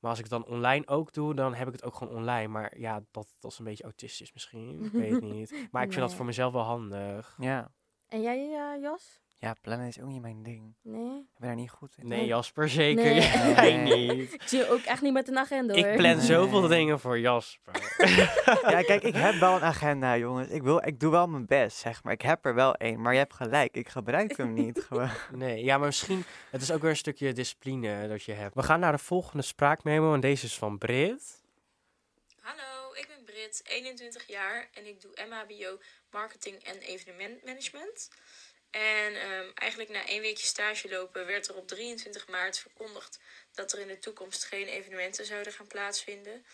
Maar 0.01 0.09
als 0.09 0.19
ik 0.19 0.29
het 0.29 0.33
dan 0.33 0.53
online 0.53 0.87
ook 0.87 1.13
doe, 1.13 1.35
dan 1.35 1.53
heb 1.53 1.67
ik 1.67 1.73
het 1.73 1.83
ook 1.83 1.95
gewoon 1.95 2.15
online. 2.15 2.47
Maar 2.47 2.79
ja, 2.79 3.03
dat, 3.11 3.35
dat 3.39 3.51
is 3.51 3.59
een 3.59 3.65
beetje 3.65 3.83
autistisch 3.83 4.33
misschien. 4.33 4.83
Ik 4.83 4.91
weet 4.91 5.11
het 5.11 5.21
niet. 5.33 5.67
Maar 5.71 5.83
ik 5.83 5.91
vind 5.93 6.01
dat 6.05 6.15
voor 6.15 6.25
mezelf 6.25 6.53
wel 6.53 6.61
handig. 6.61 7.35
Ja. 7.37 7.71
En 8.07 8.21
jij, 8.21 8.53
eh, 8.53 8.81
Jas? 8.81 9.20
Ja, 9.41 9.55
plannen 9.61 9.87
is 9.87 9.99
ook 9.99 10.07
niet 10.07 10.21
mijn 10.21 10.43
ding. 10.43 10.73
Nee? 10.81 11.19
Ik 11.19 11.37
ben 11.37 11.47
daar 11.47 11.55
niet 11.55 11.69
goed 11.69 11.93
in. 11.97 12.07
Nee, 12.07 12.25
Jasper, 12.25 12.69
zeker. 12.69 13.03
Nee. 13.03 13.21
Jij 13.55 13.77
niet. 13.77 14.33
Ik 14.33 14.41
zie 14.45 14.59
je 14.59 14.69
ook 14.69 14.81
echt 14.81 15.01
niet 15.01 15.13
met 15.13 15.27
een 15.27 15.37
agenda 15.37 15.73
hoor. 15.73 15.85
Ik 15.87 15.95
plan 15.97 16.19
zoveel 16.21 16.59
Nee. 16.59 16.69
dingen 16.69 16.99
voor 16.99 17.19
Jasper. 17.19 17.73
Ja, 18.71 18.81
kijk, 18.81 19.03
ik 19.03 19.15
heb 19.15 19.33
wel 19.35 19.55
een 19.55 19.61
agenda, 19.63 20.17
jongens. 20.17 20.47
Ik, 20.49 20.61
wil, 20.63 20.87
ik 20.87 20.99
doe 20.99 21.11
wel 21.11 21.27
mijn 21.27 21.45
best, 21.45 21.77
zeg 21.77 22.03
maar. 22.03 22.13
Ik 22.13 22.21
heb 22.21 22.45
er 22.45 22.53
wel 22.55 22.75
één, 22.75 23.01
maar 23.01 23.13
je 23.13 23.17
hebt 23.19 23.33
gelijk. 23.33 23.75
Ik 23.75 23.89
gebruik 23.89 24.37
hem 24.37 24.53
niet. 24.53 24.79
Gewoon. 24.87 25.09
Nee, 25.31 25.63
ja, 25.63 25.77
maar 25.77 25.87
misschien... 25.87 26.23
Het 26.49 26.61
is 26.61 26.71
ook 26.71 26.81
weer 26.81 26.89
een 26.89 26.95
stukje 26.95 27.33
discipline 27.33 28.07
dat 28.07 28.23
je 28.23 28.33
hebt. 28.33 28.55
We 28.55 28.63
gaan 28.63 28.79
naar 28.79 28.91
de 28.91 28.97
volgende 28.97 29.43
spraakmemo 29.43 30.13
en 30.13 30.19
deze 30.19 30.45
is 30.45 30.57
van 30.57 30.77
Brit. 30.77 31.43
Hallo, 32.41 32.93
ik 32.93 33.07
ben 33.07 33.23
Brit, 33.25 33.61
21 33.63 34.27
jaar 34.27 34.69
en 34.73 34.87
ik 34.87 35.01
doe 35.01 35.11
MHBO 35.29 35.77
Marketing 36.11 36.55
en 36.63 36.77
Evenementmanagement. 36.79 38.09
En 38.71 39.15
ehm, 39.15 39.49
eigenlijk 39.53 39.89
na 39.89 40.07
één 40.07 40.21
weekje 40.21 40.45
stage 40.45 40.89
lopen 40.89 41.25
werd 41.25 41.47
er 41.47 41.55
op 41.55 41.67
23 41.67 42.27
maart 42.27 42.59
verkondigd 42.59 43.19
dat 43.53 43.73
er 43.73 43.79
in 43.79 43.87
de 43.87 43.99
toekomst 43.99 44.43
geen 44.43 44.67
evenementen 44.67 45.25
zouden 45.25 45.53
gaan 45.53 45.67
plaatsvinden. 45.67 46.45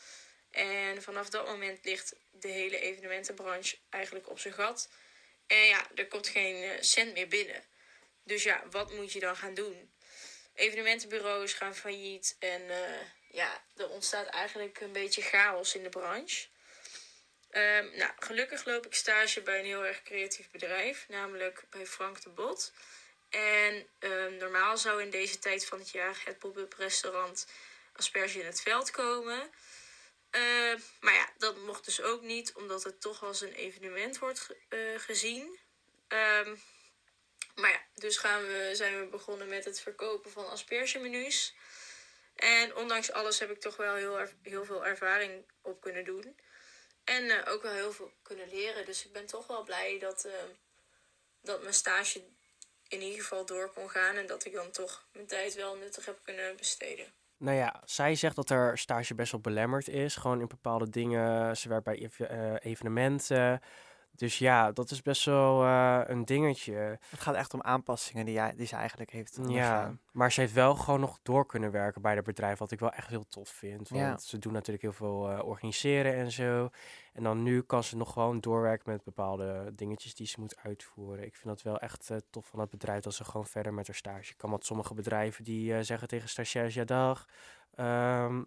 En 0.52 1.02
vanaf 1.02 1.30
dat 1.30 1.46
moment 1.46 1.86
ligt 1.86 2.16
de 2.32 2.48
hele 2.48 2.80
evenementenbranche 2.80 3.78
eigenlijk 3.90 4.30
op 4.30 4.40
zijn 4.40 4.54
gat. 4.54 4.90
En 5.48 5.66
ja, 5.66 5.88
er 5.96 6.08
komt 6.08 6.28
geen 6.28 6.64
eh, 6.64 6.82
cent 6.82 7.14
meer 7.14 7.28
binnen. 7.28 7.64
Dus 8.24 8.44
ja, 8.44 8.64
wat 8.72 8.94
moet 8.94 9.12
je 9.12 9.20
dan 9.20 9.36
gaan 9.36 9.54
doen? 9.54 9.92
Evenementenbureaus 10.54 11.54
gaan 11.54 11.76
failliet 11.76 12.36
en 12.40 12.70
eh, 12.70 13.02
ja, 13.32 13.64
er 13.76 13.90
ontstaat 13.90 14.28
eigenlijk 14.28 14.80
een 14.80 14.92
beetje 14.92 15.22
chaos 15.22 15.76
in 15.76 15.84
de 15.84 15.90
branche. 15.90 16.48
Ehm, 17.58 17.98
nou, 17.98 18.12
gelukkig 18.20 18.66
loop 18.66 18.86
ik 18.86 18.94
stage 18.94 19.42
bij 19.42 19.60
een 19.60 19.66
heel 19.66 19.86
erg 19.86 20.04
creatief 20.04 20.52
bedrijf, 20.52 21.06
namelijk 21.08 21.64
bij 21.70 21.86
Frank 21.86 22.22
de 22.22 22.30
Bot. 22.30 22.74
En 23.30 23.88
ehm, 24.00 24.38
normaal 24.38 24.78
zou 24.78 25.02
in 25.02 25.10
deze 25.10 25.40
tijd 25.40 25.66
van 25.66 25.80
het 25.80 25.90
jaar 25.90 26.22
het 26.26 26.40
pop-up 26.40 26.74
restaurant 26.74 27.48
Asperge 27.94 28.40
in 28.40 28.46
het 28.46 28.62
veld 28.62 28.92
komen. 28.92 29.50
Ehm, 30.30 30.80
maar 31.00 31.14
ja, 31.14 31.30
dat 31.38 31.58
mocht 31.58 31.86
dus 31.86 32.02
ook 32.02 32.22
niet, 32.22 32.54
omdat 32.54 32.84
het 32.84 33.02
toch 33.02 33.24
als 33.24 33.42
een 33.42 33.54
evenement 33.54 34.20
wordt 34.20 34.50
eh, 34.70 34.80
gezien. 34.98 35.60
Maar 37.56 37.72
ja, 37.72 37.82
dus 37.96 38.18
gaan 38.18 38.42
we, 38.42 38.70
zijn 38.74 39.00
we 39.00 39.06
begonnen 39.06 39.48
met 39.48 39.66
het 39.66 39.80
verkopen 39.80 40.32
van 40.32 40.50
aspergemenu's. 40.50 41.56
En 42.36 42.76
ondanks 42.76 43.12
alles 43.12 43.40
heb 43.40 43.52
ik 43.52 43.60
toch 43.60 43.76
wel 43.78 43.96
heel, 43.96 44.28
heel 44.42 44.66
veel 44.66 44.86
ervaring 44.86 45.46
op 45.62 45.82
kunnen 45.82 46.06
doen. 46.06 46.36
En 47.16 47.30
eh, 47.30 47.54
ook 47.54 47.62
wel 47.62 47.72
heel 47.72 47.92
veel 47.92 48.12
kunnen 48.22 48.50
leren. 48.50 48.86
Dus 48.86 49.06
ik 49.06 49.12
ben 49.12 49.26
toch 49.26 49.48
wel 49.48 49.64
blij 49.64 50.00
dat, 50.00 50.26
eh, 50.26 50.32
dat 51.42 51.62
mijn 51.62 51.74
stage 51.74 52.22
in 52.88 53.02
ieder 53.02 53.20
geval 53.20 53.46
door 53.46 53.72
kon 53.74 53.90
gaan. 53.90 54.16
En 54.16 54.28
dat 54.28 54.46
ik 54.46 54.54
dan 54.54 54.72
toch 54.72 55.08
mijn 55.14 55.28
tijd 55.28 55.56
wel 55.56 55.76
nuttig 55.76 56.06
heb 56.06 56.20
kunnen 56.24 56.56
besteden. 56.56 57.06
Nou 57.38 57.58
ja, 57.58 57.82
zij 57.86 58.16
zegt 58.16 58.36
dat 58.36 58.50
er 58.50 58.78
stage 58.78 59.16
best 59.16 59.32
wel 59.32 59.42
belemmerd 59.42 59.88
is. 59.88 60.16
Gewoon 60.16 60.42
in 60.42 60.48
bepaalde 60.48 60.90
dingen. 60.90 61.58
Ze 61.58 61.70
werkt 61.70 61.84
bij 61.86 62.10
eh, 62.18 62.54
evenementen. 62.60 63.62
Dus 64.18 64.38
ja, 64.40 64.72
dat 64.72 64.92
is 64.92 65.02
best 65.02 65.26
wel 65.26 65.64
eh, 65.64 66.02
een 66.06 66.26
dingetje. 66.26 67.00
Het 67.10 67.20
gaat 67.20 67.36
echt 67.36 67.54
om 67.54 67.62
aanpassingen 67.62 68.26
die, 68.26 68.34
jij, 68.34 68.54
die 68.56 68.68
ze 68.68 68.76
eigenlijk 68.76 69.12
heeft 69.12 69.40
Ja, 69.48 69.98
maar 70.12 70.32
ze 70.32 70.40
heeft 70.42 70.54
wel 70.54 70.76
gewoon 70.76 71.00
nog 71.00 71.20
door 71.24 71.46
kunnen 71.46 71.72
werken 71.72 72.02
bij 72.02 72.16
het 72.16 72.24
bedrijf. 72.26 72.60
Wat 72.60 72.72
ik 72.72 72.80
wel 72.80 72.92
echt 72.92 73.08
heel 73.08 73.28
tof 73.28 73.50
vind. 73.50 73.90
Want 73.90 74.02
Ja. 74.02 74.18
ze 74.18 74.38
doen 74.40 74.54
natuurlijk 74.54 74.82
heel 74.84 74.94
veel 74.94 75.30
eh, 75.32 75.46
organiseren 75.46 76.14
en 76.14 76.32
zo. 76.32 76.70
En 77.14 77.24
dan 77.24 77.44
nu 77.44 77.62
kan 77.62 77.84
ze 77.84 77.98
nog 77.98 78.14
gewoon 78.14 78.40
doorwerken 78.40 78.92
met 78.92 79.04
bepaalde 79.04 79.72
dingetjes 79.76 80.16
die 80.16 80.28
ze 80.28 80.40
moet 80.40 80.58
uitvoeren. 80.58 81.26
Ik 81.26 81.36
vind 81.36 81.48
dat 81.48 81.62
wel 81.62 81.80
echt 81.80 82.10
eh, 82.10 82.18
tof 82.30 82.48
van 82.48 82.60
het 82.60 82.70
bedrijf 82.70 83.04
dat 83.04 83.14
ze 83.14 83.24
gewoon 83.26 83.46
verder 83.46 83.74
met 83.74 83.88
haar 83.88 83.96
stage 83.96 84.36
kan. 84.36 84.50
Want 84.50 84.66
sommige 84.66 84.94
bedrijven 84.94 85.44
die 85.44 85.84
zeggen 85.84 86.08
tegen 86.08 86.30
stagiairs, 86.30 86.74
ja 86.74 86.84
dag, 86.84 87.28
ehm, 87.76 88.44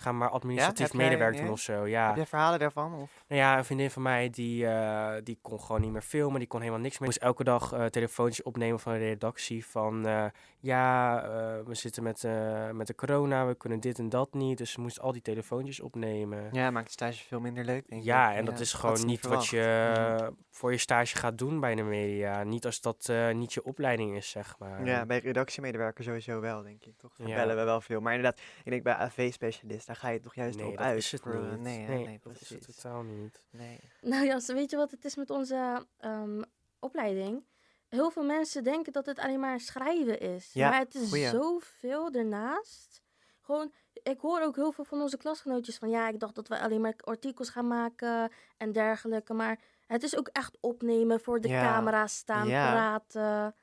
ga 0.00 0.12
maar 0.12 0.28
administratief 0.28 0.92
medewerk 0.92 1.36
doen 1.36 1.44
ja? 1.44 1.50
of 1.50 1.60
zo. 1.60 1.86
Ja. 1.86 2.06
Heb 2.06 2.16
jij 2.16 2.26
verhalen 2.26 2.58
daarvan? 2.58 2.94
Of? 2.94 3.24
Nou 3.28 3.40
ja, 3.40 3.58
een 3.58 3.64
vriendin 3.64 3.90
van 3.90 4.02
mij 4.02 4.30
die, 4.30 4.66
eh, 4.66 5.12
die 5.24 5.38
kon 5.42 5.60
gewoon 5.60 5.80
niet 5.80 5.90
meer 5.92 6.02
filmen, 6.02 6.38
die 6.38 6.48
kon 6.48 6.60
helemaal 6.60 6.80
niks 6.80 6.98
meer. 6.98 7.08
Moest 7.08 7.22
elke 7.22 7.44
dag 7.44 7.72
eh 7.72 7.84
telefoontjes 7.84 8.44
opnemen 8.44 8.80
van 8.80 8.92
de 8.92 8.98
redactie 8.98 9.66
van 9.66 10.06
eh, 10.06 10.24
ja, 10.60 11.22
we 11.66 11.74
zitten 11.74 12.02
met, 12.02 12.26
met 12.72 12.86
de 12.86 12.94
corona, 12.94 13.46
we 13.46 13.54
kunnen 13.54 13.80
dit 13.80 13.98
en 13.98 14.08
dat 14.08 14.34
niet. 14.34 14.58
Dus 14.58 14.70
ze 14.70 14.80
moest 14.80 15.00
al 15.00 15.12
die 15.12 15.22
telefoontjes 15.22 15.80
opnemen. 15.80 16.48
Ja, 16.52 16.60
Ja, 16.60 16.70
maakt 16.70 16.86
de 16.86 16.92
stage 16.92 17.24
veel 17.24 17.40
minder 17.40 17.64
leuk, 17.64 17.88
denk 17.88 18.02
ik. 18.02 18.08
en 18.08 18.44
dat 18.44 18.60
is 18.60 18.72
gewoon 18.72 19.06
niet 19.06 19.26
wat 19.26 19.46
je 19.46 19.92
eh, 20.20 20.26
voor 20.50 20.72
je 20.72 20.78
stage 20.78 21.16
gaat 21.16 21.38
doen 21.38 21.60
bij 21.60 21.74
de 21.74 21.82
media. 21.82 22.42
Niet 22.42 22.66
als 22.66 22.80
dat 22.80 23.12
niet 23.32 23.52
je 23.52 23.64
opleiding 23.64 24.16
is, 24.16 24.30
zeg 24.30 24.58
maar. 24.58 24.84
Ja, 24.84 25.06
bij 25.06 25.18
redactiemedewerker 25.18 26.04
sowieso 26.04 26.40
wel, 26.40 26.62
denk 26.62 26.84
ik. 26.84 26.98
Toch? 26.98 27.12
Ja. 27.16 27.34
bellen 27.34 27.56
we 27.56 27.62
wel 27.62 27.80
veel. 27.80 28.00
Maar 28.00 28.14
inderdaad, 28.14 28.40
ik 28.64 28.70
denk 28.70 28.82
bij 28.82 28.94
AV-specialist, 28.94 29.88
daar 29.90 29.98
ga 29.98 30.08
je 30.08 30.20
toch 30.20 30.34
juist 30.34 30.56
nee, 30.56 30.66
op 30.66 30.76
dat 30.76 30.86
uit. 30.86 30.98
is 30.98 31.12
het 31.12 31.20
voor, 31.20 31.40
niet. 31.40 31.60
Nee, 31.60 31.78
nee, 31.86 32.06
nee, 32.06 32.20
dat 32.22 32.32
is 32.32 32.48
het 32.48 32.58
precies. 32.58 32.76
totaal 32.82 33.02
niet. 33.02 33.42
Nee. 33.50 33.80
Nou 34.00 34.24
ja, 34.24 34.40
weet 34.46 34.70
je 34.70 34.76
wat 34.76 34.90
het 34.90 35.04
is 35.04 35.16
met 35.16 35.30
onze 35.30 35.86
ehm, 35.98 36.42
opleiding? 36.78 37.44
Heel 37.88 38.10
veel 38.10 38.24
mensen 38.24 38.64
denken 38.64 38.92
dat 38.92 39.06
het 39.06 39.18
alleen 39.18 39.40
maar 39.40 39.60
schrijven 39.60 40.20
is. 40.20 40.52
Ja, 40.52 40.70
maar 40.70 40.78
het 40.78 40.94
is 40.94 41.08
goeie. 41.08 41.28
zoveel 41.28 42.10
ernaast. 42.10 43.02
Gewoon, 43.40 43.72
ik 44.02 44.20
hoor 44.20 44.40
ook 44.40 44.56
heel 44.56 44.72
veel 44.72 44.84
van 44.84 45.00
onze 45.00 45.16
klasgenootjes 45.16 45.76
van... 45.76 45.90
ja, 45.90 46.08
ik 46.08 46.20
dacht 46.20 46.34
dat 46.34 46.48
wij 46.48 46.60
alleen 46.60 46.80
maar 46.80 46.94
artikels 46.96 47.50
gaan 47.50 47.68
maken 47.68 48.32
en 48.56 48.72
dergelijke. 48.72 49.32
Maar 49.32 49.60
het 49.86 50.02
is 50.02 50.16
ook 50.16 50.28
echt 50.28 50.58
opnemen, 50.60 51.20
voor 51.20 51.40
de 51.40 51.48
Ja, 51.48 51.62
camera 51.62 52.06
staan, 52.06 52.48
ja. 52.48 52.70
praten. 52.72 53.54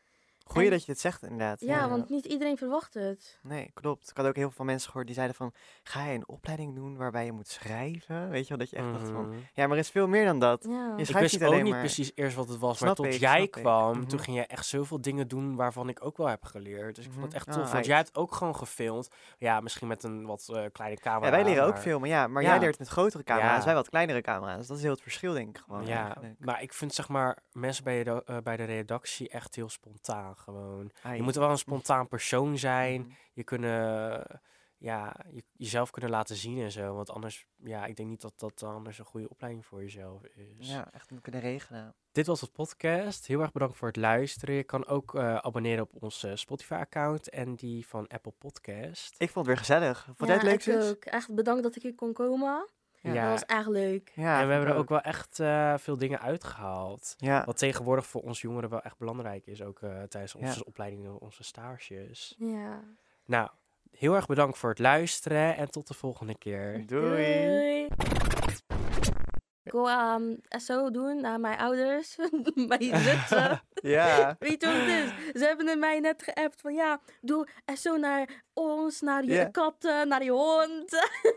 Goeie 0.47 0.65
En- 0.67 0.71
dat 0.73 0.85
je 0.85 0.91
het 0.91 1.01
zegt, 1.01 1.23
inderdaad. 1.23 1.59
Ja, 1.59 1.89
want 1.89 2.09
niet 2.09 2.25
iedereen 2.25 2.57
verwacht 2.57 2.93
het. 2.93 3.39
Nee, 3.41 3.71
klopt. 3.73 4.09
Ik 4.09 4.17
had 4.17 4.25
ook 4.25 4.35
heel 4.35 4.51
veel 4.51 4.65
mensen 4.65 4.87
gehoord 4.87 5.05
die 5.05 5.15
zeiden 5.15 5.35
van... 5.35 5.53
Ga 5.83 6.05
je 6.05 6.13
een 6.13 6.27
opleiding 6.27 6.75
doen 6.75 6.97
waarbij 6.97 7.25
je 7.25 7.31
moet 7.31 7.47
schrijven? 7.47 8.29
Weet 8.29 8.43
je 8.43 8.49
wel, 8.49 8.57
dat 8.57 8.69
je 8.69 8.75
echt 8.75 8.91
dacht 8.91 9.09
van... 9.09 9.27
Mhm. 9.29 9.37
Ja, 9.53 9.67
maar 9.67 9.71
er 9.77 9.83
is 9.83 9.89
veel 9.89 10.07
meer 10.07 10.25
dan 10.25 10.39
dat. 10.39 10.63
Ja. 10.69 10.69
Je 10.95 11.01
Ik 11.01 11.05
schrijft 11.05 11.19
wist 11.19 11.33
niet 11.33 11.43
ook 11.43 11.49
alleen 11.49 11.63
niet 11.63 11.77
precies 11.79 12.11
eerst 12.15 12.35
wat 12.35 12.47
het 12.49 12.57
was, 12.59 12.79
maar 12.79 12.95
tot 12.95 13.05
ik, 13.05 13.11
jij 13.13 13.47
kwam, 13.47 13.93
toen 13.93 14.03
Mhm. 14.17 14.17
ging 14.23 14.37
je 14.37 14.45
echt 14.45 14.65
zoveel 14.65 15.01
dingen 15.01 15.27
doen 15.27 15.55
waarvan 15.55 15.89
ik 15.89 16.05
ook 16.05 16.17
wel 16.17 16.27
heb 16.27 16.43
geleerd. 16.43 16.95
Dus 16.95 17.05
ik 17.05 17.11
vond 17.11 17.23
het 17.23 17.33
Mhm. 17.33 17.41
echt 17.41 17.47
Ah, 17.47 17.53
tof, 17.53 17.63
want 17.63 17.75
uit. 17.75 17.85
jij 17.85 17.95
hebt 17.97 18.15
ook 18.15 18.33
gewoon 18.35 18.55
gefilmd. 18.55 19.09
Ja, 19.37 19.59
misschien 19.59 19.87
met 19.87 20.03
een 20.03 20.25
wat 20.25 20.49
eh, 20.53 20.63
kleine 20.71 20.97
camera. 20.99 21.25
Ja, 21.25 21.31
wij 21.43 21.53
leren 21.53 21.63
ook 21.67 21.77
filmen, 21.77 22.09
ja. 22.09 22.27
Maar 22.27 22.41
Ja. 22.43 22.49
jij 22.49 22.59
leert 22.59 22.79
met 22.79 22.87
grotere 22.87 23.23
camera's, 23.23 23.59
Ja. 23.59 23.65
wij 23.65 23.73
wat 23.73 23.89
kleinere 23.89 24.21
camera's. 24.21 24.67
Dat 24.67 24.77
is 24.77 24.83
heel 24.83 24.91
het 24.91 25.01
verschil, 25.01 25.33
denk 25.33 25.49
ik 25.57 25.63
gewoon. 25.65 25.85
Ja, 25.85 26.03
eigenlijk. 26.05 26.35
maar 26.39 26.61
ik 26.61 26.73
vind 26.73 26.93
zeg 26.93 27.07
maar 27.07 27.37
mensen 27.51 27.83
bij, 27.83 28.03
de, 28.03 28.23
eh, 28.25 28.37
bij 28.43 28.57
de 28.57 28.63
redactie 28.63 29.29
echt 29.29 29.55
heel 29.55 29.69
spontaan 29.69 30.35
gewoon. 30.37 30.91
Ai. 31.01 31.17
Je 31.17 31.23
moet 31.23 31.35
wel 31.35 31.49
een 31.49 31.57
spontaan 31.57 32.07
persoon 32.07 32.57
zijn. 32.57 33.01
Mhm. 33.01 33.11
Je 33.33 33.43
kunnen, 33.43 34.41
ja, 34.77 35.15
je, 35.31 35.43
jezelf 35.51 35.91
kunnen 35.91 36.11
laten 36.11 36.35
zien 36.35 36.61
en 36.61 36.71
zo. 36.71 36.93
Want 36.95 37.09
anders, 37.09 37.45
ja, 37.55 37.85
ik 37.85 37.95
denk 37.95 38.09
niet 38.09 38.21
dat 38.21 38.39
dat 38.39 38.63
anders 38.63 38.99
een 38.99 39.05
goede 39.05 39.29
opleiding 39.29 39.65
voor 39.65 39.81
jezelf 39.81 40.23
is. 40.23 40.69
Ja, 40.69 40.91
echt 40.91 41.11
kunnen 41.21 41.41
regelen. 41.41 41.95
Dit 42.11 42.27
was 42.27 42.41
het 42.41 42.51
podcast. 42.51 43.27
Heel 43.27 43.41
erg 43.41 43.51
bedankt 43.51 43.77
voor 43.77 43.87
het 43.87 43.97
luisteren. 43.97 44.55
Je 44.55 44.63
kan 44.63 44.87
ook 44.87 45.15
eh, 45.15 45.35
abonneren 45.35 45.83
op 45.83 46.03
ons 46.03 46.23
eh, 46.23 46.35
Spotify-account 46.35 47.29
en 47.29 47.55
die 47.55 47.87
van 47.87 48.07
Apple 48.07 48.33
Podcast. 48.37 49.15
Ik 49.17 49.29
vond 49.29 49.45
het 49.45 49.55
weer 49.55 49.65
gezellig. 49.65 50.03
Vond 50.03 50.17
jij 50.17 50.27
ja, 50.27 50.33
het 50.33 50.65
leuk, 50.65 50.75
ik 50.75 50.83
ook. 50.83 51.05
Echt 51.05 51.35
bedankt 51.35 51.63
dat 51.63 51.75
ik 51.75 51.81
hier 51.81 51.95
kon 51.95 52.13
komen. 52.13 52.69
Ja. 53.01 53.13
Dat 53.13 53.31
was 53.31 53.45
echt 53.57 53.67
leuk. 53.67 54.11
Ja, 54.15 54.39
en 54.41 54.45
we 54.47 54.53
hebben 54.53 54.71
er 54.71 54.77
ook 54.77 54.89
wel 54.89 55.01
echt 55.01 55.39
eh, 55.39 55.73
veel 55.77 55.97
dingen 55.97 56.19
uitgehaald. 56.21 57.13
Ja, 57.17 57.43
Wat 57.45 57.57
tegenwoordig 57.57 58.05
voor 58.07 58.21
ons 58.21 58.41
jongeren 58.41 58.69
wel 58.69 58.81
echt 58.81 58.97
belangrijk 58.97 59.45
is, 59.47 59.61
ook 59.61 59.81
eh, 59.81 60.01
tijdens 60.03 60.33
Ja. 60.39 60.39
onze 60.47 60.65
opleidingen, 60.65 61.21
onze 61.21 61.43
stages. 61.43 62.35
Ja. 62.37 62.79
Nou, 63.25 63.49
heel 63.91 64.15
erg 64.15 64.25
bedankt 64.25 64.57
voor 64.57 64.69
het 64.69 64.79
luisteren 64.79 65.55
en 65.57 65.69
tot 65.71 65.87
de 65.87 65.93
volgende 65.93 66.37
keer. 66.37 66.83
doei. 66.87 67.87
Ik 69.63 69.71
wil 69.73 69.89
ehm, 69.89 70.35
SO 70.49 70.91
doen 70.91 71.21
naar 71.21 71.39
mijn 71.39 71.57
ouders, 71.57 72.15
mijn 72.67 72.97
zussen. 72.97 73.61
Ja. 73.81 74.35
Weet 74.39 74.61
je 74.61 74.67
wat 74.67 74.75
het 74.75 74.87
is? 75.33 75.39
Ze 75.41 75.45
hebben 75.47 75.67
het 75.67 75.79
mij 75.79 75.99
net 75.99 76.23
geappt 76.23 76.61
van 76.61 76.73
ja, 76.73 76.99
doe 77.21 77.47
SO 77.73 77.97
naar 77.97 78.43
ons, 78.53 79.01
naar 79.01 79.23
je 79.23 79.51
katten, 79.51 80.07
naar 80.07 80.23
je 80.23 80.31
hond. 80.31 80.89